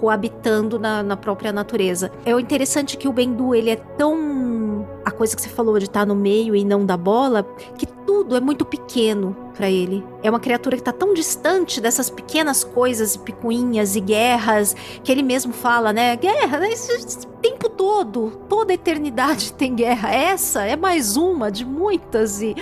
[0.00, 2.10] coabitando na, na própria natureza.
[2.24, 4.88] É o interessante que o Bendu, ele é tão...
[5.04, 7.42] A coisa que você falou de estar no meio e não da bola,
[7.76, 10.02] que tudo é muito pequeno pra ele.
[10.22, 14.74] É uma criatura que tá tão distante dessas pequenas coisas, e picuinhas e guerras,
[15.04, 16.16] que ele mesmo fala, né?
[16.16, 16.70] Guerra, né?
[17.42, 20.14] Tempo todo, toda eternidade tem guerra.
[20.14, 22.56] Essa é mais uma de muitas e,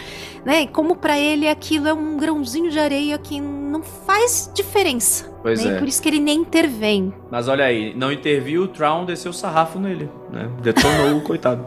[0.44, 0.66] né?
[0.66, 5.37] Como pra ele aquilo é um grãozinho de areia que não faz diferença.
[5.48, 5.76] Pois né?
[5.76, 5.78] é.
[5.78, 7.12] Por isso que ele nem intervém.
[7.30, 10.48] Mas olha aí, não interviu, o Traum desceu o sarrafo nele, né?
[10.62, 11.64] Detonou o coitado.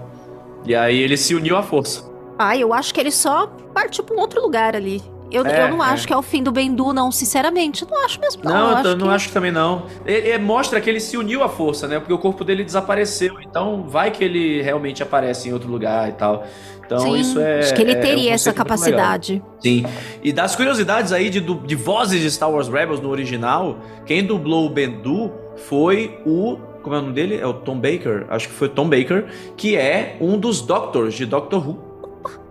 [0.65, 2.09] E aí ele se uniu à força.
[2.37, 5.01] Ah, eu acho que ele só partiu pra um outro lugar ali.
[5.31, 5.87] Eu, É, eu não é.
[5.89, 7.83] acho que é o fim do Bendu, não, sinceramente.
[7.83, 8.51] Eu não acho mesmo, não.
[8.51, 9.13] Não, eu eu acho não que...
[9.13, 9.85] acho que também não.
[10.05, 11.99] Ele, ele mostra que ele se uniu à força, né?
[11.99, 13.39] Porque o corpo dele desapareceu.
[13.41, 16.45] Então vai que ele realmente aparece em outro lugar e tal.
[16.91, 17.59] Então Sim, isso é.
[17.59, 18.97] acho que ele é um teria essa conceito muito legal.
[18.99, 19.43] capacidade.
[19.59, 19.85] Sim.
[20.21, 24.65] E das curiosidades aí de, de vozes de Star Wars Rebels no original, quem dublou
[24.65, 26.57] o Bendu foi o.
[26.83, 27.37] Como é o nome dele?
[27.37, 28.25] É o Tom Baker?
[28.29, 31.77] Acho que foi o Tom Baker, que é um dos Doctors de Doctor Who.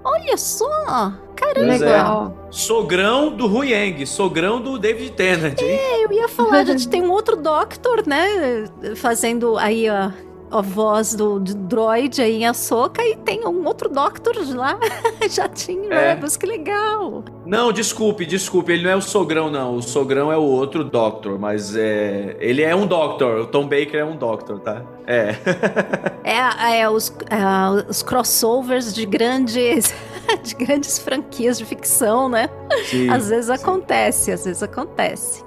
[0.03, 1.13] Olha só!
[1.55, 1.87] Pois é.
[1.87, 2.49] Legal.
[2.51, 5.61] Sogrão do Hu Yang, sogrão do David Tennant.
[5.61, 5.79] hein?
[6.03, 8.65] Eu ia falar, a gente tem um outro Doctor, né?
[8.97, 10.13] Fazendo aí a,
[10.51, 14.79] a voz do, do droid aí em Ahsoka e tem um outro Doctor lá.
[15.31, 16.15] Já tinha É.
[16.15, 17.25] Rebels, que legal.
[17.47, 19.77] Não, desculpe, desculpe, ele não é o sogrão, não.
[19.77, 22.37] O sogrão é o outro Doctor, mas é.
[22.41, 24.83] Ele é um Doctor, o Tom Baker é um Doctor, tá?
[25.07, 25.35] É.
[26.23, 29.93] É, é os, é, os crossovers de grandes,
[30.45, 32.49] de grandes franquias de ficção, né?
[32.85, 33.65] Sim, Às vezes sim.
[33.65, 35.43] acontece, às vezes acontece.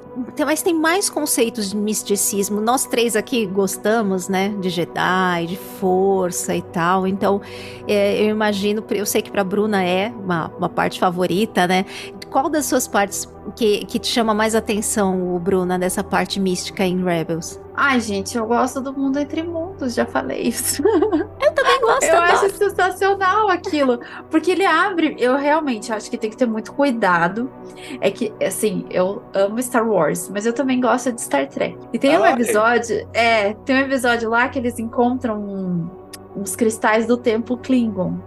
[0.46, 2.62] Mas tem mais conceitos de misticismo.
[2.62, 4.50] Nós três aqui gostamos, né?
[4.60, 7.08] De Jedi, de força e tal.
[7.08, 7.42] Então,
[7.88, 11.86] é, eu imagino, eu sei que pra Bruna é uma, uma parte favorita, né?
[12.30, 17.04] Qual das suas partes que, que te chama mais atenção, Bruna, dessa parte mística em
[17.04, 17.60] Rebels?
[17.76, 20.84] Ai, gente, eu gosto do mundo entre mundos, já falei isso.
[20.88, 22.04] Eu também gosto.
[22.04, 22.32] Eu adoro.
[22.46, 24.00] acho sensacional aquilo.
[24.30, 25.16] Porque ele abre.
[25.18, 27.52] Eu realmente acho que tem que ter muito cuidado.
[28.00, 31.78] É que, assim, eu amo Star Wars, mas eu também gosto de Star Trek.
[31.92, 32.34] E tem um Ai.
[32.34, 33.08] episódio.
[33.14, 35.90] É, tem um episódio lá que eles encontram um-
[36.36, 38.18] uns cristais do tempo Klingon.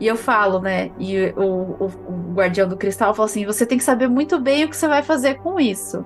[0.00, 0.90] E eu falo, né?
[0.98, 4.64] E o, o- o guardião do cristal fala assim: você tem que saber muito bem
[4.64, 6.04] o que você vai fazer com isso.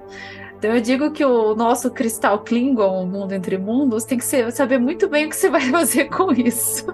[0.59, 4.51] Então eu digo que o nosso cristal Klingon, o mundo entre mundos, tem que ser,
[4.53, 6.87] saber muito bem o que você vai fazer com isso.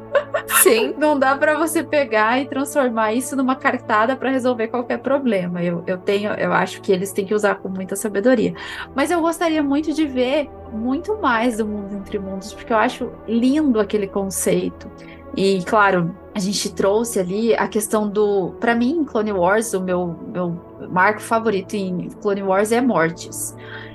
[0.63, 0.95] Sim.
[0.99, 5.63] Não dá para você pegar e transformar isso numa cartada para resolver qualquer problema.
[5.63, 8.55] Eu, eu tenho, eu acho que eles têm que usar com muita sabedoria.
[8.95, 13.13] Mas eu gostaria muito de ver muito mais do mundo entre mundos, porque eu acho
[13.29, 14.91] lindo aquele conceito.
[15.37, 20.19] E claro, a gente trouxe ali a questão do, para mim, Clone Wars, o meu
[20.33, 20.59] meu
[20.91, 23.55] marco favorito em Clone Wars é mortes.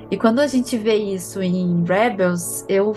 [0.09, 2.95] E quando a gente vê isso em Rebels, eu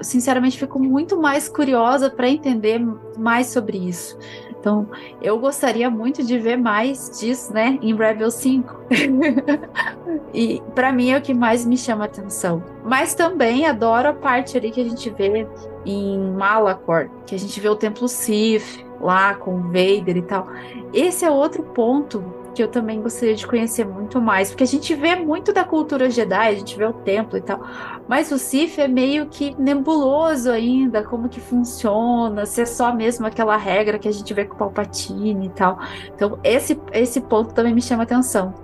[0.00, 2.80] sinceramente fico muito mais curiosa para entender
[3.18, 4.16] mais sobre isso.
[4.62, 4.86] Então,
[5.20, 8.72] eu gostaria muito de ver mais disso, né, em Rebels 5.
[10.32, 12.62] e para mim é o que mais me chama atenção.
[12.84, 15.48] Mas também adoro a parte ali que a gente vê
[15.84, 20.46] em Malachor, que a gente vê o templo Sith lá com o Vader e tal.
[20.94, 24.94] Esse é outro ponto que eu também gostaria de conhecer muito mais, porque a gente
[24.94, 27.60] vê muito da cultura Jedi, a gente vê o templo e tal,
[28.08, 33.26] mas o Sith é meio que nebuloso ainda, como que funciona, se é só mesmo
[33.26, 35.78] aquela regra que a gente vê com o Palpatine e tal.
[36.14, 38.54] Então, esse, esse ponto também me chama atenção.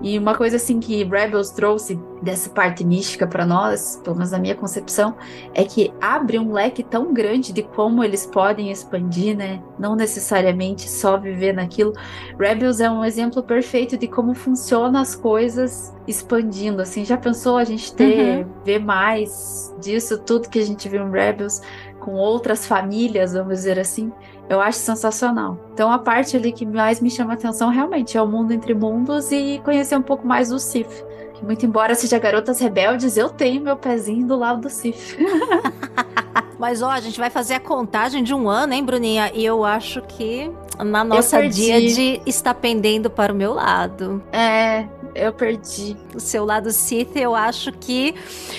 [0.00, 4.38] E uma coisa assim que Rebels trouxe dessa parte mística para nós, pelo menos na
[4.38, 5.16] minha concepção,
[5.54, 9.60] é que abre um leque tão grande de como eles podem expandir, né?
[9.78, 11.92] Não necessariamente só viver naquilo.
[12.38, 17.04] Rebels é um exemplo perfeito de como funcionam as coisas expandindo, assim.
[17.04, 18.52] Já pensou a gente ter, uhum.
[18.64, 21.60] ver mais disso, tudo que a gente viu em Rebels,
[21.98, 24.12] com outras famílias, vamos dizer assim?
[24.48, 25.58] Eu acho sensacional.
[25.74, 29.30] Então a parte ali que mais me chama atenção realmente é o mundo entre mundos
[29.30, 31.04] e conhecer um pouco mais do Sif.
[31.42, 35.16] Muito embora seja garotas rebeldes, eu tenho meu pezinho do lado do Sif.
[36.58, 39.30] Mas ó, a gente vai fazer a contagem de um ano, hein, Bruninha?
[39.32, 40.50] E eu acho que
[40.84, 44.20] na nossa dia de está pendendo para o meu lado.
[44.32, 45.96] É, eu perdi.
[46.14, 48.14] O seu lado Sith, eu acho que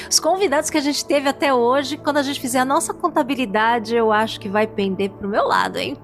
[0.09, 3.95] os convidados que a gente teve até hoje, quando a gente fizer a nossa contabilidade,
[3.95, 5.97] eu acho que vai pender pro meu lado, hein?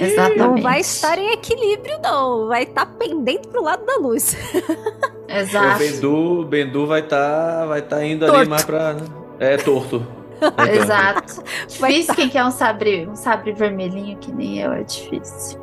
[0.00, 0.38] Exatamente.
[0.38, 2.48] Não vai estar em equilíbrio, não.
[2.48, 4.36] Vai estar tá pendente pro lado da luz.
[5.28, 5.76] Exato.
[5.76, 8.40] O Bendu, Bendu vai estar tá, vai tá indo torto.
[8.40, 8.96] ali mais pra.
[9.38, 10.06] É torto.
[10.72, 11.42] Exato.
[11.68, 12.14] Difícil tá.
[12.14, 15.60] quem quer um sabre, um sabre vermelhinho que nem eu, é difícil.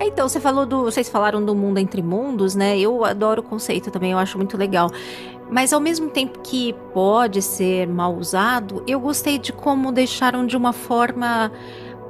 [0.00, 0.84] então, você falou do.
[0.84, 2.78] Vocês falaram do mundo entre mundos, né?
[2.78, 4.90] Eu adoro o conceito também, eu acho muito legal.
[5.50, 10.56] Mas ao mesmo tempo que pode ser mal usado, eu gostei de como deixaram de
[10.56, 11.52] uma forma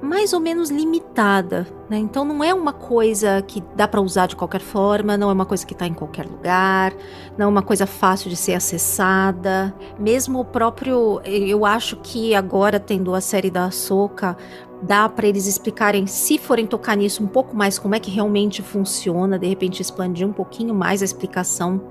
[0.02, 1.96] mais ou menos limitada, né?
[1.96, 5.46] Então não é uma coisa que dá para usar de qualquer forma, não é uma
[5.46, 6.92] coisa que está em qualquer lugar,
[7.38, 9.72] não é uma coisa fácil de ser acessada.
[9.98, 14.36] Mesmo o próprio, eu acho que agora tendo a série da Ahsoka,
[14.82, 18.60] dá para eles explicarem, se forem tocar nisso um pouco mais, como é que realmente
[18.60, 21.82] funciona, de repente expandir um pouquinho mais a explicação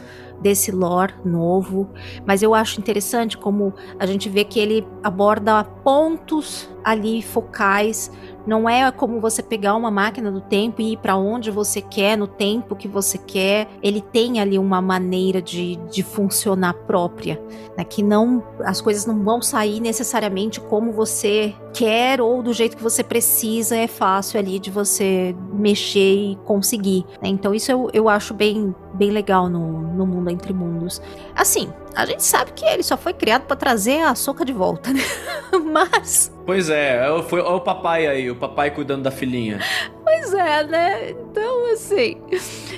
[0.42, 1.90] desse lore novo.
[2.26, 8.12] Mas eu acho interessante como a gente vê que ele aborda pontos ali focais
[8.46, 12.18] não é como você pegar uma máquina do tempo e ir para onde você quer,
[12.18, 13.68] no tempo que você quer.
[13.84, 17.42] Ele tem ali uma maneira de, de funcionar própria,
[17.78, 17.84] né?
[17.84, 22.84] que não as coisas não vão sair necessariamente como você quer ou do jeito que
[22.84, 23.76] você precisa.
[23.76, 27.06] É fácil ali de você mexer e conseguir.
[27.22, 27.30] Né?
[27.30, 31.02] Então isso eu, eu acho bem, bem legal no, no mundo entre mundos.
[31.36, 34.91] Assim, a gente sabe que ele só foi criado para trazer a soca de volta,
[34.91, 35.02] né?
[35.72, 36.32] Mas.
[36.45, 39.60] Pois é, é foi olha o papai aí, o papai cuidando da filhinha.
[40.03, 41.10] Pois é, né?
[41.12, 42.18] Então, assim,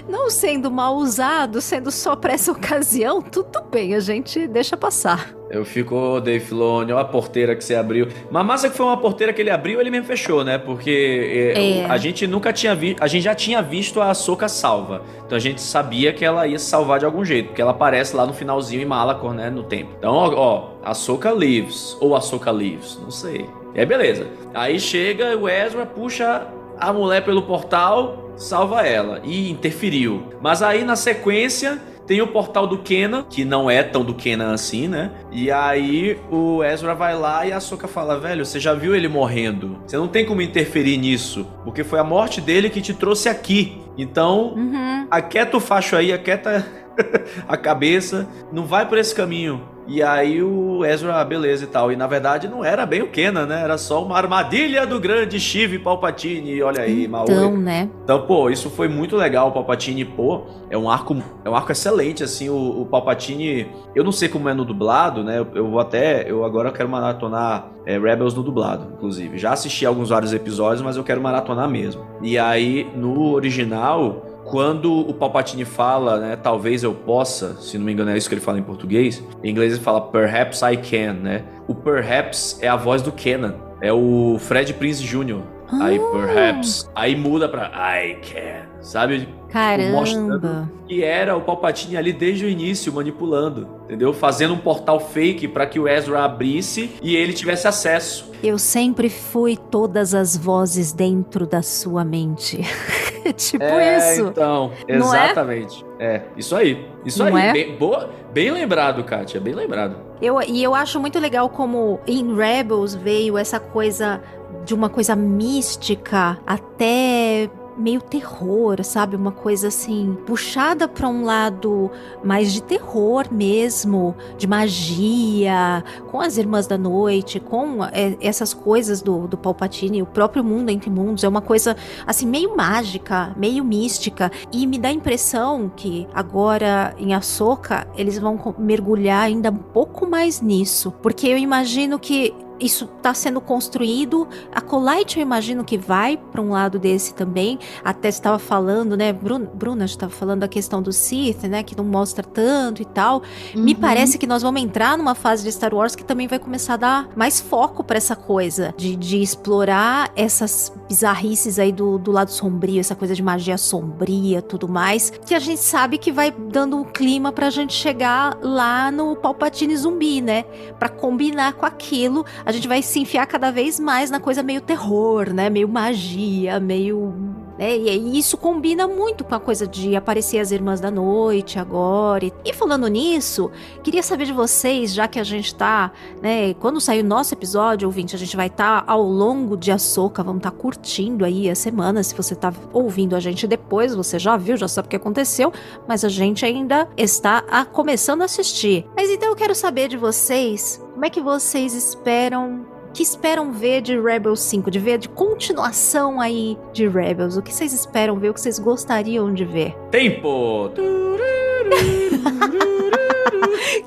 [0.09, 5.33] não sendo mal usado, sendo só para essa ocasião, tudo bem, a gente deixa passar.
[5.53, 8.07] Eu fico, oh, Dave Filoni, olha a porteira que você abriu.
[8.31, 10.57] Mas massa que foi uma porteira que ele abriu, ele mesmo fechou, né?
[10.57, 11.85] Porque é, é.
[11.85, 15.03] a gente nunca tinha visto, a gente já tinha visto a Soca salva.
[15.23, 18.15] Então a gente sabia que ela ia se salvar de algum jeito, porque ela aparece
[18.15, 19.91] lá no finalzinho em Malacor, né, no tempo.
[19.99, 23.45] Então, ó, ó a Soca lives ou a Soca lives, não sei.
[23.75, 24.25] E aí beleza.
[24.55, 26.47] Aí chega o Ezra, puxa
[26.79, 30.23] a mulher pelo portal, salva ela e interferiu.
[30.41, 34.53] Mas aí na sequência tem o portal do Kenan, que não é tão do Kenan
[34.53, 35.11] assim, né?
[35.31, 39.07] E aí o Ezra vai lá e a Soka fala: velho, você já viu ele
[39.07, 39.77] morrendo?
[39.85, 43.81] Você não tem como interferir nisso, porque foi a morte dele que te trouxe aqui.
[43.97, 45.07] Então, uhum.
[45.09, 46.65] aquieta o facho aí, aquieta
[47.47, 49.73] a cabeça, não vai por esse caminho.
[49.85, 51.91] E aí o Ezra, beleza e tal.
[51.91, 53.61] E na verdade não era bem o Kenan, né?
[53.61, 56.61] Era só uma armadilha do grande Shiv Palpatine.
[56.61, 57.89] Olha aí, então, né?
[58.03, 59.49] Então, pô, isso foi muito legal.
[59.49, 62.49] O Palpatine, pô, é um arco, é um arco excelente, assim.
[62.49, 65.39] O, o Palpatine, eu não sei como é no dublado, né?
[65.39, 69.37] Eu, eu vou até, eu agora quero maratonar é, Rebels no dublado, inclusive.
[69.37, 72.05] Já assisti alguns vários episódios, mas eu quero maratonar mesmo.
[72.21, 77.93] E aí, no original, quando o Palpatine fala, né, talvez eu possa, se não me
[77.93, 81.13] engano é isso que ele fala em português, em inglês ele fala perhaps I can,
[81.13, 81.43] né?
[81.67, 85.41] O perhaps é a voz do Kenan, é o Fred Prince Jr.
[85.81, 86.11] Aí Ah.
[86.17, 89.27] perhaps, aí muda pra I can, sabe?
[89.49, 89.91] Caramba.
[89.91, 94.13] mostrando que era o Palpatine ali desde o início manipulando, entendeu?
[94.13, 98.31] Fazendo um portal fake pra que o Ezra abrisse e ele tivesse acesso.
[98.43, 102.61] Eu sempre fui todas as vozes dentro da sua mente.
[103.37, 104.27] tipo é, isso.
[104.27, 105.25] então, Não é?
[105.25, 105.85] exatamente.
[105.99, 106.23] É?
[106.35, 106.85] isso aí.
[107.05, 107.53] Isso Não aí, é?
[107.53, 109.95] bem, boa, bem lembrado, Kátia, bem lembrado.
[110.21, 114.21] Eu, e eu acho muito legal como em Rebels veio essa coisa
[114.65, 119.15] de uma coisa mística até meio terror, sabe?
[119.15, 121.89] Uma coisa assim, puxada para um lado
[122.23, 129.01] mais de terror mesmo, de magia, com as Irmãs da Noite, com é, essas coisas
[129.01, 131.75] do, do Palpatine, o próprio mundo entre mundos, é uma coisa
[132.05, 138.17] assim, meio mágica, meio mística, e me dá a impressão que agora em Ahsoka eles
[138.19, 142.33] vão mergulhar ainda um pouco mais nisso, porque eu imagino que
[142.63, 144.27] isso está sendo construído.
[144.53, 147.59] A Colite, eu imagino que vai para um lado desse também.
[147.83, 149.11] Até estava falando, né?
[149.11, 151.63] Bruna, Bruna estava falando a questão do Sith, né?
[151.63, 153.21] Que não mostra tanto e tal.
[153.55, 153.79] Me Uhum.
[153.79, 156.77] parece que nós vamos entrar numa fase de Star Wars que também vai começar a
[156.77, 162.31] dar mais foco para essa coisa de, de explorar essas bizarrices aí do, do lado
[162.31, 166.77] sombrio, essa coisa de magia sombria, tudo mais, que a gente sabe que vai dando
[166.77, 170.43] um clima pra gente chegar lá no Palpatine zumbi, né?
[170.79, 174.61] Pra combinar com aquilo, a gente vai se enfiar cada vez mais na coisa meio
[174.61, 175.49] terror, né?
[175.49, 177.13] Meio magia, meio
[177.57, 177.77] né?
[177.77, 182.25] E isso combina muito com a coisa de aparecer as Irmãs da Noite agora.
[182.45, 183.49] E- falando nisso,
[183.83, 186.53] queria saber de vocês, já que a gente tá, né?
[186.55, 190.39] Quando sair o nosso episódio, ouvinte, a gente vai estar ao longo de Açoka, vamos
[190.39, 192.03] estar curtindo aí a semana.
[192.03, 195.51] Se você tá ouvindo a gente depois, você já viu, já sabe o que aconteceu,
[195.87, 198.85] mas a gente ainda está a- começando a assistir.
[198.95, 203.81] Mas então eu quero saber de vocês, como é que vocês esperam que esperam ver
[203.81, 207.35] de Rebels 5, de ver de continuação aí de Rebels?
[207.35, 209.75] O que vocês esperam ver, o que vocês gostariam de ver?
[209.89, 210.69] Tempo!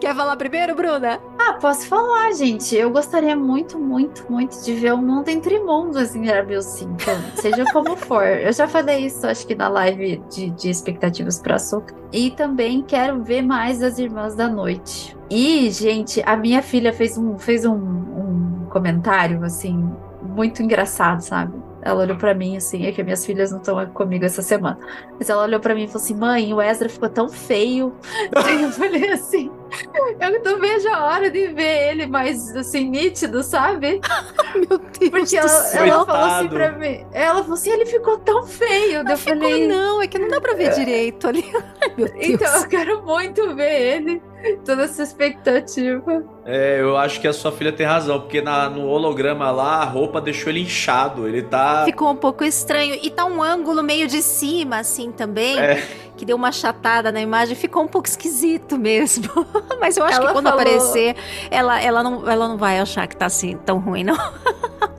[0.01, 1.21] Quer falar primeiro, Bruna?
[1.39, 2.75] Ah, posso falar, gente.
[2.75, 6.97] Eu gostaria muito, muito, muito de ver o mundo entre mundos em Rebel 5.
[7.37, 8.25] Seja como for.
[8.25, 11.95] Eu já falei isso, acho que na live de, de expectativas pra Soca.
[12.13, 15.17] E também quero ver mais as Irmãs da Noite.
[15.31, 19.91] E, gente, a minha filha fez um, fez um, um comentário, assim,
[20.23, 21.55] muito engraçado, sabe?
[21.83, 24.77] Ela olhou pra mim assim, é que minhas filhas não estão comigo essa semana.
[25.17, 27.95] Mas ela olhou pra mim e falou assim: mãe, o Ezra ficou tão feio.
[28.61, 29.51] Eu falei assim:
[30.21, 34.01] eu não vejo a hora de ver ele mais assim, nítido, sabe?
[34.55, 35.85] Meu Deus Porque do ela, céu.
[35.85, 39.05] ela falou assim pra mim: ela falou assim, ele ficou tão feio.
[39.09, 41.45] Eu Ficou falei, não, é que não dá pra ver direito ali.
[41.83, 42.29] Ai, meu Deus.
[42.29, 44.23] então eu quero muito ver ele.
[44.65, 46.25] Toda essa expectativa.
[46.45, 49.85] É, eu acho que a sua filha tem razão, porque na- no holograma lá a
[49.85, 51.27] roupa deixou ele inchado.
[51.27, 51.85] Ele tá.
[51.85, 52.99] Ficou um pouco estranho.
[53.03, 55.59] E tá um ângulo meio de cima, assim, também.
[55.59, 55.83] É.
[56.17, 57.55] Que deu uma chatada na imagem.
[57.57, 59.29] Ficou um pouco esquisito mesmo.
[59.81, 61.17] Mas eu acho Ela que quando falou- aparecer,
[61.51, 64.17] ela, ela, não, ela não vai achar que tá assim tão ruim, não.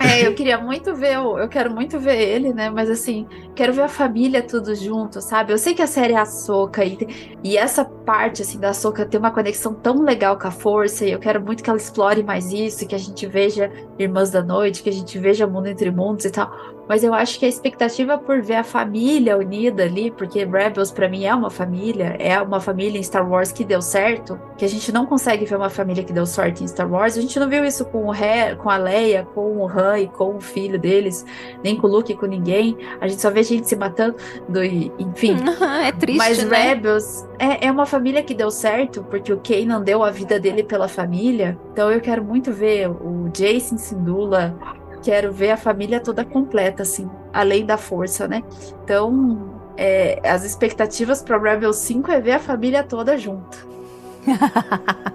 [0.00, 2.70] É, eu queria muito ver, eu quero muito ver ele, né?
[2.70, 5.52] Mas assim, quero ver a família tudo junto, sabe?
[5.52, 6.98] Eu sei que a série é a Soca e,
[7.42, 11.12] e essa parte assim da Soca tem uma conexão tão legal com a Força e
[11.12, 14.82] eu quero muito que ela explore mais isso, que a gente veja Irmãs da Noite,
[14.82, 16.75] que a gente veja Mundo entre Mundos e tal.
[16.88, 21.08] Mas eu acho que a expectativa por ver a família unida ali, porque Rebels pra
[21.08, 24.68] mim é uma família, é uma família em Star Wars que deu certo, que a
[24.68, 27.16] gente não consegue ver uma família que deu sorte em Star Wars.
[27.16, 30.08] A gente não viu isso com o He, com a Leia, com o Han e
[30.08, 31.24] com o filho deles,
[31.62, 32.76] nem com o Luke, com ninguém.
[33.00, 34.16] A gente só vê gente se matando,
[34.48, 35.36] do, enfim.
[35.84, 36.68] é triste, Mas né?
[36.68, 40.62] Rebels é, é uma família que deu certo, porque o Kanan deu a vida dele
[40.62, 41.58] pela família.
[41.72, 44.56] Então eu quero muito ver o Jason Sindula,
[45.06, 48.42] quero ver a família toda completa, assim, além da força, né?
[48.82, 53.56] Então, é, as expectativas para Rebels 5 é ver a família toda junto.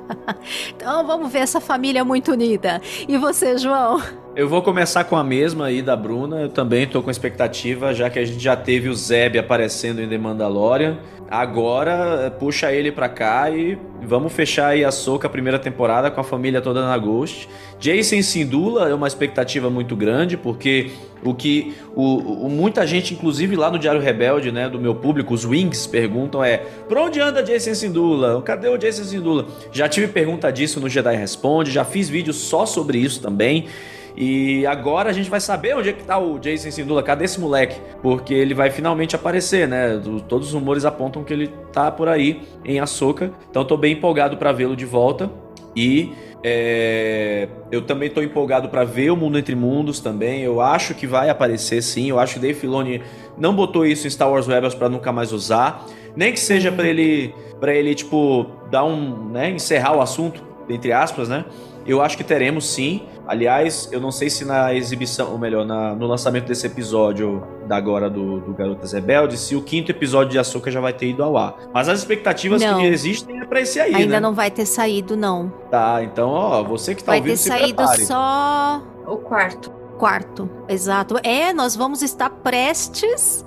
[0.75, 2.81] Então vamos ver essa família muito unida.
[3.07, 4.01] E você, João?
[4.35, 6.41] Eu vou começar com a mesma aí da Bruna.
[6.41, 10.07] Eu também tô com expectativa, já que a gente já teve o Zeb aparecendo em
[10.07, 10.97] The Mandalorian.
[11.31, 16.23] Agora, puxa ele pra cá e vamos fechar aí a Soca, primeira temporada, com a
[16.25, 17.47] família toda na Ghost.
[17.79, 20.91] Jason Sindula é uma expectativa muito grande, porque
[21.23, 25.33] o que o, o- muita gente, inclusive lá no Diário Rebelde, né, do meu público,
[25.33, 26.57] os Wings, perguntam é:
[26.89, 28.41] por onde anda Jason Sindula?
[28.41, 29.47] Cadê o Jason Sindula?
[29.71, 33.67] Já tive pergunta disso no Jedi Responde, já fiz vídeo só sobre isso também.
[34.15, 37.39] E agora a gente vai saber onde é que tá o Jason Sindula, cadê esse
[37.39, 37.79] moleque?
[38.01, 39.97] Porque ele vai finalmente aparecer, né?
[39.97, 43.31] Do- todos os rumores apontam que ele tá por aí em Ahsoka.
[43.49, 45.31] Então tô bem empolgado pra vê-lo de volta.
[45.75, 46.11] E
[46.43, 50.41] é, eu também tô empolgado pra ver o Mundo Entre Mundos também.
[50.41, 52.09] Eu acho que vai aparecer sim.
[52.09, 53.01] Eu acho que Dave Filoni
[53.37, 55.85] não botou isso em Star Wars Rebels pra nunca mais usar.
[56.15, 60.91] Nem que seja pra ele, para ele tipo dar um, né, encerrar o assunto entre
[60.91, 61.45] aspas, né?
[61.85, 63.01] Eu acho que teremos sim.
[63.27, 67.77] Aliás, eu não sei se na exibição, ou melhor, na- no lançamento desse episódio da
[67.77, 71.23] agora do, do Garotas Rebeldes, se o quinto episódio de Açúcar já vai ter ido
[71.23, 71.55] ao ar.
[71.73, 72.79] Mas as expectativas Não.
[72.79, 74.19] que existem é pra esse aí, Ainda né?
[74.19, 75.51] não vai ter saído, não.
[75.69, 78.05] Tá, então, ó, você que tá vai ouvindo, ter se saído prepare.
[78.05, 79.71] só O quarto.
[79.97, 80.49] quarto.
[80.67, 81.15] Exato.
[81.23, 83.45] É, nós vamos estar prestes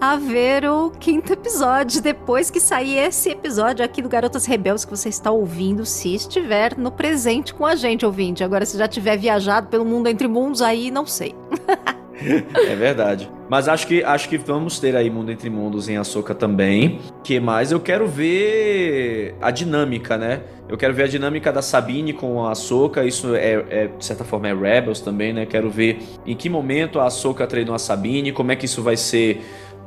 [0.00, 4.90] a ver o quinto episódio depois que sair esse episódio aqui do Garotas Rebeldes que
[4.90, 8.42] você está ouvindo, se estiver no presente com a gente, ouvinte.
[8.42, 11.34] Agora, se já tiver viajado pelo mundo entre mundos, aí não sei.
[12.22, 13.30] É verdade.
[13.48, 17.00] Mas acho que acho que vamos ter aí Mundo Entre Mundos em Açúcar também.
[17.24, 17.72] Que mais?
[17.72, 20.42] Eu quero ver a dinâmica, né?
[20.68, 23.04] Eu quero ver a dinâmica da Sabine com a Ahsoka.
[23.04, 25.46] Isso é, é, de certa forma é Rebels também, né?
[25.46, 28.96] Quero ver em que momento a Ahsoka treinou a Sabine, como é que isso vai
[28.96, 29.40] ser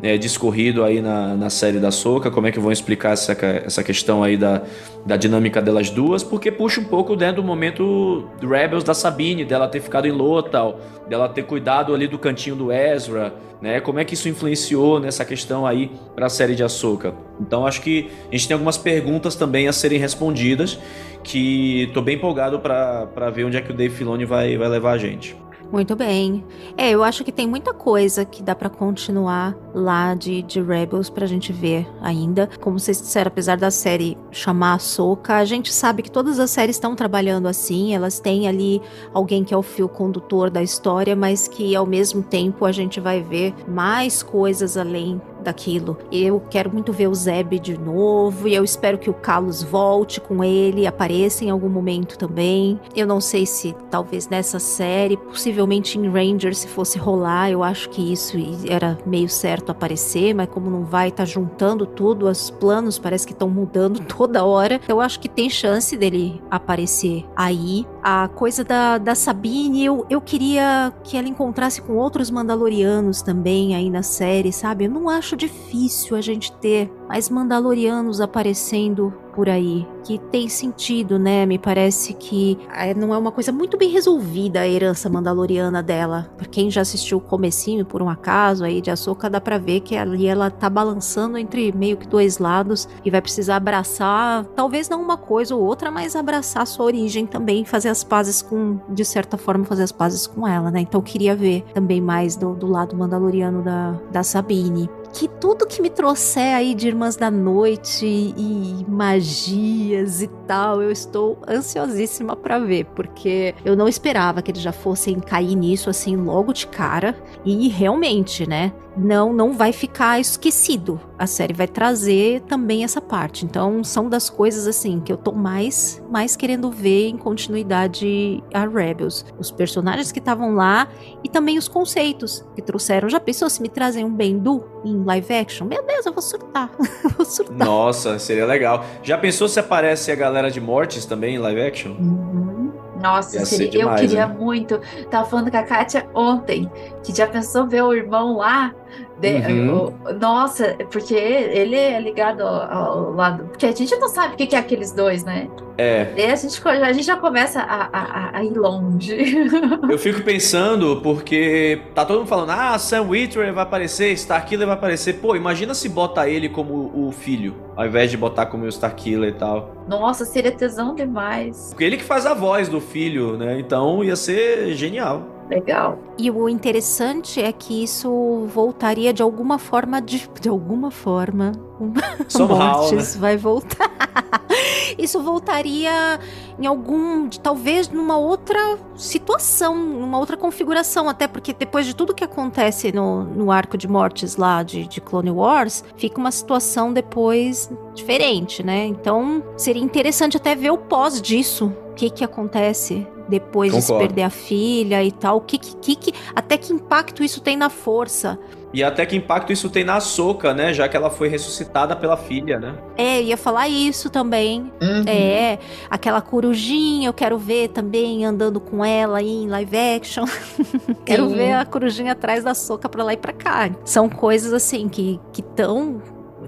[0.03, 3.81] é, discorrido aí na, na série da Ahsoka, como é que vão explicar essa, essa
[3.81, 4.61] questão aí da,
[5.05, 9.65] da dinâmica delas duas, porque puxa um pouco né, do momento Rebels da Sabine, dela
[9.69, 10.77] ter ficado em Lothal,
[11.07, 13.79] dela ter cuidado ali do cantinho do Ezra, né?
[13.79, 17.13] Como é que isso influenciou nessa questão aí para a série de Ahsoka?
[17.39, 20.77] Então acho que a gente tem algumas perguntas também a serem respondidas
[21.23, 24.91] que tô bem empolgado para ver onde é que o Dave Filoni vai, vai levar
[24.91, 25.42] a gente.
[25.73, 26.45] Muito bem.
[26.77, 31.09] É, eu acho que tem muita coisa que dá pra continuar lá de, de Rebels
[31.09, 32.47] pra gente ver ainda.
[32.61, 36.75] Como vocês disseram, apesar da série chamar Soca, a gente sabe que todas as séries
[36.75, 37.95] estão trabalhando assim.
[37.95, 42.21] Elas têm ali alguém que é o fio condutor da história, mas que ao mesmo
[42.21, 45.97] tempo a gente vai ver mais coisas além daquilo.
[46.11, 50.19] Eu quero muito ver o Zeb de novo e eu espero que o Carlos volte
[50.19, 52.79] com ele, apareça em algum momento também.
[52.95, 57.89] Eu não sei se talvez nessa série, possivelmente em Ranger, se fosse rolar, eu acho
[57.89, 58.37] que isso
[58.67, 63.33] era meio certo aparecer, mas como não vai, tá juntando tudo, os planos parece que
[63.33, 64.79] estão mudando toda hora.
[64.87, 67.85] Eu acho que tem chance dele aparecer aí.
[68.05, 73.77] A coisa da, da Sabine, eu, eu queria que ela encontrasse com outros Mandalorianos também
[73.77, 74.83] aí na série, sabe?
[74.83, 81.17] Eu não acho difícil a gente ter mais Mandalorianos aparecendo por aí, que tem sentido,
[81.17, 81.45] né?
[81.45, 86.29] Me parece que é, não é uma coisa muito bem resolvida a herança mandaloriana dela.
[86.37, 89.81] Pra quem já assistiu o comecinho, por um acaso, aí de Ahsoka, dá pra ver
[89.81, 94.87] que ali ela tá balançando entre meio que dois lados e vai precisar abraçar, talvez
[94.87, 99.03] não uma coisa ou outra, mas abraçar sua origem também, fazer as pazes com, de
[99.03, 100.81] certa forma, fazer as pazes com ela, né?
[100.81, 105.81] Então queria ver também mais do, do lado mandaloriano da, da Sabine que tudo que
[105.81, 112.57] me trouxer aí de Irmãs da Noite e magias e tal, eu estou ansiosíssima pra
[112.57, 117.15] ver, porque eu não esperava que eles já fossem cair nisso assim logo de cara.
[117.45, 118.73] E realmente, né?
[118.95, 120.99] Não, não vai ficar esquecido.
[121.17, 123.45] A série vai trazer também essa parte.
[123.45, 128.65] Então, são das coisas assim que eu tô mais, mais querendo ver em continuidade a
[128.65, 129.25] Rebels.
[129.39, 130.87] Os personagens que estavam lá
[131.23, 133.09] e também os conceitos que trouxeram.
[133.09, 135.65] Já pensou se me trazem um Bendu em live action?
[135.65, 136.71] Meu Deus, eu vou surtar.
[137.03, 137.57] eu vou surtar.
[137.57, 138.85] Nossa, seria legal.
[139.01, 141.91] Já pensou se aparece a galera de Mortis também em live action?
[141.91, 142.62] Uhum.
[143.03, 144.37] Nossa, seria- demais, eu queria hein?
[144.39, 144.79] muito.
[145.11, 146.71] Tava falando com a Kátia ontem,
[147.03, 148.73] que já pensou ver o irmão lá?
[149.19, 149.93] De- Uhum.
[150.09, 153.45] o- nossa, porque ele é ligado ao, ao lado.
[153.45, 155.47] Porque a gente não sabe o que que é aqueles dois, né?
[155.77, 156.07] É.
[156.15, 159.47] E a gente, a gente já começa a, a- a ir longe.
[159.89, 164.75] Eu fico pensando porque tá todo mundo falando, ah, Sam Witwer vai aparecer, Starkiller vai
[164.75, 165.13] aparecer.
[165.15, 169.29] Pô, imagina se bota ele como o filho, ao invés de botar como o Starkiller
[169.29, 169.73] e tal.
[169.87, 171.69] Nossa, seria tesão demais.
[171.69, 173.59] Porque ele que faz a voz do filho, né?
[173.59, 175.23] Então ia ser genial.
[175.49, 175.97] Legal.
[176.17, 181.51] E o interessante é que isso voltaria de alguma forma, de, de alguma forma,
[182.27, 183.91] Somehow, Mortis vai voltar.
[184.97, 186.19] Isso voltaria
[186.59, 192.23] em algum, talvez numa outra situação, numa outra configuração, até porque depois de tudo que
[192.23, 197.71] acontece no, no arco de mortes lá de, de Clone Wars, fica uma situação depois
[197.95, 198.85] diferente, né?
[198.85, 201.73] Então seria interessante até ver o pós disso.
[201.91, 204.07] O que que acontece depois de se Concordo.
[204.07, 205.37] perder a filha e tal?
[205.37, 208.37] O que, que, que, que- até que impacto isso tem na força?
[208.73, 210.73] E até que impacto isso tem na Soca, né?
[210.73, 212.73] Já que ela foi ressuscitada pela filha, né?
[212.97, 214.61] É, ia falar isso também.
[214.81, 215.03] Uhum.
[215.05, 215.59] É,
[215.91, 220.25] aquela corujinha, eu quero ver também andando com ela aí em live action.
[221.05, 221.35] quero Sim.
[221.35, 223.69] ver a corujinha atrás da soca pra lá e pra cá.
[223.85, 226.01] São coisas assim que estão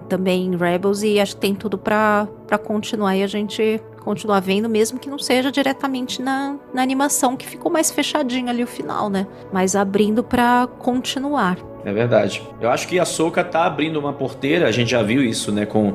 [0.10, 4.40] também em Rebels e acho que tem tudo pra, pra continuar e a gente continuar
[4.40, 8.68] vendo, mesmo que não seja diretamente na, na animação, que ficou mais fechadinho ali o
[8.68, 9.26] final, né?
[9.52, 11.58] Mas abrindo pra continuar.
[11.84, 12.42] É verdade.
[12.62, 15.66] Eu acho que a Soca tá abrindo uma porteira, a gente já viu isso, né?
[15.66, 15.94] Com,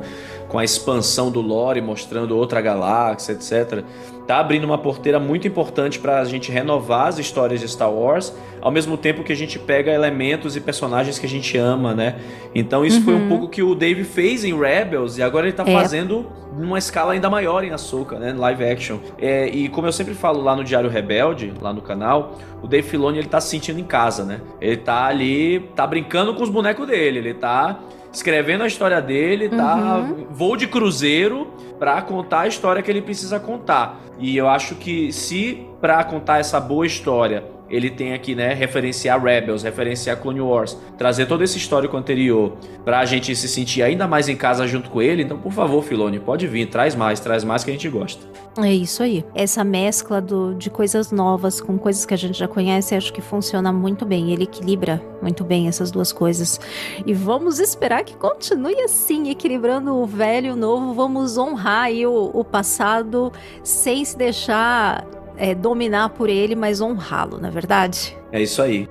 [0.49, 3.83] com a expansão do lore, mostrando outra galáxia, etc.
[4.31, 8.71] Tá abrindo uma porteira muito importante pra gente renovar as histórias de Star Wars, ao
[8.71, 12.15] mesmo tempo que a gente pega elementos e personagens que a gente ama, né?
[12.55, 13.27] Então isso foi um Uhum.
[13.27, 15.73] pouco que o Dave fez em Rebels e agora ele tá É.
[15.73, 16.27] fazendo
[16.57, 18.31] numa escala ainda maior em Ahsoka, né?
[18.31, 18.99] Live action.
[19.19, 22.87] É, e como eu sempre falo lá no Diário Rebelde, lá no canal, o Dave
[22.87, 24.39] Filoni ele tá se sentindo em casa, né?
[24.61, 29.49] Ele tá ali, tá brincando com os bonecos dele, ele tá escrevendo a história dele,
[29.49, 31.47] tá voo de cruzeiro
[31.79, 33.99] pra contar a história que ele precisa contar.
[34.19, 39.21] E eu acho que se pra contar essa boa história ele tem aqui, né, referenciar
[39.23, 44.27] Rebels, referenciar Clone Wars, trazer todo esse histórico anterior pra gente se sentir ainda mais
[44.27, 45.23] em casa junto com ele.
[45.23, 48.25] Então, por favor, Filoni, pode vir, traz mais, traz mais que a gente gosta.
[48.57, 49.23] É isso aí.
[49.33, 53.21] Essa mescla do, de coisas novas com coisas que a gente já conhece, acho que
[53.21, 54.31] funciona muito bem.
[54.33, 56.59] Ele equilibra muito bem essas duas coisas.
[57.05, 60.93] E vamos esperar que continue assim, equilibrando o velho e o novo.
[60.93, 63.31] Vamos honrar aí o, o passado
[63.63, 65.05] sem se deixar
[65.37, 68.17] é, dominar por ele, mas honrá-lo, na é verdade?
[68.31, 68.87] É isso aí.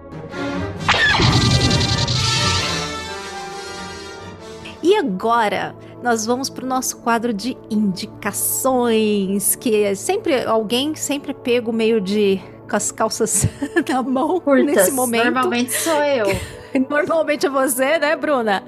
[4.82, 11.34] E agora, nós vamos para o nosso quadro de indicações, que é sempre alguém sempre
[11.34, 13.46] pego meio de com as calças
[13.88, 14.64] na mão Curtas.
[14.64, 15.24] nesse momento.
[15.24, 16.26] Normalmente sou eu.
[16.88, 18.62] Normalmente é você, né, Bruna?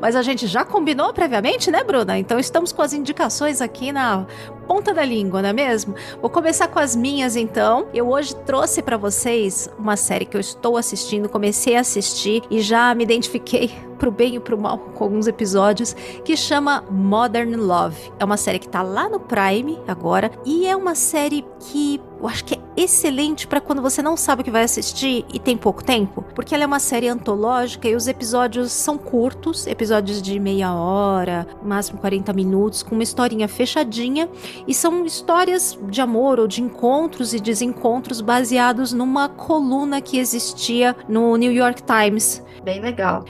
[0.00, 2.18] Mas a gente já combinou previamente, né, Bruna?
[2.18, 4.26] Então estamos com as indicações aqui na
[4.66, 5.94] ponta da língua, não é mesmo?
[6.20, 7.88] Vou começar com as minhas, então.
[7.92, 12.60] Eu hoje trouxe para vocês uma série que eu estou assistindo, comecei a assistir e
[12.60, 15.94] já me identifiquei pro bem e pro mal com alguns episódios,
[16.24, 18.12] que chama Modern Love.
[18.18, 22.26] É uma série que tá lá no Prime agora e é uma série que eu
[22.26, 25.56] acho que é excelente para quando você não sabe o que vai assistir e tem
[25.56, 30.38] pouco tempo, porque ela é uma série antológica e os episódios são curtos, episódios de
[30.38, 34.28] meia hora, máximo 40 minutos, com uma historinha fechadinha
[34.66, 40.96] e são histórias de amor ou de encontros e desencontros baseados numa coluna que existia
[41.08, 43.24] no New York Times Bem legal.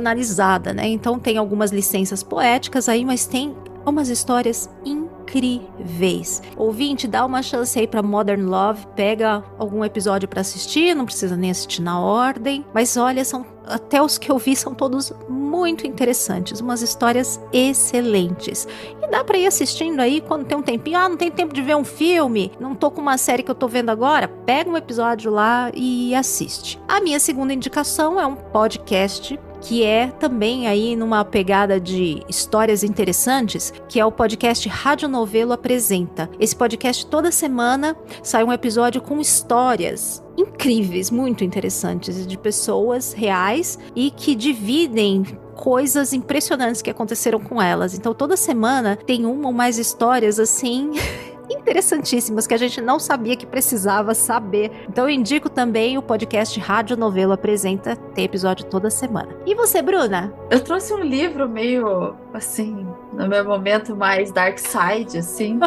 [0.00, 0.88] Ficcionalizada, né?
[0.88, 3.54] Então tem algumas licenças poéticas aí, mas tem
[3.84, 6.42] umas histórias incríveis.
[6.56, 11.36] Ouvinte, dá uma chance aí pra Modern Love, pega algum episódio pra assistir, não precisa
[11.36, 15.86] nem assistir na ordem, mas olha, são até os que eu vi são todos muito
[15.86, 18.66] interessantes, umas histórias excelentes.
[19.02, 20.98] E dá pra ir assistindo aí quando tem um tempinho.
[20.98, 23.54] Ah, não tem tempo de ver um filme, não tô com uma série que eu
[23.54, 24.28] tô vendo agora.
[24.28, 26.78] Pega um episódio lá e assiste.
[26.86, 32.82] A minha segunda indicação é um podcast que é também aí numa pegada de histórias
[32.82, 36.30] interessantes, que é o podcast Rádio Novelo Apresenta.
[36.38, 43.78] Esse podcast toda semana sai um episódio com histórias incríveis, muito interessantes de pessoas reais
[43.94, 45.24] e que dividem
[45.54, 47.94] coisas impressionantes que aconteceram com elas.
[47.94, 50.92] Então toda semana tem uma ou mais histórias assim
[51.50, 54.70] interessantíssimas que a gente não sabia que precisava saber.
[54.88, 59.28] Então eu indico também o podcast Rádio Novelo Apresenta, tem episódio toda semana.
[59.46, 60.32] E você, Bruna?
[60.50, 65.58] Eu trouxe um livro meio, assim, no meu momento mais dark side, assim.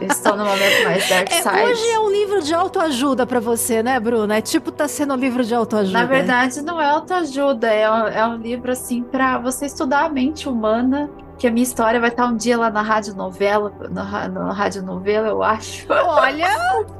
[0.00, 1.70] Eu estou no momento mais dark É, side.
[1.72, 4.36] hoje é um livro de autoajuda pra você, né, Bruna?
[4.36, 5.98] É tipo tá sendo um livro de autoajuda.
[5.98, 10.08] Na verdade, não é autoajuda, é, um- é um livro, assim, para você estudar a
[10.08, 11.10] mente humana.
[11.38, 14.82] Que a minha história vai estar um dia lá na rádio novela, na, na rádio
[14.82, 15.86] novela, eu acho.
[15.90, 16.48] Olha,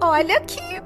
[0.01, 0.83] olha que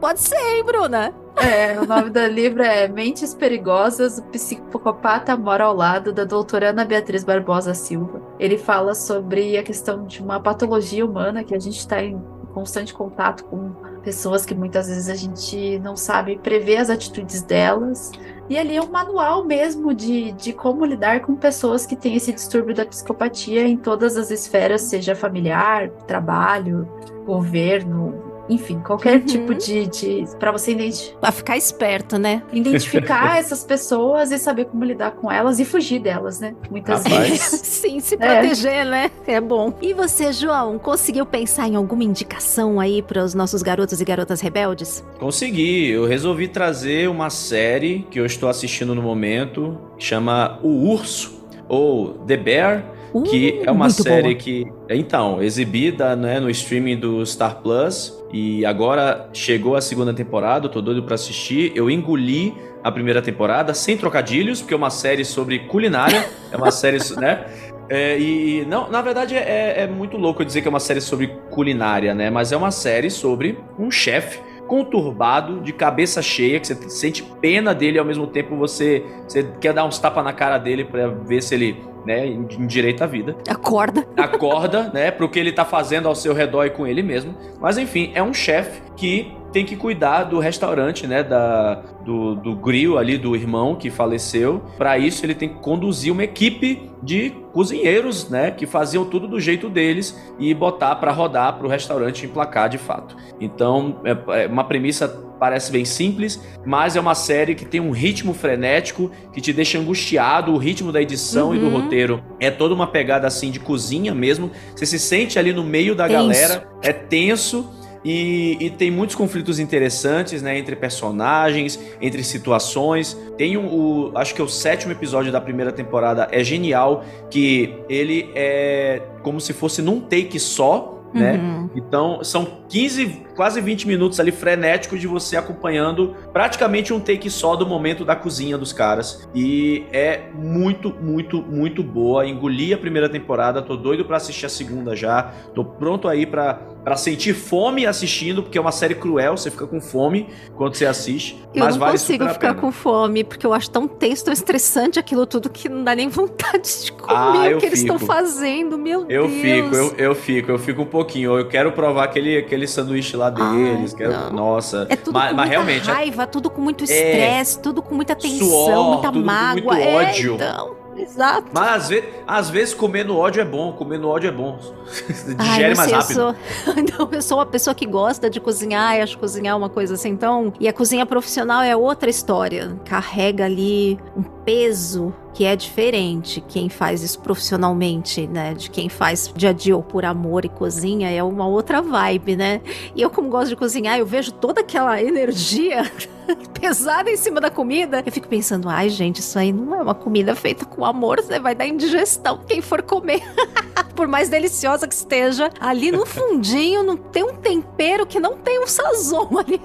[0.00, 1.14] pode ser, hein, Bruna?
[1.36, 6.70] É, o nome do livro é Mentes Perigosas, o psicopata mora ao lado da doutora
[6.70, 8.20] Ana Beatriz Barbosa Silva.
[8.40, 12.20] Ele fala sobre a questão de uma patologia humana que a gente está em
[12.52, 13.70] constante contato com
[14.02, 18.10] pessoas que muitas vezes a gente não sabe prever as atitudes delas.
[18.48, 22.32] E ali é um manual mesmo de, de como lidar com pessoas que têm esse
[22.32, 26.88] distúrbio da psicopatia em todas as esferas, seja familiar, trabalho,
[27.26, 29.26] governo, enfim, qualquer Uhum.
[29.26, 32.42] tipo de, de para você identi- Pra ficar esperto, né?
[32.52, 36.54] identificar essas pessoas e saber como lidar com elas e fugir delas, né?
[36.70, 37.28] Muitas Rapaz.
[37.28, 37.60] vezes.
[37.64, 39.10] Sim, se proteger, né?
[39.26, 39.72] É bom.
[39.82, 44.40] E você, João, conseguiu pensar em alguma indicação aí para os nossos garotos e garotas
[44.40, 45.04] rebeldes?
[45.18, 50.90] Consegui, eu resolvi trazer uma série que eu estou assistindo no momento, que chama O
[50.90, 51.38] Urso,
[51.68, 52.84] ou The Bear,
[53.30, 54.34] que Uh, é uma série boa.
[54.34, 60.68] que, então, exibida né, no streaming do Star Plus, e agora chegou a segunda temporada,
[60.68, 61.72] tô doido pra assistir.
[61.74, 66.70] Eu engoli a primeira temporada, sem trocadilhos, porque é uma série sobre culinária, é uma
[66.70, 67.46] série, né?
[67.90, 71.28] É, e não, na verdade é, é muito louco dizer que é uma série sobre
[71.50, 72.28] culinária, né?
[72.28, 77.74] Mas é uma série sobre um chefe conturbado, de cabeça cheia, que você sente pena
[77.74, 81.42] dele ao mesmo tempo você, você quer dar uns tapas na cara dele pra ver
[81.42, 84.06] se ele né, endireita a vida Acorda.
[84.16, 87.34] acorda, né, pro que ele tá fazendo ao seu redor e com ele mesmo.
[87.60, 92.54] Mas enfim, é um chefe que tem que cuidar do restaurante, né, da, do, do
[92.54, 94.62] grill ali do irmão que faleceu.
[94.76, 99.40] Para isso ele tem que conduzir uma equipe de cozinheiros, né, que faziam tudo do
[99.40, 103.16] jeito deles e botar para rodar pro restaurante emplacar de fato.
[103.40, 107.90] Então, é, é uma premissa parece bem simples, mas é uma série que tem um
[107.90, 111.80] ritmo frenético que te deixa angustiado, o ritmo da edição e do Uhum.
[111.82, 114.50] roteiro é toda uma pegada assim de cozinha mesmo.
[114.74, 116.18] Você se sente ali no meio da Tenso.
[116.18, 117.70] galera, é tenso.
[118.04, 120.56] E, e tem muitos conflitos interessantes, né?
[120.56, 123.18] Entre personagens, entre situações.
[123.36, 124.12] Tem um, o.
[124.14, 127.04] Acho que é o sétimo episódio da primeira temporada é genial.
[127.28, 131.32] Que ele é como se fosse num take só, né?
[131.36, 131.70] Uhum.
[131.74, 137.56] Então, são 15, quase 20 minutos ali frenéticos de você acompanhando praticamente um take só
[137.56, 139.26] do momento da cozinha dos caras.
[139.34, 142.26] E é muito, muito, muito boa.
[142.26, 145.32] Engoli a primeira temporada, tô doido pra assistir a segunda já.
[145.54, 146.54] Tô pronto aí pra,
[146.84, 150.86] pra sentir fome assistindo, porque é uma série cruel, você fica com fome quando você
[150.86, 151.42] assiste.
[151.54, 154.98] Eu mas não vale consigo ficar com fome, porque eu acho tão tenso, tão estressante
[154.98, 157.98] aquilo tudo que não dá nem vontade de comer Ah, o eu que eles estão
[157.98, 158.12] fico.
[158.12, 159.32] fazendo, meu Eu Deus.
[159.40, 161.38] fico, eu, eu fico, eu fico um pouquinho.
[161.38, 163.92] Eu quero provar aquele, aquele sanduíche lá deles.
[163.92, 164.86] Ai, quero, nossa.
[164.88, 167.94] É tudo mas, com mas muita realmente, é raiva, tudo com muito estresse, tudo com
[167.94, 169.74] muita tensão, Suor, muita tudo com mágoa.
[169.74, 170.34] muito É, ódio.
[170.34, 171.46] então, exato.
[171.52, 174.58] Mas às vezes, às vezes comer no ódio é bom, comer no ódio é bom.
[175.38, 176.20] Ai, Digere não mais sei, rápido.
[176.20, 176.74] Eu sou...
[177.06, 180.10] não, eu sou uma pessoa que gosta de cozinhar e acho cozinhar uma coisa assim.
[180.10, 182.76] Então, e a cozinha profissional é outra história.
[182.84, 186.42] Carrega ali um peso que é diferente.
[186.48, 188.54] Quem faz isso profissionalmente, né?
[188.54, 192.34] De quem faz dia a dia ou por amor e cozinha é uma outra vibe,
[192.34, 192.62] né?
[192.96, 195.82] E eu, como gosto de cozinhar, eu vejo toda aquela energia
[196.58, 198.02] pesada em cima da comida.
[198.06, 201.38] Eu fico pensando, ai, gente, isso aí não é uma comida feita com amor, você
[201.38, 203.20] vai dar indigestão quem for comer.
[203.94, 208.58] Por mais deliciosa que esteja, ali no fundinho não tem um tempero que não tem
[208.62, 209.60] um sazon ali.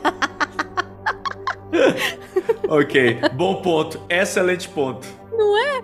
[2.68, 4.00] ok, bom ponto.
[4.10, 5.08] Excelente ponto.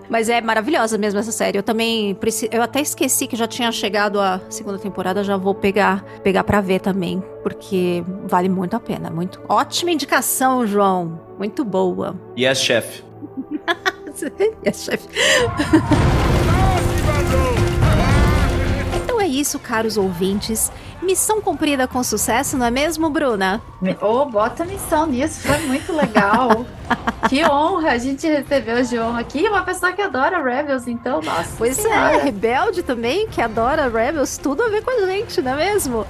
[0.09, 1.57] Mas é maravilhosa mesmo essa série.
[1.57, 2.17] Eu também
[2.51, 6.59] eu até esqueci que já tinha chegado a segunda temporada, já vou pegar pegar para
[6.61, 9.39] ver também, porque vale muito a pena, muito.
[9.47, 11.21] Ótima indicação, João.
[11.37, 12.15] Muito boa.
[12.37, 13.03] Yes, chef.
[14.65, 15.07] Yes, chefe.
[19.01, 20.69] Então é isso, caros ouvintes.
[21.09, 23.59] Missão cumprida com sucesso, não é mesmo, Bruna?
[23.99, 26.67] Ô, bota missão nisso, foi muito legal.
[27.27, 31.49] que honra a gente recebeu o João aqui, uma pessoa que adora Rebels, então, nossa.
[31.57, 32.13] Pois senhora.
[32.13, 36.05] é, Rebelde também, que adora Rebels, tudo a ver com a gente, não é mesmo?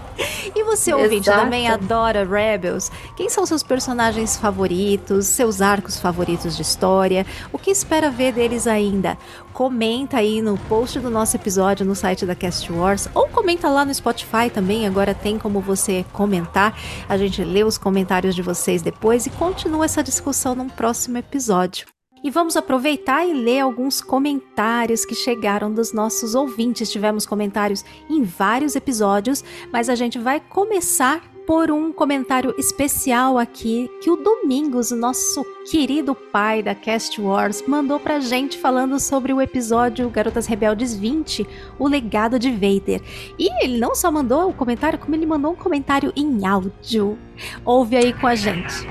[0.53, 1.45] E você, ouvinte, Exato.
[1.45, 2.91] também adora Rebels?
[3.15, 7.25] Quem são seus personagens favoritos, seus arcos favoritos de história?
[7.53, 9.17] O que espera ver deles ainda?
[9.59, 13.83] Comenta aí no post do nosso episódio no site da Cast Wars, ou comenta lá
[13.83, 16.79] no Spotify também, agora tem como você comentar.
[17.09, 21.87] A gente lê os comentários de vocês depois e continua essa discussão num próximo episódio.
[22.23, 26.89] E vamos aproveitar e ler alguns comentários que chegaram dos nossos ouvintes.
[26.89, 33.89] Tivemos comentários em vários episódios, mas a gente vai começar por um comentário especial aqui
[34.03, 39.41] que o Domingos, nosso querido pai da Cast Wars, mandou pra gente falando sobre o
[39.41, 41.49] episódio Garotas Rebeldes 20,
[41.79, 43.01] o legado de Vader.
[43.39, 47.17] E ele não só mandou o comentário, como ele mandou um comentário em áudio.
[47.65, 48.87] Ouve aí com a gente.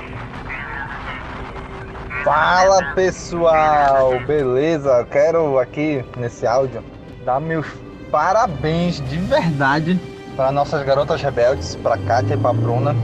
[2.25, 5.07] Fala pessoal, beleza?
[5.09, 6.83] Quero aqui nesse áudio
[7.23, 7.67] dar meus
[8.11, 9.97] parabéns de verdade
[10.39, 12.95] para nossas garotas rebeldes, para Kátia e para Bruna,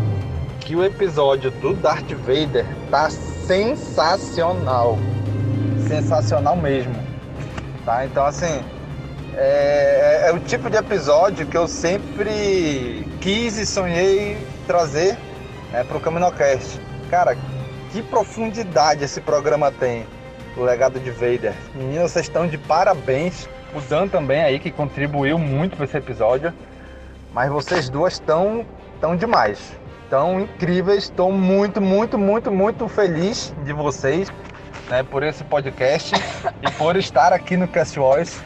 [0.62, 4.98] que o episódio do Darth Vader tá sensacional,
[5.86, 6.96] sensacional mesmo,
[7.84, 8.06] tá?
[8.06, 8.64] Então assim
[9.36, 15.18] é, é o tipo de episódio que eu sempre quis e sonhei trazer
[15.74, 16.80] né, para o Caminocast.
[17.10, 17.36] Cara,
[17.92, 20.06] que profundidade esse programa tem,
[20.56, 21.54] o legado de Vader.
[21.74, 23.50] Meninas, vocês estão de parabéns.
[23.74, 26.54] O Dan também aí, que contribuiu muito para esse episódio.
[27.36, 28.66] Mas vocês duas estão
[29.02, 29.78] tão demais.
[30.10, 31.04] Tão incríveis.
[31.04, 34.32] Estou muito, muito, muito, muito feliz de vocês
[34.90, 36.16] né, por esse podcast
[36.66, 38.42] e por estar aqui no Cast Voice.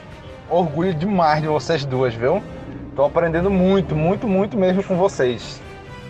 [0.50, 2.42] Orgulho demais de vocês duas, viu?
[2.90, 5.62] Estou aprendendo muito, muito, muito mesmo com vocês.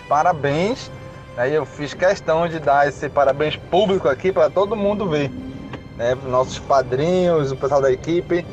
[0.08, 0.90] Parabéns.
[1.36, 5.30] Aí eu fiz questão de dar esse parabéns público aqui para todo mundo ver.
[5.98, 6.16] Né?
[6.30, 8.46] Nossos padrinhos, o pessoal da equipe,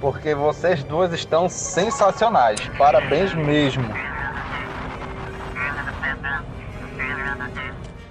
[0.00, 2.60] porque vocês duas estão sensacionais.
[2.78, 3.84] Parabéns mesmo.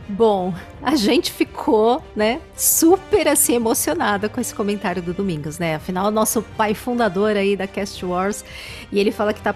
[0.07, 5.75] Bom, a gente ficou, né, super assim emocionada com esse comentário do Domingos, né?
[5.75, 8.43] Afinal, nosso pai fundador aí da Cast Wars,
[8.91, 9.53] e ele fala que tá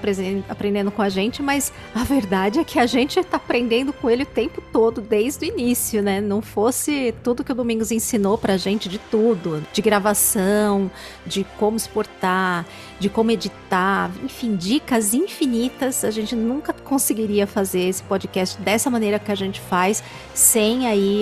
[0.50, 4.24] aprendendo com a gente, mas a verdade é que a gente tá aprendendo com ele
[4.24, 6.22] o tempo todo, desde o início, né?
[6.22, 10.90] Não fosse tudo que o Domingos ensinou pra gente de tudo, de gravação,
[11.26, 12.66] de como se portar,
[13.00, 19.20] de como editar, enfim, dicas infinitas, a gente nunca conseguiria fazer esse podcast dessa maneira
[19.20, 21.13] que a gente faz, sem aí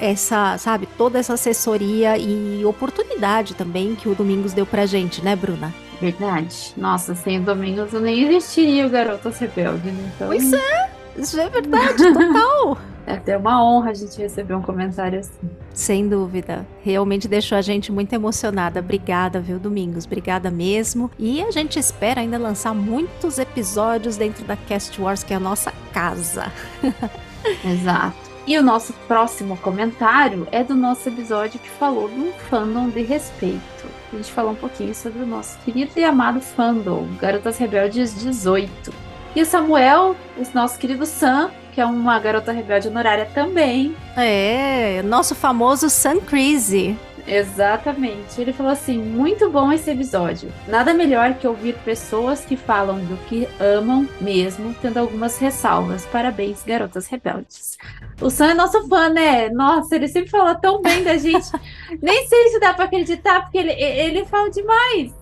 [0.00, 5.34] essa, sabe, toda essa assessoria e oportunidade também que o Domingos deu pra gente, né,
[5.34, 5.74] Bruna?
[6.00, 6.72] Verdade.
[6.76, 10.12] Nossa, sem o Domingos eu nem existiria o Garotas Rebelde, né?
[10.14, 10.28] Então...
[10.28, 12.78] Pois é, isso é verdade, total.
[13.06, 15.50] É até uma honra a gente receber um comentário assim.
[15.72, 16.66] Sem dúvida.
[16.82, 18.80] Realmente deixou a gente muito emocionada.
[18.80, 20.04] Obrigada, viu, Domingos?
[20.04, 21.10] Obrigada mesmo.
[21.18, 25.40] E a gente espera ainda lançar muitos episódios dentro da Cast Wars, que é a
[25.40, 26.52] nossa casa.
[27.64, 28.27] Exato.
[28.48, 33.86] E o nosso próximo comentário é do nosso episódio que falou do fandom de respeito.
[34.10, 38.90] A gente falou um pouquinho sobre o nosso querido e amado fandom, Garotas Rebeldes 18.
[39.36, 43.94] E o Samuel, o nosso querido Sam, que é uma garota rebelde honorária também.
[44.16, 46.96] É, nosso famoso Sam Crazy.
[47.28, 48.40] Exatamente.
[48.40, 50.50] Ele falou assim: muito bom esse episódio.
[50.66, 56.06] Nada melhor que ouvir pessoas que falam do que amam mesmo, tendo algumas ressalvas.
[56.06, 57.76] Parabéns, garotas rebeldes.
[58.20, 59.50] O Sam é nosso fã, né?
[59.50, 61.48] Nossa, ele sempre fala tão bem da gente.
[62.00, 65.17] Nem sei se dá para acreditar, porque ele, ele fala demais.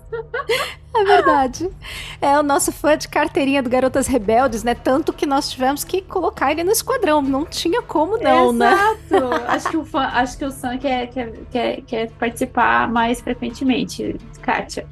[0.95, 1.71] É verdade.
[2.21, 4.75] É o nosso fã de carteirinha do Garotas Rebeldes, né?
[4.75, 7.21] Tanto que nós tivemos que colocar ele no esquadrão.
[7.21, 8.53] Não tinha como não, Exato.
[8.55, 8.97] né?
[9.11, 9.45] Exato.
[9.47, 14.17] acho que o fã, acho que o Sam quer, quer, quer, quer participar mais frequentemente,
[14.41, 14.87] Kátia.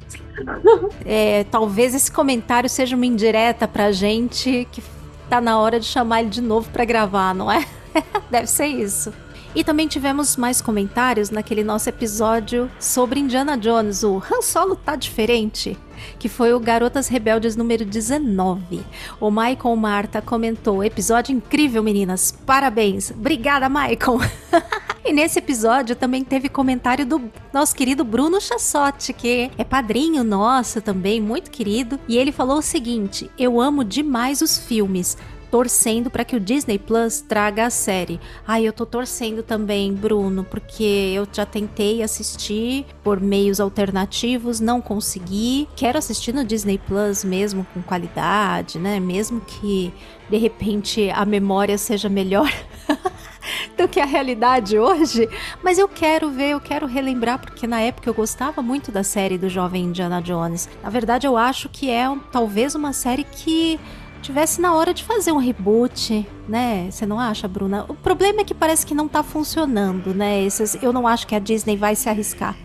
[1.05, 4.83] É, talvez esse comentário seja uma indireta pra gente que
[5.29, 7.65] tá na hora de chamar ele de novo para gravar, não é?
[8.29, 9.13] Deve ser isso.
[9.55, 14.97] E também tivemos mais comentários naquele nosso episódio sobre Indiana Jones, o Han Solo tá
[14.97, 15.77] diferente,
[16.19, 18.81] que foi o Garotas Rebeldes número 19.
[19.17, 23.11] O Michael Marta comentou: episódio incrível, meninas, parabéns.
[23.11, 24.19] Obrigada, Michael.
[25.07, 30.81] E nesse episódio também teve comentário do nosso querido Bruno Chassotti, que é padrinho nosso
[30.81, 31.99] também, muito querido.
[32.07, 35.15] E ele falou o seguinte: Eu amo demais os filmes,
[35.55, 38.19] torcendo para que o Disney Plus traga a série.
[38.45, 44.81] Ai, eu tô torcendo também, Bruno, porque eu já tentei assistir por meios alternativos, não
[44.81, 45.69] consegui.
[45.73, 48.99] Quero assistir no Disney Plus mesmo com qualidade, né?
[48.99, 49.93] Mesmo que
[50.29, 52.51] de repente a memória seja melhor.
[53.77, 55.29] do que a realidade hoje,
[55.61, 59.37] mas eu quero ver, eu quero relembrar, porque na época eu gostava muito da série
[59.37, 60.67] do jovem Indiana Jones.
[60.81, 63.79] Na verdade, eu acho que é talvez uma série que
[64.25, 66.89] tivesse na hora de fazer um reboot, né?
[66.89, 67.85] Você não acha, Bruna?
[67.87, 70.43] O problema é que parece que não tá funcionando, né?
[70.43, 72.55] Esses, eu não acho que a Disney vai se arriscar.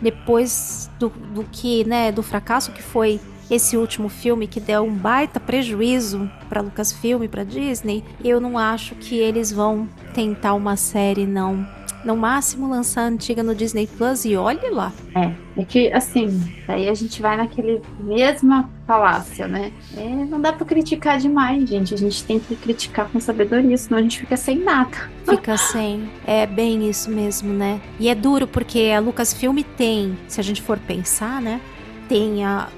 [0.00, 3.20] Depois do, do que, né, do fracasso que foi
[3.50, 8.56] esse último filme que deu um baita prejuízo para Lucasfilm e para Disney, eu não
[8.56, 11.66] acho que eles vão tentar uma série não
[12.04, 14.92] no máximo lançar a antiga no Disney Plus e olhe lá.
[15.14, 16.28] É, é que assim,
[16.66, 19.72] aí a gente vai naquele mesma falácia, né?
[19.96, 21.94] É, não dá para criticar demais, gente.
[21.94, 24.96] A gente tem que criticar com sabedoria, senão a gente fica sem nada.
[25.28, 26.08] Fica sem.
[26.26, 27.80] É bem isso mesmo, né?
[27.98, 31.60] E é duro porque a Lucasfilm tem, se a gente for pensar, né?
[32.08, 32.68] Tem a,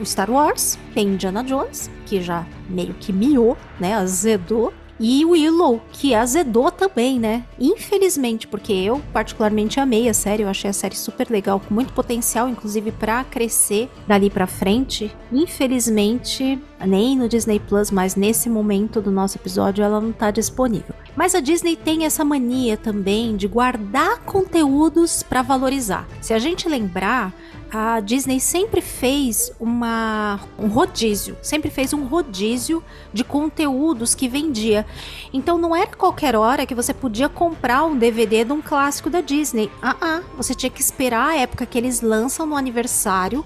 [0.00, 3.94] o Star Wars, tem Indiana Jones, que já meio que miou, né?
[3.94, 4.72] Azedou.
[5.02, 7.42] E o Willow, que azedou também, né?
[7.58, 11.94] Infelizmente, porque eu particularmente amei a série, eu achei a série super legal, com muito
[11.94, 15.10] potencial, inclusive para crescer dali para frente.
[15.32, 20.94] Infelizmente, nem no Disney Plus, mas nesse momento do nosso episódio ela não tá disponível.
[21.16, 26.06] Mas a Disney tem essa mania também de guardar conteúdos para valorizar.
[26.20, 27.34] Se a gente lembrar,
[27.72, 32.82] a Disney sempre fez uma, um rodízio, sempre fez um rodízio
[33.12, 34.84] de conteúdos que vendia.
[35.32, 39.20] Então não era qualquer hora que você podia comprar um DVD de um clássico da
[39.20, 39.70] Disney.
[39.80, 43.44] Ah, ah, você tinha que esperar a época que eles lançam no aniversário.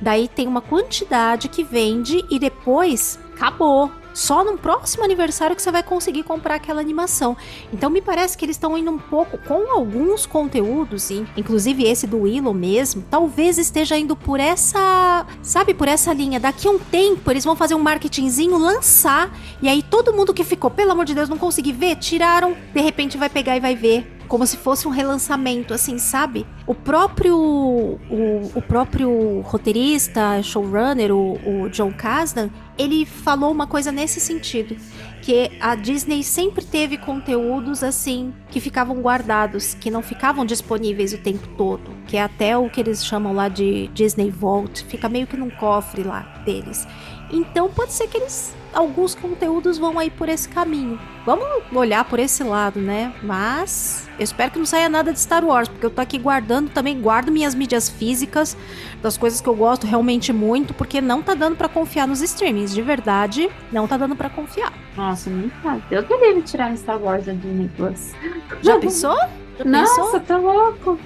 [0.00, 3.90] Daí tem uma quantidade que vende e depois acabou.
[4.14, 7.36] Só no próximo aniversário que você vai conseguir comprar aquela animação.
[7.72, 12.22] Então me parece que eles estão indo um pouco com alguns conteúdos, inclusive esse do
[12.22, 16.40] Willow mesmo, talvez esteja indo por essa, sabe, por essa linha.
[16.40, 19.30] Daqui a um tempo eles vão fazer um marketingzinho, lançar,
[19.62, 22.80] e aí todo mundo que ficou, pelo amor de Deus, não consegui ver, tiraram, de
[22.80, 26.46] repente vai pegar e vai ver como se fosse um relançamento, assim, sabe?
[26.66, 33.90] O próprio o, o próprio roteirista, showrunner, o, o John Kasdan, ele falou uma coisa
[33.90, 34.76] nesse sentido,
[35.20, 41.18] que a Disney sempre teve conteúdos assim que ficavam guardados, que não ficavam disponíveis o
[41.18, 45.26] tempo todo, que é até o que eles chamam lá de Disney Vault, fica meio
[45.26, 46.86] que num cofre lá deles.
[47.30, 50.98] Então pode ser que eles alguns conteúdos vão aí por esse caminho.
[51.24, 53.12] Vamos olhar por esse lado, né?
[53.22, 56.70] Mas eu espero que não saia nada de Star Wars, porque eu tô aqui guardando
[56.70, 58.56] também, guardo minhas mídias físicas
[59.02, 62.72] das coisas que eu gosto realmente muito, porque não tá dando para confiar nos streamings,
[62.74, 64.72] de verdade, não tá dando para confiar.
[64.96, 65.78] Nossa, não tá.
[65.90, 68.12] Eu queria tirar Star Wars da Disney Plus.
[68.62, 69.16] Já pensou?
[69.58, 70.20] Já Nossa, pensou?
[70.20, 70.98] tá louco.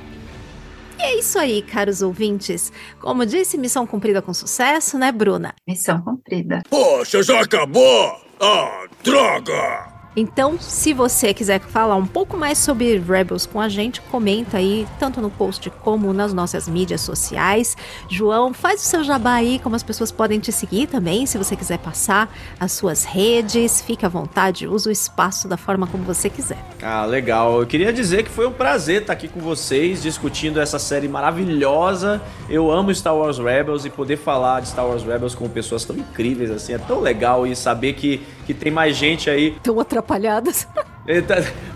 [1.03, 2.73] E é isso aí, caros ouvintes.
[3.01, 5.53] Como disse, missão cumprida com sucesso, né, Bruna?
[5.66, 6.62] Missão cumprida.
[6.70, 8.23] Poxa, já acabou?
[8.41, 9.91] Ah, droga!
[10.14, 14.86] Então, se você quiser falar um pouco mais sobre Rebels com a gente, comenta aí,
[14.98, 17.76] tanto no post como nas nossas mídias sociais.
[18.09, 21.56] João, faz o seu jabá aí, como as pessoas podem te seguir também, se você
[21.56, 22.30] quiser passar
[22.60, 26.59] as suas redes, fique à vontade, usa o espaço da forma como você quiser.
[26.82, 27.60] Ah, legal.
[27.60, 32.20] Eu queria dizer que foi um prazer estar aqui com vocês, discutindo essa série maravilhosa.
[32.51, 35.97] Eu amo Star Wars Rebels e poder falar de Star Wars Rebels com pessoas tão
[35.97, 40.66] incríveis assim, é tão legal e saber que, que tem mais gente aí Tão atrapalhadas.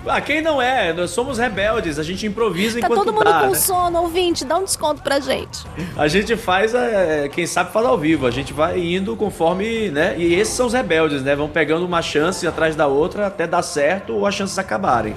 [0.06, 0.92] Ah, quem não é?
[0.92, 3.54] Nós somos rebeldes, a gente improvisa Tá enquanto todo mundo dá, com né?
[3.54, 5.66] sono, ouvinte, dá um desconto pra gente.
[5.96, 10.14] A gente faz, é, quem sabe faz ao vivo, a gente vai indo conforme, né?
[10.16, 11.34] E esses são os rebeldes, né?
[11.34, 15.16] Vão pegando uma chance atrás da outra até dar certo ou as chances acabarem.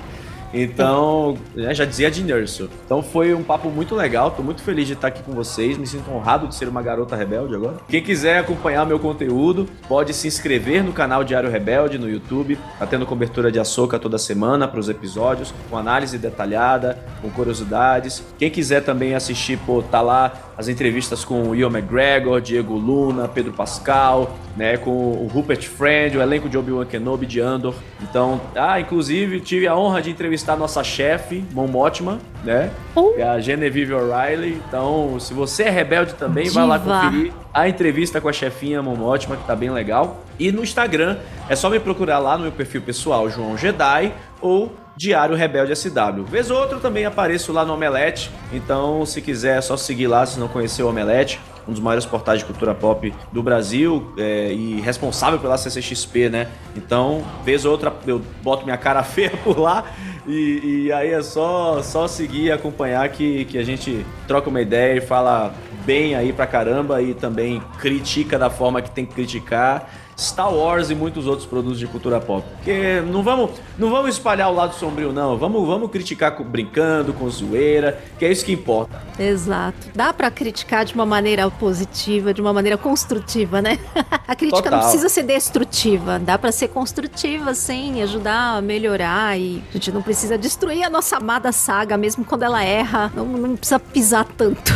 [0.53, 2.69] Então, né, já dizia de Nerso.
[2.85, 5.85] Então foi um papo muito legal, tô muito feliz de estar aqui com vocês, me
[5.85, 7.77] sinto honrado de ser uma garota rebelde agora.
[7.87, 12.85] Quem quiser acompanhar meu conteúdo, pode se inscrever no canal Diário Rebelde no YouTube, tá
[12.85, 18.23] tendo cobertura de açúcar toda semana para os episódios, com análise detalhada, com curiosidades.
[18.37, 23.29] Quem quiser também assistir, pô, tá lá as entrevistas com o Ian McGregor, Diego Luna,
[23.29, 27.73] Pedro Pascal, né, com o Rupert Friend, o elenco de Obi-Wan Kenobi de Andor.
[28.01, 32.71] Então, ah, inclusive tive a honra de entrevistar a nossa chefe, Mon Mothma, né?
[33.15, 34.61] Que é a Genevieve O'Reilly.
[34.67, 37.01] Então, se você é rebelde também, vai lá Diva.
[37.01, 40.23] conferir a entrevista com a chefinha Mon Mothma, que tá bem legal.
[40.39, 41.17] E no Instagram,
[41.49, 46.23] é só me procurar lá no meu perfil pessoal, João Jedi, ou Diário Rebelde SW.
[46.27, 50.07] Vez ou outra eu também apareço lá no Omelete, então se quiser é só seguir
[50.07, 51.39] lá se não conhecer o Omelete,
[51.69, 56.47] um dos maiores portais de cultura pop do Brasil é, e responsável pela CCXP, né?
[56.75, 59.85] Então, vez ou outra eu boto minha cara feia por lá
[60.27, 64.61] e, e aí é só, só seguir e acompanhar que, que a gente troca uma
[64.61, 65.53] ideia e fala
[65.85, 69.89] bem aí pra caramba e também critica da forma que tem que criticar.
[70.19, 72.45] Star Wars e muitos outros produtos de cultura pop.
[72.55, 75.37] Porque não vamos, não vamos espalhar o lado sombrio, não.
[75.37, 79.01] Vamos, vamos criticar com- brincando, com zoeira, que é isso que importa.
[79.17, 79.87] Exato.
[79.95, 83.77] Dá pra criticar de uma maneira positiva, de uma maneira construtiva, né?
[84.27, 84.89] A crítica não Total.
[84.91, 90.01] precisa ser destrutiva, dá pra ser construtiva, sim, ajudar a melhorar e a gente não
[90.03, 93.11] precisa destruir a nossa amada saga, mesmo quando ela erra.
[93.15, 94.71] Não, não precisa pisar tanto.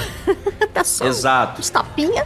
[0.74, 1.62] Dá só Exato.
[1.62, 2.26] uns tapinha.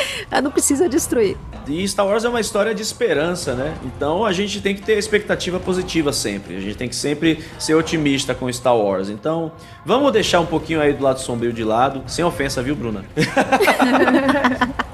[0.30, 1.36] Ela não precisa destruir.
[1.66, 3.74] E Star Wars é uma história de esperança, né?
[3.84, 6.56] Então a gente tem que ter expectativa positiva sempre.
[6.56, 9.08] A gente tem que sempre ser otimista com Star Wars.
[9.08, 9.52] Então
[9.84, 12.02] vamos deixar um pouquinho aí do lado sombrio de lado.
[12.06, 13.04] Sem ofensa, viu, Bruna?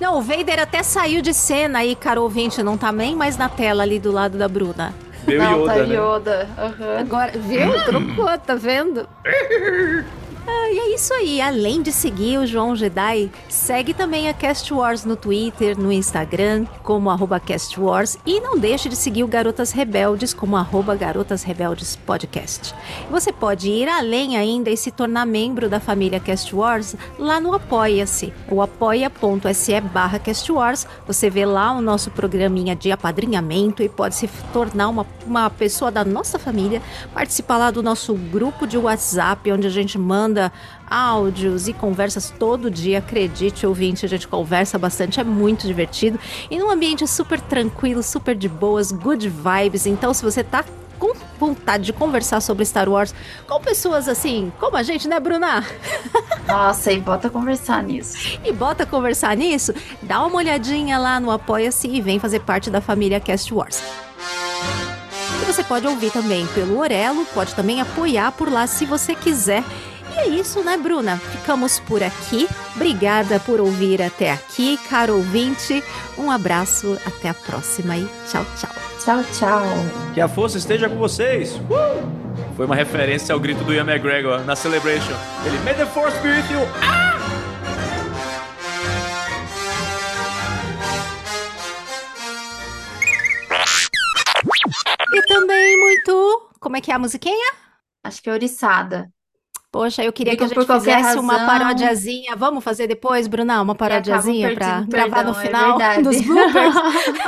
[0.00, 3.48] Não, o Vader até saiu de cena aí, caro ouvinte, não tá nem mais na
[3.48, 4.94] tela ali do lado da Bruna.
[5.26, 5.94] Meu Não, Yoda, tá né?
[5.96, 6.48] Yoda.
[6.58, 6.98] aham.
[6.98, 7.84] Agora, viu?
[7.84, 9.08] Trocou, tá vendo?
[10.94, 11.40] Isso aí.
[11.40, 16.66] Além de seguir o João Jedi, segue também a Cast Wars no Twitter, no Instagram,
[16.84, 18.16] como arroba Cast Wars.
[18.24, 22.72] E não deixe de seguir o Garotas Rebeldes, como arroba Garotas Rebeldes Podcast.
[23.10, 27.52] Você pode ir além ainda e se tornar membro da família Cast Wars lá no
[27.52, 28.32] Apoia-se.
[28.48, 30.86] O apoia.se barra Cast Wars.
[31.08, 35.90] Você vê lá o nosso programinha de apadrinhamento e pode se tornar uma, uma pessoa
[35.90, 36.80] da nossa família,
[37.12, 40.52] participar lá do nosso grupo de WhatsApp, onde a gente manda
[40.88, 42.98] áudios e conversas todo dia.
[42.98, 46.18] Acredite, ouvinte, a gente conversa bastante, é muito divertido.
[46.50, 49.86] E num ambiente super tranquilo, super de boas, good vibes.
[49.86, 50.64] Então, se você tá
[50.98, 53.14] com vontade de conversar sobre Star Wars
[53.46, 55.64] com pessoas assim, como a gente, né, Bruna?
[56.46, 58.38] Nossa, e bota conversar nisso.
[58.44, 62.80] E bota conversar nisso, dá uma olhadinha lá no Apoia-se e vem fazer parte da
[62.80, 63.82] família Cast Wars.
[65.42, 69.62] E você pode ouvir também pelo Orelo, pode também apoiar por lá se você quiser.
[70.14, 71.18] E é isso, né, Bruna?
[71.18, 72.48] Ficamos por aqui.
[72.76, 75.82] Obrigada por ouvir até aqui, caro ouvinte.
[76.16, 78.70] Um abraço, até a próxima e tchau, tchau.
[79.04, 79.66] Tchau, tchau.
[80.14, 81.56] Que a força esteja com vocês.
[81.56, 82.24] Uh!
[82.56, 85.12] Foi uma referência ao grito do Ian McGregor na Celebration.
[85.44, 86.60] Ele, May the Force be with you.
[86.80, 87.14] Ah!
[95.12, 96.50] E também muito.
[96.58, 97.52] Como é que é a musiquinha?
[98.02, 99.13] Acho que é oriçada.
[99.74, 101.46] Poxa, eu queria Digo que a por gente fizesse uma razão.
[101.48, 102.36] parodiazinha.
[102.36, 103.60] Vamos fazer depois, Bruna?
[103.60, 106.02] Uma parodiazinha pedindo gravar no é final verdade.
[106.04, 106.74] dos bloopers.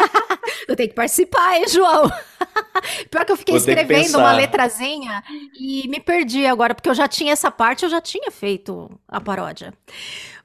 [0.68, 2.08] eu tenho que participar, hein, João?
[3.10, 5.24] Pior que eu fiquei Vou escrevendo uma letrazinha
[5.58, 9.20] e me perdi agora, porque eu já tinha essa parte, eu já tinha feito a
[9.20, 9.74] paródia.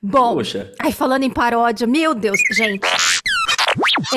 [0.01, 0.73] Bom, Poxa.
[0.79, 2.81] Ai, falando em paródia, meu Deus, gente.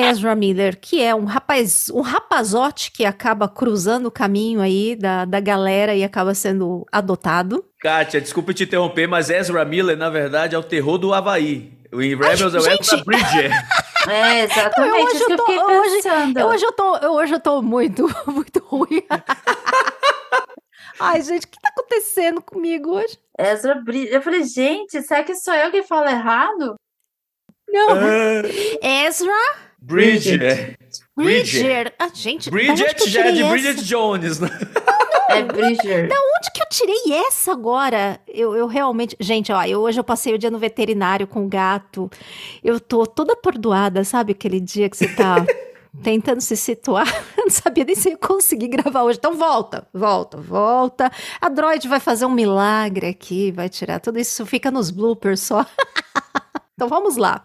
[0.01, 5.25] Ezra Miller, que é um rapaz, um rapazote que acaba cruzando o caminho aí da,
[5.25, 7.63] da galera e acaba sendo adotado.
[7.81, 11.71] Kátia, desculpa te interromper, mas Ezra Miller, na verdade, é o terror do Havaí.
[11.91, 12.81] O Rebels é o gente.
[12.81, 13.51] Ezra Bridger.
[14.07, 16.39] É, exatamente hoje isso que eu eu tô- fiquei hoje-.
[16.39, 19.01] Eu, hoje eu tô, eu, hoje eu tô muito, muito ruim.
[20.99, 23.17] Ai, gente, o que tá acontecendo comigo hoje?
[23.37, 24.13] Ezra Bridger.
[24.13, 26.75] Eu falei, gente, será que sou eu que falo errado?
[27.67, 28.43] Não, Ah,
[29.07, 29.33] Ezra
[29.85, 30.77] Bridger.
[31.15, 31.93] Bridger.
[31.99, 33.83] Ah, gente, da Bridget que eu já é de tirei Bridget essa?
[33.83, 34.49] Jones, né?
[35.29, 36.09] É Bridger.
[36.37, 38.19] Onde que eu tirei essa agora?
[38.27, 39.15] Eu, eu realmente.
[39.19, 42.09] Gente, ó, eu, hoje eu passei o dia no veterinário com o gato.
[42.63, 44.31] Eu tô toda atordoada, sabe?
[44.31, 45.45] Aquele dia que você tá
[46.01, 47.07] tentando se situar.
[47.37, 49.19] Eu não sabia nem se eu ia conseguir gravar hoje.
[49.19, 51.11] Então volta, volta, volta.
[51.39, 54.45] A droid vai fazer um milagre aqui, vai tirar tudo isso.
[54.47, 55.63] Fica nos bloopers só.
[56.73, 57.43] então vamos lá.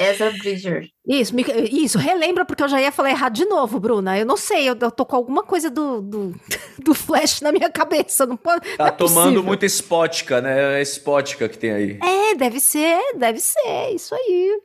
[0.00, 0.88] Ezra Bridger.
[1.06, 4.18] Isso, me- isso, relembra, porque eu já ia falar errado de novo, Bruna.
[4.18, 6.34] Eu não sei, eu, eu tô com alguma coisa do, do,
[6.82, 8.26] do Flash na minha cabeça.
[8.26, 8.68] Não pode.
[8.68, 9.42] não Tá é tomando possível.
[9.42, 10.80] muita spótica, né?
[10.80, 11.98] É spótica que tem aí.
[12.02, 14.60] É, deve ser, deve ser, isso aí.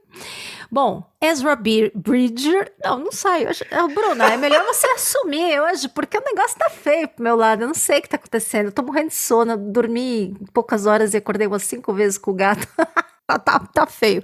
[0.71, 2.73] Bom, Ezra B- Bridger.
[2.83, 3.47] Não, não sai.
[3.93, 7.61] Bruna, é melhor você assumir hoje, porque o negócio tá feio pro meu lado.
[7.63, 8.65] Eu não sei o que tá acontecendo.
[8.67, 9.51] Eu tô morrendo de sono.
[9.53, 12.67] eu Dormi poucas horas e acordei umas cinco vezes com o gato.
[13.27, 14.23] tá, tá, tá feio.